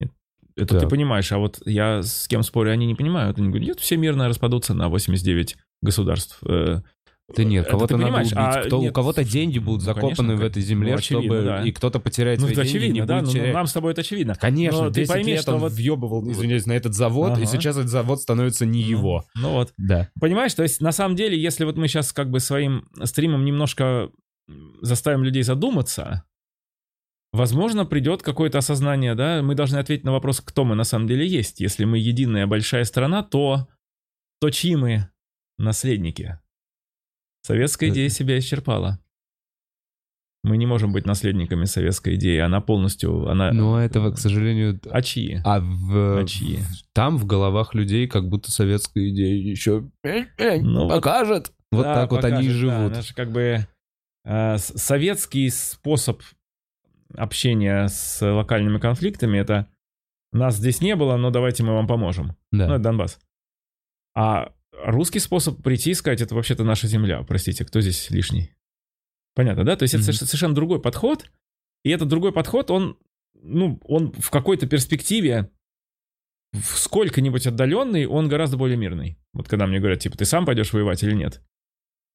[0.00, 0.06] э,
[0.56, 0.80] это Да.
[0.80, 3.38] ты понимаешь, а вот я с кем спорю, они не понимают.
[3.38, 6.38] Они говорят, нет, все мирно распадутся на 89 государств.
[6.44, 6.82] Э,
[7.36, 8.32] Да нет, кого-то ты надо убить.
[8.36, 11.34] а Кто, нет, у кого-то деньги будут ну, закопаны конечно, в этой земле, ну, очевидно,
[11.36, 11.62] чтобы да.
[11.64, 14.00] и кто-то потеряет Ну, свои деньги, очевидно, не да, будет ну, нам с тобой это
[14.00, 14.34] очевидно.
[14.34, 17.42] Конечно, Но ты 10 пойми, лет что он вот- въебывал, извиняюсь, на этот завод, и
[17.42, 17.46] Ага.
[17.46, 19.24] сейчас этот завод становится не его.
[19.36, 19.72] Ну вот.
[19.78, 20.08] Да.
[20.20, 24.10] Понимаешь, то есть на самом деле, если вот мы сейчас как бы своим стримом немножко
[24.82, 26.24] заставим людей задуматься,
[27.32, 31.26] возможно, придет какое-то осознание, да, мы должны ответить на вопрос, кто мы на самом деле
[31.26, 31.60] есть.
[31.60, 33.68] Если мы единая большая страна, то,
[34.40, 35.08] то чьи мы
[35.58, 36.38] наследники?
[37.42, 38.98] Советская Это- идея себя исчерпала.
[40.42, 43.52] Мы не можем быть наследниками советской идеи, она полностью, она...
[43.52, 44.80] Но этого, к сожалению...
[44.90, 45.38] А чьи?
[45.44, 46.60] А в, А чьи?
[46.94, 51.52] там в головах людей как будто советская идея еще Ну покажет.
[51.70, 52.78] Вот Да, так вот они и покажет, да.
[52.78, 52.92] живут.
[52.94, 53.66] Наш как бы
[54.24, 56.22] э, советский способ
[57.16, 59.68] общения с локальными конфликтами это
[60.32, 62.34] нас здесь не было, но давайте мы вам поможем.
[62.50, 62.66] Да.
[62.66, 63.18] Ну, это Донбасс.
[64.16, 68.52] А русский способ прийти и сказать, это вообще-то наша земля, простите, кто здесь лишний?
[69.34, 69.76] Понятно, да?
[69.76, 70.10] То есть это Мгм.
[70.10, 71.30] соверш- совершенно другой подход,
[71.84, 72.98] и этот другой подход, он,
[73.34, 75.50] ну, он в какой-то перспективе
[76.52, 79.18] в сколько-нибудь отдаленный, он гораздо более мирный.
[79.32, 81.40] Вот когда мне говорят, типа, ты сам пойдешь воевать или нет?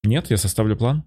[0.03, 1.03] Нет, я составлю план.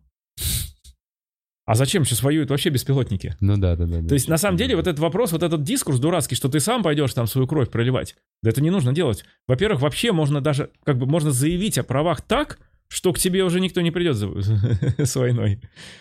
[1.69, 3.37] А зачем сейчас воюют вообще беспилотники?
[3.41, 4.01] Ну да, да, да.
[4.01, 4.09] да.
[4.09, 6.83] То есть, на самом деле, вот этот вопрос, вот этот дискурс дурацкий, что ты сам
[6.83, 9.27] пойдешь там свою кровь проливать, да это не нужно делать.
[9.47, 12.59] Во-первых, вообще можно даже, как бы, можно заявить о правах так,
[12.89, 14.31] что к тебе уже никто не придет за-
[15.05, 15.61] с войной.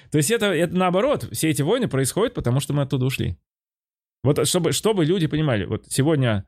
[0.09, 3.37] То есть это, это наоборот, все эти войны происходят, потому что мы оттуда ушли.
[4.23, 6.45] Вот чтобы, чтобы люди понимали, вот сегодня,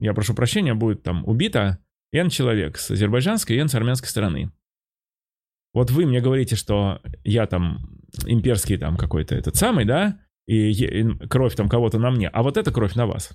[0.00, 1.78] я прошу прощения, будет там убито
[2.12, 4.52] N человек с азербайджанской и N с армянской стороны.
[5.72, 11.28] Вот вы мне говорите, что я там имперский там какой-то этот самый, да, и, и
[11.28, 13.30] кровь там кого-то на мне, а вот эта кровь на вас.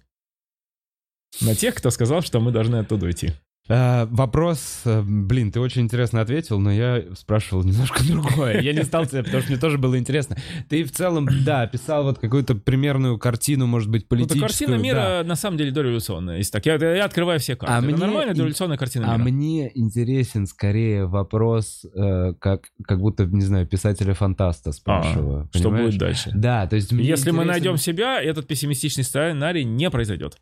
[1.41, 3.31] На тех, кто сказал, что мы должны оттуда уйти.
[3.69, 8.61] А, вопрос, э, блин, ты очень интересно ответил, но я спрашивал немножко другое.
[8.61, 10.37] Я не стал тебя, потому что мне тоже было интересно.
[10.69, 14.41] Ты в целом, да, описал вот какую-то примерную картину, может быть, Ну, политическую.
[14.47, 14.77] картина да.
[14.83, 16.37] мира на самом деле дореволюционная.
[16.37, 17.73] Если так, я, я открываю все карты.
[17.75, 19.29] А это мне нормальная дореволюционная картина А мира.
[19.29, 25.49] мне интересен скорее вопрос, э, как, как будто, не знаю, писателя-фантаста спрашиваю.
[25.53, 26.31] А, что будет дальше?
[26.33, 30.37] Да, то есть Если мы интересен- найдем себя, этот пессимистичный сценарий не произойдет.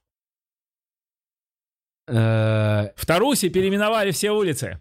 [2.07, 4.79] Э, В Тарусе переименовали все улицы.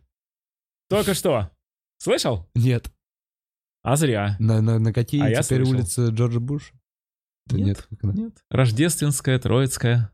[0.88, 1.50] Только что.
[1.98, 2.48] Слышал?
[2.54, 2.90] Нет.
[3.82, 4.36] А зря.
[4.38, 6.72] На, на, на какие А теперь улицы Джорджа Буша?
[7.46, 7.86] Да Нет.
[7.90, 8.14] нет.
[8.14, 8.44] Нет.
[8.50, 10.10] Рождественская, Троицкая.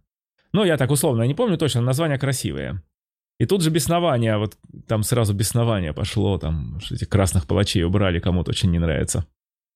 [0.53, 2.83] Ну, я так условно, я не помню точно, названия красивые.
[3.39, 8.19] И тут же беснование, вот там сразу беснование пошло, там что этих красных палачей убрали,
[8.19, 9.27] кому-то очень не нравится.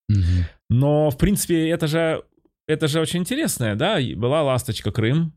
[0.09, 0.47] Мгм.
[0.69, 2.25] Но, в принципе, это же,
[2.67, 3.99] это же очень интересное, да?
[4.17, 5.33] Была «Ласточка Крым»,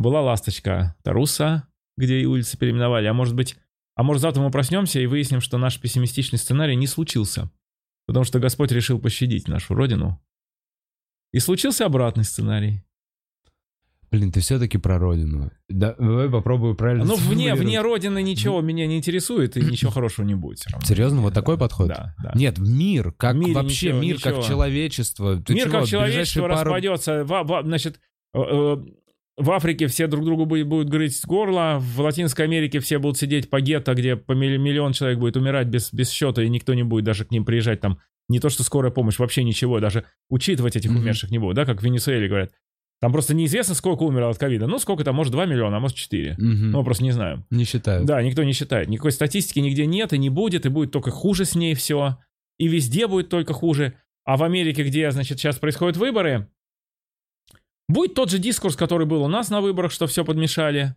[0.00, 3.06] была «Ласточка Таруса», где и улицы переименовали.
[3.06, 3.56] А может быть,
[3.94, 7.50] а может завтра мы проснемся и выясним, что наш пессимистичный сценарий не случился.
[8.06, 10.20] Потому что Господь решил пощадить нашу родину.
[11.32, 12.82] И случился обратный сценарий.
[14.10, 15.52] Блин, ты все-таки про родину.
[15.68, 20.26] Да, давай попробую правильно Ну, вне, вне Родины ничего меня не интересует, и ничего хорошего
[20.26, 20.64] не будет.
[20.82, 21.88] Серьезно, вот Да, такой подход?
[21.88, 22.32] Да, да.
[22.34, 24.48] Нет, мир, как В мире вообще ничего, мир, как ничего.
[24.48, 25.36] человечество.
[25.40, 27.24] Ты Мир чего, как человечество пару- распадется.
[27.24, 28.00] Во- во- значит,
[28.34, 28.76] э, э,
[29.40, 33.50] в Африке все друг другу будет- будут грызть горло, в Латинской Америке все будут сидеть
[33.50, 36.82] по гетто, где по милли- миллион человек будет умирать без, без счета, и никто не
[36.82, 37.98] будет даже к ним приезжать там.
[38.28, 41.80] Не то, что скорая помощь, вообще ничего, даже учитывать этих умерших не будет, да, как
[41.80, 42.52] в Венесуэле говорят.
[43.00, 44.66] Там просто неизвестно, сколько умерло от ковида.
[44.66, 46.34] Ну, сколько там, может, 2 миллиона, а может, 4.
[46.38, 46.70] Мгм.
[46.70, 47.46] Ну, просто не знаю.
[47.50, 48.04] Не считаю.
[48.04, 48.88] Да, никто не считает.
[48.88, 52.18] Никакой статистики нигде нет и не будет, и будет только хуже с ней все.
[52.58, 53.94] И везде будет только хуже.
[54.26, 56.48] А в Америке, где, значит, сейчас происходят выборы,
[57.90, 60.94] будет тот же дискурс, который был у нас на выборах, что все подмешали.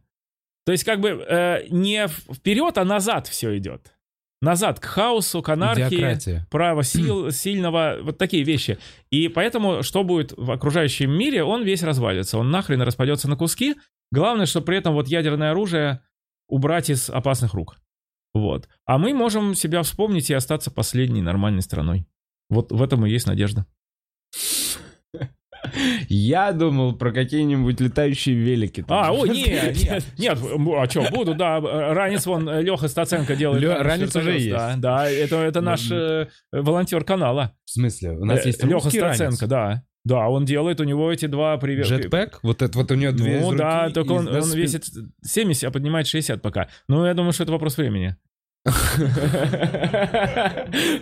[0.66, 3.94] То есть как бы э, не вперед, а назад все идет.
[4.42, 6.48] назад к хаосу, к анархии, Идиократия.
[6.50, 8.78] право сил, сильного, вот такие вещи.
[9.10, 13.76] И поэтому, что будет в окружающем мире, он весь развалится, он нахрен распадется на куски.
[14.12, 16.02] Главное, что при этом вот ядерное оружие
[16.48, 17.78] убрать из опасных рук.
[18.34, 18.68] Вот.
[18.86, 22.08] А мы можем себя вспомнить и остаться последней нормальной страной.
[22.50, 23.66] Вот в этом и есть надежда.
[26.10, 28.84] Я думал про какие-нибудь летающие велики.
[28.88, 33.64] А, о, нет, нет, нет, а что, буду, да, ранец вон Леха Стаценко делает.
[33.82, 34.50] Ранец уже есть.
[34.50, 37.54] Да, да, это, это наш э, волонтер канала.
[37.66, 38.12] В смысле?
[38.12, 38.90] У нас Э, есть Леха.
[38.90, 39.84] Стаценко, да.
[40.06, 41.88] Да, он делает, у него эти два привет.
[41.88, 42.34] Jetpack?
[42.44, 44.86] Вот это вот у него две Ну да, только он, он весит
[45.24, 46.68] 70, а поднимает 60 пока.
[46.90, 48.18] Ну, я думаю, что это вопрос времени.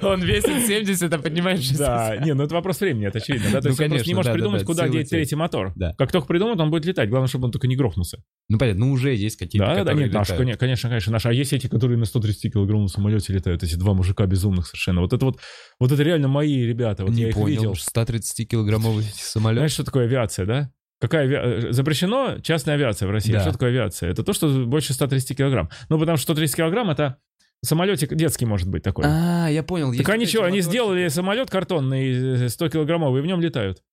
[0.02, 1.78] Он весит 70, а поднимает 60.
[1.80, 3.50] Да, не, ну это вопрос времени, это очевидно.
[3.52, 3.62] Да?
[3.62, 5.72] То Ну, есть он конечно, не может да, придумать, да, куда деть третий мотор.
[5.76, 5.94] Да.
[5.98, 7.10] Как только придумает, он будет летать.
[7.10, 8.18] Главное, чтобы он только не грохнулся.
[8.50, 11.28] Ну понятно, ну уже есть какие-то, Да, да, нет, наши, конечно, конечно, наши.
[11.28, 15.02] А есть эти, которые на 130 килограмм на самолете летают, эти два мужика безумных совершенно.
[15.02, 15.40] Вот это вот,
[15.80, 17.74] вот это реально мои ребята, вот Не я их понял, видел.
[17.74, 19.58] 130-килограммовый самолет.
[19.60, 20.72] Знаешь, что такое авиация, да?
[21.00, 23.32] Какая ави- э, Запрещено частная авиация в России.
[23.34, 23.42] Да.
[23.42, 24.10] Что такое авиация?
[24.12, 25.70] Это то, что больше 130 килограмм.
[25.90, 27.18] Ну, потому что 130 килограмм это
[27.64, 29.06] самолетик детский может быть такой.
[29.08, 29.94] А, я понял.
[29.96, 33.84] так они что, они сделали самолет картонный 100 килограммовый, и в нем летают.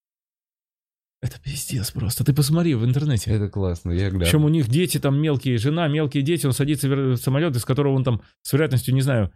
[1.21, 2.25] Это пиздец просто.
[2.25, 3.31] Ты посмотри в интернете.
[3.31, 4.21] Это классно, я глянул.
[4.21, 7.95] Причем у них дети там мелкие, жена, мелкие дети, он садится в самолет, из которого
[7.95, 9.33] он там с вероятностью, не знаю,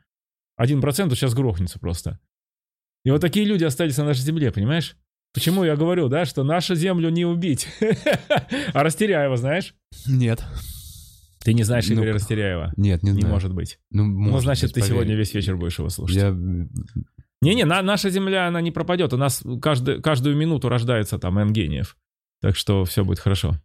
[0.60, 2.20] 1% сейчас грохнется просто.
[3.04, 4.96] И вот такие люди остались на нашей земле, понимаешь?
[5.34, 7.66] Почему я говорю, да, что нашу землю не убить.
[8.74, 9.74] А Растеряева знаешь?
[10.06, 10.44] Нет.
[11.44, 12.72] Ты не знаешь Ну, Игоря Растеряева?
[12.76, 13.34] Нет, не Не знаю.
[13.34, 13.78] может быть.
[13.90, 14.94] Ну, Ну, может значит, быть, ты поверь.
[14.94, 16.16] сегодня весь вечер будешь его слушать.
[16.16, 16.30] Я...
[17.40, 19.12] Не-не, на- наша земля, она не пропадет.
[19.12, 21.96] У нас каждый, каждую минуту рождается там N гениев.
[22.40, 23.56] Так что все будет хорошо.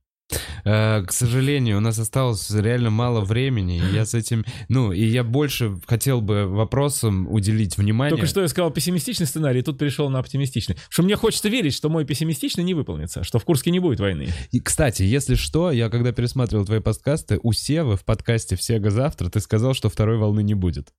[0.66, 3.78] Э, К сожалению, у нас осталось реально мало времени.
[3.78, 4.46] и Я с этим...
[4.68, 8.16] Ну, и я больше хотел бы вопросам уделить внимание.
[8.16, 10.78] Только что я сказал пессимистичный сценарий, и тут перешел на оптимистичный.
[10.90, 14.28] Что мне хочется верить, что мой пессимистичный не выполнится, что в Курске не будет войны.
[14.52, 19.30] И, кстати, если что, я когда пересматривал твои подкасты, у Севы в подкасте «Всего завтра»
[19.30, 20.90] ты сказал, что второй волны не будет.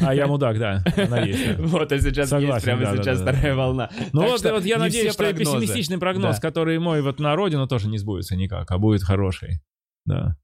[0.00, 1.56] А я мудак, да, она есть.
[1.56, 1.62] да.
[1.62, 3.32] Вот, а сейчас Согласен, есть прямо да, сейчас да, да.
[3.32, 3.90] вторая волна.
[4.12, 5.60] Ну Так вот, что вот я надеюсь, что прогнозы.
[5.60, 6.40] пессимистичный прогноз, Да.
[6.42, 9.60] который мой вот на родину тоже не сбудется никак, а будет хороший.
[10.06, 10.36] Да.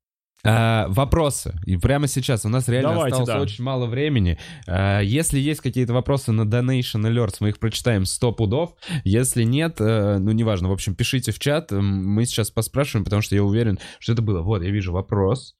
[0.45, 1.55] А, вопросы.
[1.65, 3.41] И прямо сейчас у нас реально Давайте, осталось да.
[3.41, 4.39] очень мало времени.
[4.69, 8.75] А, если есть какие-то вопросы на Donation Alerts, мы их прочитаем 100 пудов.
[9.03, 11.73] Если нет, э, ну неважно, в общем, пишите в чат.
[11.73, 14.43] Мы сейчас поспрашиваем, потому что я уверен, что это было.
[14.43, 15.57] Вот, я вижу вопрос.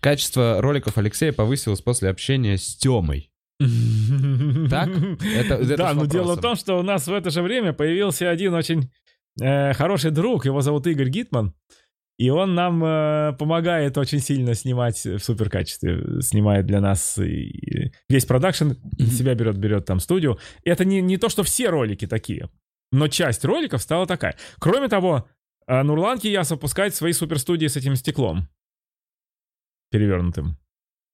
[0.00, 3.30] Качество роликов Алексея повысилось после общения с Темой.
[4.70, 4.88] Так?
[4.88, 8.28] Это- это да, но дело в том, что у нас в это же время появился
[8.30, 8.90] один очень
[9.40, 11.54] э, хороший друг, его зовут Игорь Гитман,
[12.18, 18.24] и он нам э, помогает очень сильно снимать в суперкачестве, снимает для нас и весь
[18.24, 20.38] продакшн, себя берет, берет там студию.
[20.64, 22.48] Это не, не то, что все ролики такие,
[22.92, 24.36] но часть роликов стала такая.
[24.58, 25.28] Кроме того,
[25.66, 28.48] э, Нурлан Киясов пускает свои суперстудии с этим стеклом
[29.90, 30.56] перевернутым.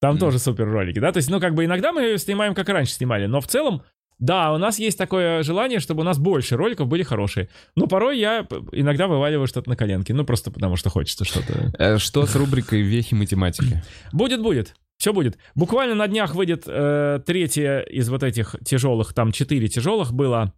[0.01, 0.21] Там Мгм.
[0.21, 1.13] тоже супер ролики, да?
[1.13, 3.83] То есть, ну, как бы иногда мы снимаем, как раньше снимали, но в целом,
[4.19, 7.49] да, у нас есть такое желание, чтобы у нас больше роликов были хорошие.
[7.77, 11.73] Но порой я иногда вываливаю что-то на коленки, ну, просто потому что хочется что-то.
[11.79, 13.83] Э, Что с рубрикой «Вехи математики»?
[14.13, 14.75] Будет, будет.
[14.99, 15.39] Все будет.
[15.57, 20.53] Буквально на днях выйдет э, третья из вот этих тяжелых, там четыре тяжелых было.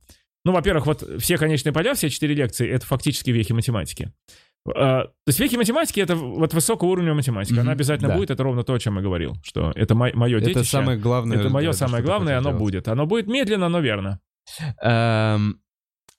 [0.45, 4.13] Ну, во-первых, вот все конечные поля, все четыре лекции, это фактически вехи математики.
[4.67, 7.55] Э, то есть вехи математики это вот высокого уровня математика.
[7.55, 8.17] Мгм, Она обязательно да.
[8.17, 10.61] будет, это ровно то, о чем я говорил, что это мое детище.
[10.61, 11.39] Это самое главное.
[11.39, 12.59] Это мое да, самое главное, оно делать.
[12.59, 12.89] будет.
[12.89, 14.21] Оно будет медленно, но верно.
[14.83, 15.61] Эм,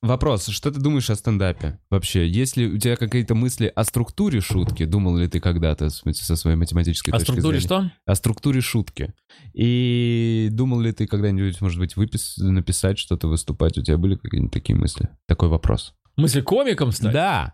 [0.06, 2.28] Вопрос, что ты думаешь о стендапе вообще?
[2.28, 4.86] Есть ли у тебя какие-то мысли о структуре шутки?
[4.86, 7.90] Думал ли ты когда-то со своей математической О точки структуре зрения?
[8.06, 8.12] что?
[8.12, 9.16] О структуре шутки.
[9.54, 12.38] И думал ли ты когда-нибудь, может быть, выпис...
[12.38, 13.80] написать что-то, выступать?
[13.80, 15.10] У тебя были какие-нибудь такие мысли?
[15.28, 15.96] Такой вопрос.
[16.18, 17.14] Мысли комиком стать?
[17.14, 17.54] Да.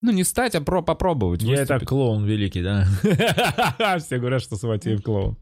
[0.00, 1.42] Ну, не стать, а про попробовать.
[1.42, 1.68] Я выступить.
[1.68, 2.86] так клоун великий, да.
[3.98, 5.36] Все говорят, что Саватеев клоун.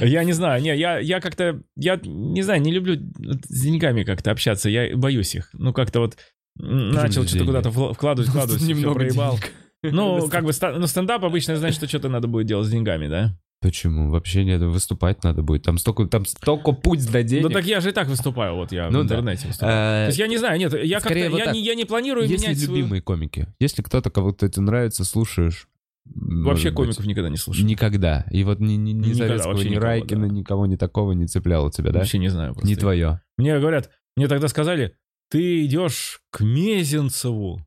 [0.00, 4.30] Я не знаю, не, я, я как-то, я не знаю, не люблю с деньгами как-то
[4.30, 5.50] общаться, я боюсь их.
[5.52, 6.16] Ну, как-то вот
[6.56, 9.38] начал что-то куда-то вкла- вкладывать, вкладывать, Немного проебал.
[9.82, 13.38] Ну, как бы, ну, стендап обычно значит, что что-то надо будет делать с деньгами, да?
[13.60, 14.10] Почему?
[14.10, 15.64] Вообще нет, выступать надо будет.
[15.64, 17.44] Там столько, там столько путь до денег.
[17.44, 19.14] Ну, так я же и так выступаю, вот я Ну в да.
[19.16, 19.72] интернете выступаю.
[19.72, 21.54] Э, То есть я не знаю, нет, я как-то, вот я, так.
[21.54, 22.76] не, я не планирую Есть ли менять свою...
[22.82, 23.48] любимые комики?
[23.58, 25.68] Если кто-то, кого-то тебе нравится, слушаешь?
[26.04, 27.66] Вообще быть, комиков никогда не слушаю.
[27.66, 28.26] Никогда.
[28.30, 30.34] И вот ни, ни, ни Никогда, Советского, ни никого, Райкина, да.
[30.34, 31.98] никого, ни такого не цепляло тебя, да?
[31.98, 32.68] Вообще не знаю просто.
[32.68, 33.20] Не твое.
[33.36, 34.94] Мне говорят, мне тогда сказали,
[35.30, 37.60] ты идешь к Мезенцеву.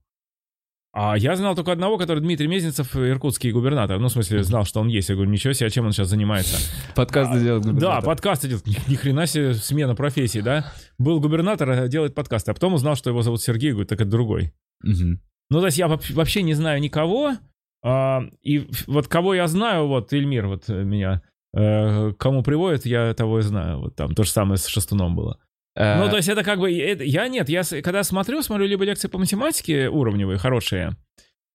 [0.94, 3.98] А я знал только одного, который Дмитрий Мезенцев, иркутский губернатор.
[3.98, 5.08] Ну, в смысле, знал, что он есть.
[5.08, 6.58] Я говорю, ничего себе, а чем он сейчас занимается?
[6.96, 8.04] Подкасты делает Да, губернатор.
[8.06, 8.68] подкасты делает.
[8.68, 10.74] Ни, ни хрена себе смена профессии, да?
[10.98, 12.52] Был губернатор, а делает подкасты.
[12.52, 13.72] А потом узнал, что его зовут Сергей.
[13.72, 14.54] Говорю, так это другой.
[14.84, 15.22] Мгм.
[15.50, 17.36] Ну, то есть я вообще, не знаю никого.
[17.84, 21.22] а, и вот кого я знаю, вот Эльмир вот э, меня,
[21.56, 23.80] э, кому приводит, я того и знаю.
[23.80, 25.40] Вот там то же самое с Шестуном было.
[25.76, 26.72] Э, Ну, то есть это как бы...
[26.72, 30.98] это- я нет, я когда смотрю, смотрю либо лекции по математике уровневые, хорошие,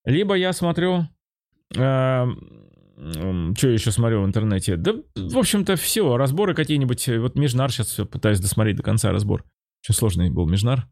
[0.05, 1.07] либо я смотрю...
[1.73, 2.35] что
[2.97, 4.77] я еще смотрю в интернете?
[4.77, 6.17] Да, в общем-то, все.
[6.17, 7.09] Разборы какие-нибудь.
[7.09, 9.45] э, Вот Межнар сейчас все пытаюсь досмотреть до конца разбор.
[9.85, 10.89] Очень сложный был Межнар.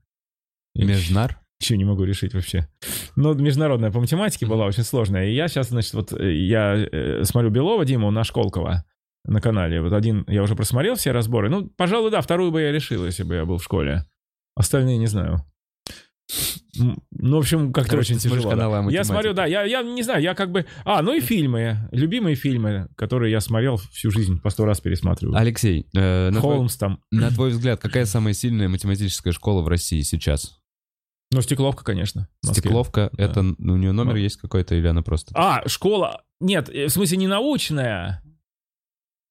[0.74, 1.40] Межнар?
[1.60, 2.68] Ничего не могу решить вообще.
[3.16, 5.28] Ну, международная по математике была очень сложная.
[5.28, 8.84] И я сейчас, значит, вот э, я э, смотрю Белова Диму на Школкова
[9.24, 9.80] на канале.
[9.80, 11.48] Вот один, я уже просмотрел все разборы.
[11.48, 14.04] Ну, пожалуй, да, вторую бы я решил, если бы я был в школе.
[14.56, 15.44] Остальные не знаю.
[16.76, 18.54] Ну, в общем, как-то очень тяжело.
[18.54, 18.90] да.
[18.90, 20.66] Я смотрю, да, я, я не знаю, я как бы...
[20.84, 21.88] А, ну и фильмы.
[21.92, 25.36] Любимые фильмы, которые я смотрел всю жизнь, по сто раз пересматриваю.
[25.36, 27.00] Алексей, э, на, твой, Холмс там.
[27.12, 30.58] на твой взгляд, какая самая сильная математическая школа в России сейчас?
[31.30, 32.28] Ну, Стекловка, конечно.
[32.42, 33.24] Стекловка, Да.
[33.24, 34.18] это у нее номер Ну.
[34.18, 35.32] есть какой-то или она просто...
[35.36, 36.22] А, школа.
[36.40, 38.22] Нет, э, в смысле не научная.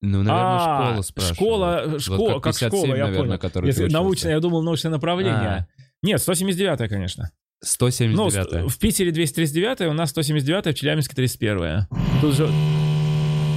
[0.05, 1.35] Ну, наверное, А, школа спрашиваю.
[1.35, 3.65] Школа, Вот школа, как 57, школа, я наверное, понял.
[3.67, 5.67] Если научная, я думал, научное направление.
[6.01, 7.31] Нет, 179 конечно.
[7.61, 11.87] Ну, 179 с- в Питере 239 у нас 179 в Челябинске 31
[12.19, 12.43] Тут же...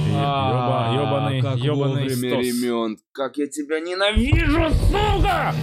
[0.09, 2.99] Ёба- ёбаный, ёбаный стос.
[3.11, 5.53] Как я тебя ненавижу, сука!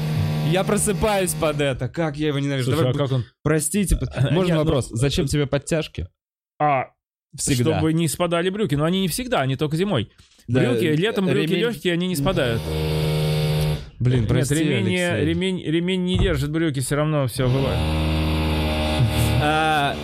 [0.51, 1.89] Я просыпаюсь под это.
[1.89, 2.67] Как я его ненавижу.
[2.73, 3.25] Слушай, Давай, а как он...
[3.43, 3.99] простите.
[4.31, 4.89] Можно Нет, ну- вопрос?
[4.91, 6.09] Зачем тебе подтяжки?
[6.61, 6.89] А,
[7.35, 7.79] Всегда.
[7.79, 8.75] чтобы не спадали брюки.
[8.75, 10.13] Но они не всегда, они только зимой.
[10.47, 12.61] Да, Брюки, летом брюки ремень- легкие, они не спадают.
[13.99, 17.79] Блин, Нет, прости, ремень, не- ремень, ремень не держит брюки, все равно все бывает.
[19.43, 19.97] А,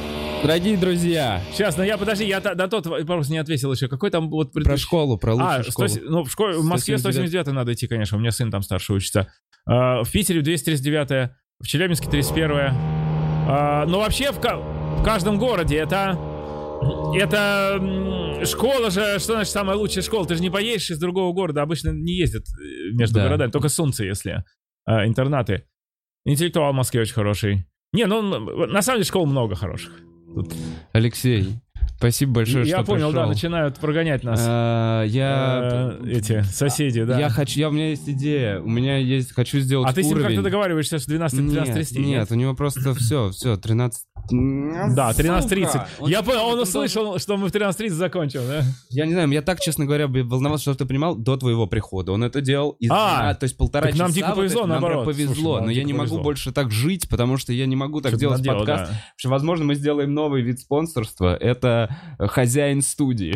[0.42, 3.88] Дорогие друзья, Сейчас, ну я, подожди, я на тот вопрос не ответил еще.
[3.88, 4.52] Какой там вот...
[4.52, 5.88] про предыдущий- школу, про лучшую А, школу.
[5.88, 7.30] 100 ну, в, школе, в Москве 179.
[7.30, 8.16] 179 надо идти, конечно.
[8.16, 9.30] У меня сын там старше учится.
[9.66, 11.30] А, в Питере 239
[11.60, 16.18] в Челябинске 31 а, Но вообще в, в каждом городе это...
[17.14, 17.80] Это
[18.46, 20.26] школа же, что значит самая лучшая школа?
[20.26, 23.24] Ты же не поедешь из другого города, обычно не ездят э, между Да.
[23.24, 24.44] городами, только солнце, если
[24.86, 25.64] а, интернаты.
[26.24, 27.66] Интеллектуал в Москве очень хороший.
[27.92, 28.22] Не, ну
[28.66, 29.92] на самом деле школ много хороших.
[30.34, 30.54] Тут-
[30.92, 31.48] Алексей,
[31.98, 33.28] спасибо большое, Я что понял, да, пришел.
[33.28, 34.40] начинают прогонять нас.
[34.46, 35.98] А, Я...
[36.00, 37.18] Э, эти соседи, да.
[37.18, 40.06] Я хочу, я, у меня есть идея, у меня есть, хочу сделать А ты с
[40.06, 44.04] ним как-то договариваешься с 12 Нет, 13 нет, у него просто все, все, 13...
[44.30, 45.80] Да, 13.30.
[46.00, 48.62] Он Я что, понял, он услышал, что мы в 13.30 закончим, да?
[48.90, 52.12] Я не знаю, я так, честно говоря, волновался, чтобы ты понимал, до твоего прихода.
[52.12, 54.16] Он это делал из А, то есть полтора так нам часа.
[54.16, 55.04] дико вот повезло, это, нам наоборот.
[55.06, 56.22] повезло, Слушай, нам но я не могу повезло.
[56.22, 58.90] больше так жить, потому что я не могу так делать подкаст.
[58.90, 58.96] да.
[59.12, 61.36] В общем, Возможно, мы сделаем новый вид спонсорства.
[61.36, 63.34] Это хозяин студии.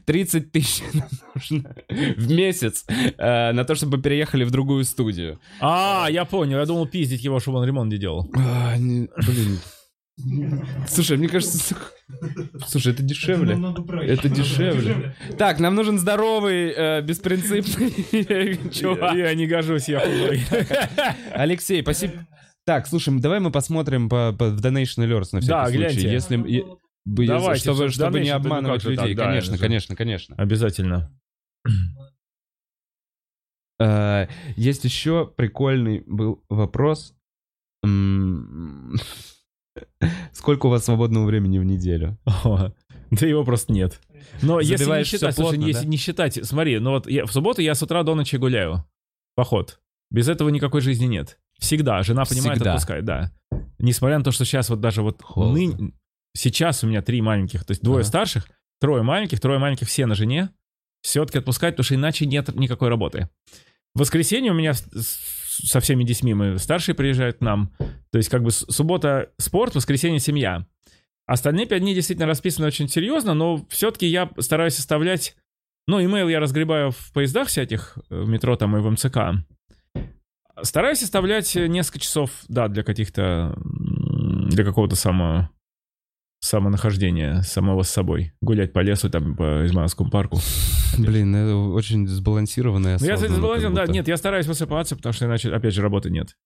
[0.06, 5.38] 30 тысяч нам нужно в месяц э, на то, чтобы переехали в другую студию.
[5.60, 8.28] А, я понял, я думал пиздить его, чтобы он ремонт не делал.
[8.36, 9.58] А, Блин.
[10.88, 11.74] Слушай, мне кажется...
[12.66, 13.58] Слушай, это дешевле.
[14.06, 15.16] Это дешевле.
[15.38, 19.16] Так, нам нужен здоровый, э, беспринципный чувак.
[19.16, 20.40] Я не гожусь, я худой.
[21.32, 22.26] Алексей, спасибо.
[22.64, 25.78] Так, слушай, давай мы посмотрим по, по- в Donation Alerts на всякий Да, случай.
[25.78, 26.10] гляньте.
[26.12, 26.64] Если,
[27.06, 29.08] Давайте, чтобы, чтобы не да ну обманывать же людей.
[29.08, 30.36] так, да, конечно, же- конечно, конечно.
[30.36, 31.12] Обязательно.
[33.80, 37.14] Э, Есть еще прикольный был вопрос.
[40.32, 42.18] Сколько у вас свободного времени в неделю?
[42.26, 42.72] О,
[43.10, 44.00] Да его просто нет.
[44.42, 45.88] Но если не считать, слушай, плотно, если да?
[45.88, 48.84] не считать, смотри, ну вот я, в субботу я с утра до ночи гуляю.
[49.36, 49.80] Поход.
[50.10, 51.38] Без этого никакой жизни нет.
[51.58, 52.02] Всегда.
[52.02, 52.72] Жена понимает, Всегда.
[52.72, 53.32] отпускает, да.
[53.78, 55.92] Несмотря на то, что сейчас вот даже вот ныне-
[56.36, 58.08] сейчас у меня три маленьких, то есть двое Ага.
[58.08, 58.48] старших,
[58.80, 60.50] трое маленьких, трое маленьких все на жене.
[61.02, 63.28] Все-таки отпускать, потому что иначе нет никакой работы.
[63.94, 64.72] В воскресенье у меня
[65.62, 67.72] со всеми детьми мы старшие приезжают к нам.
[68.10, 70.66] То есть как бы суббота спорт, воскресенье семья.
[71.26, 75.36] Остальные пять дней действительно расписаны очень серьезно, но все-таки я стараюсь оставлять...
[75.86, 79.18] Ну, имейл я разгребаю в поездах всяких, э, в метро там и в МЦК.
[80.62, 83.54] Стараюсь оставлять несколько часов, да, для каких-то...
[84.48, 85.50] Для какого-то само,
[86.44, 88.32] самонахождения, самого с собой.
[88.42, 90.38] Гулять по лесу, там, по Измайловскому парку.
[90.98, 92.98] Блин, это очень сбалансированное.
[93.00, 96.10] Ну, я, кстати, сбалансирован, да, нет, я стараюсь высыпаться, потому что иначе, опять же, работы
[96.10, 96.36] нет.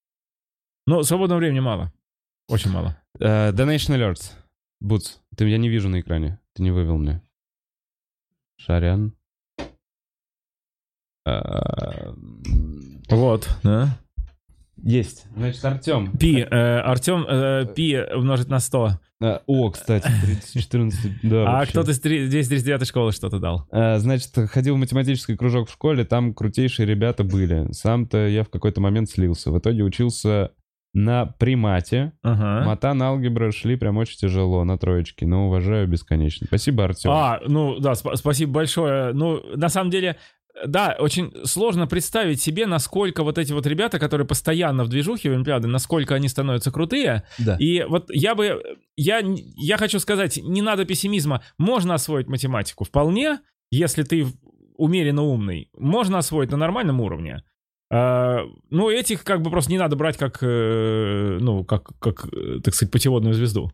[0.87, 1.93] Но свободного времени мало.
[2.49, 2.97] Очень мало.
[3.19, 4.33] Э, Donation Alerts.
[4.81, 6.39] Бутс, ты я не вижу на экране.
[6.55, 7.21] Ты не вывел мне.
[8.57, 9.15] Шарян.
[11.27, 13.99] М, Вот, да.
[14.83, 15.27] Есть.
[15.37, 16.17] Значит, Артем.
[16.17, 18.99] Пи, э, Артем, э, пи умножить на 100.
[19.21, 20.09] А, о, кстати,
[20.55, 21.43] 14, да.
[21.43, 21.73] А вообще.
[21.73, 23.67] кто-то из 239 школы что-то дал.
[23.73, 27.67] А, Значит, ходил в математический кружок в школе, там крутейшие ребята были.
[27.73, 29.51] Сам-то я в какой-то момент слился.
[29.51, 30.53] В итоге учился
[30.95, 32.13] на примате.
[32.23, 32.65] Ага.
[32.67, 36.47] Матан, алгебра шли прям очень тяжело на троечке, но уважаю бесконечно.
[36.47, 37.11] Спасибо, Артем.
[37.11, 39.13] А, ну да, сп- спасибо большое.
[39.13, 40.17] Ну, на самом деле,
[40.67, 45.69] да, очень сложно представить себе, насколько вот эти вот ребята, которые постоянно в движухе Олимпиады,
[45.69, 47.25] насколько они становятся крутые.
[47.39, 47.57] Да.
[47.59, 48.63] И вот я бы,
[48.97, 51.43] я, я хочу сказать, не надо пессимизма.
[51.59, 53.41] Можно освоить математику вполне,
[53.71, 54.27] если ты
[54.77, 55.71] умеренно умный.
[55.77, 57.43] Можно освоить на нормальном уровне.
[57.91, 58.41] А,
[58.71, 62.75] ну, этих как бы просто не надо брать как, э, ну, как, как, э, так
[62.75, 63.73] сказать, путеводную звезду.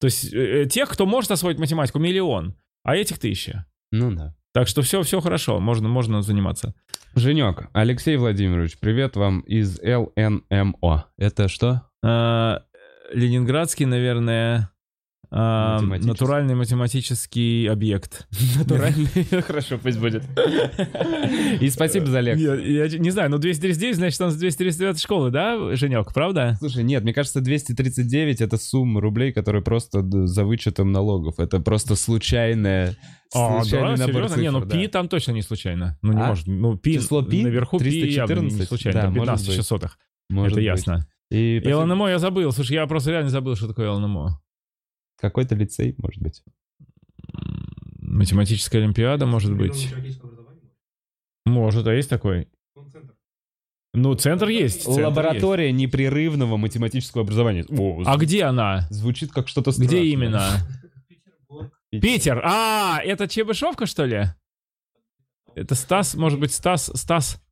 [0.00, 3.66] То есть э, тех, кто может освоить математику, миллион, а этих тысяча.
[3.90, 4.36] Ну да.
[4.54, 6.74] Так что все, все хорошо, можно, можно заниматься.
[7.16, 11.06] Женек, Алексей Владимирович, привет вам из ЛНМО.
[11.18, 11.82] Это что?
[12.04, 12.62] А,
[13.12, 14.70] Ленинградский, наверное,
[15.30, 16.08] а, Математический.
[16.10, 18.26] натуральный математический объект.
[18.58, 19.08] Натуральный.
[19.42, 20.24] Хорошо, пусть будет.
[21.60, 22.72] И спасибо за лекцию.
[22.72, 26.56] Я, не знаю, но 239, значит, он с 239 школы, да, Женек, правда?
[26.58, 31.38] Слушай, нет, мне кажется, 239 это сумма рублей, которая просто за вычетом налогов.
[31.38, 32.96] Это просто случайная,
[33.34, 33.64] А, да,
[33.96, 34.40] серьезно?
[34.40, 35.98] Не, ну пи там точно не случайно.
[36.02, 36.26] Ну, не А?
[36.28, 36.46] может.
[36.46, 37.42] Ну, пи, Число пи?
[37.42, 38.68] наверху пи явно не 314?
[38.68, 39.00] случайно.
[39.00, 39.54] Да, там может 15 быть.
[39.56, 39.98] еще сотых.
[40.30, 40.64] Может Это быть.
[40.64, 41.06] ясно.
[41.30, 41.72] И И.
[41.72, 42.52] ЛНМО я забыл.
[42.52, 44.40] Слушай, я просто реально забыл, что такое ЛНМО.
[45.24, 46.42] Какой-то лицей, может быть.
[47.98, 49.90] Математическая олимпиада, может быть.
[51.46, 52.46] Может, а есть такой?
[53.94, 54.82] Ну, центр есть.
[54.82, 55.06] центр есть.
[55.06, 57.64] Лаборатория непрерывного математического образования.
[57.70, 58.86] О, А где она?
[58.90, 59.98] Звучит как что-то страшное.
[59.98, 60.42] Где именно?
[61.90, 62.42] Питер.
[62.44, 64.24] А, это Чебышевка, что ли?
[65.54, 67.42] Это Стас, может быть, Стас, Стас,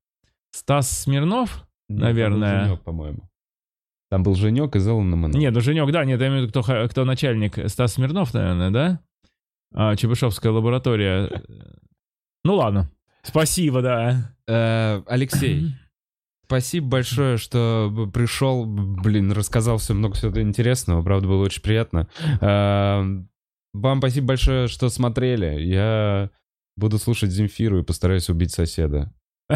[0.51, 1.67] Стас Смирнов?
[1.89, 2.77] Наверное.
[2.77, 3.31] По-моему.
[4.13, 5.29] Там был Женек из ЛНМО.
[5.29, 7.59] Нет, ну Женек, да, нет, я имею в виду, кто, кто начальник.
[7.71, 9.01] Стас Смирнов, наверное, да?
[9.73, 11.43] А, Чебышевская лаборатория.
[12.45, 12.91] Ну ладно.
[13.23, 14.35] Спасибо, да.
[14.47, 15.73] Э, Алексей,
[16.47, 22.07] спасибо большое, что пришел, блин, рассказал все много всего интересного, правда, было очень приятно.
[22.43, 23.03] Э,
[23.73, 25.59] Вам спасибо большое, что смотрели.
[25.63, 26.29] Я
[26.77, 29.11] буду слушать Земфиру и постараюсь убить соседа.
[29.49, 29.55] Э,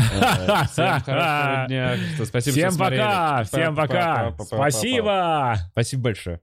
[0.66, 1.96] Всем хорошего дня.
[2.24, 4.34] Спасибо, Всем пока, всем пока.
[4.44, 5.56] Спасибо.
[5.72, 6.40] Спасибо большое.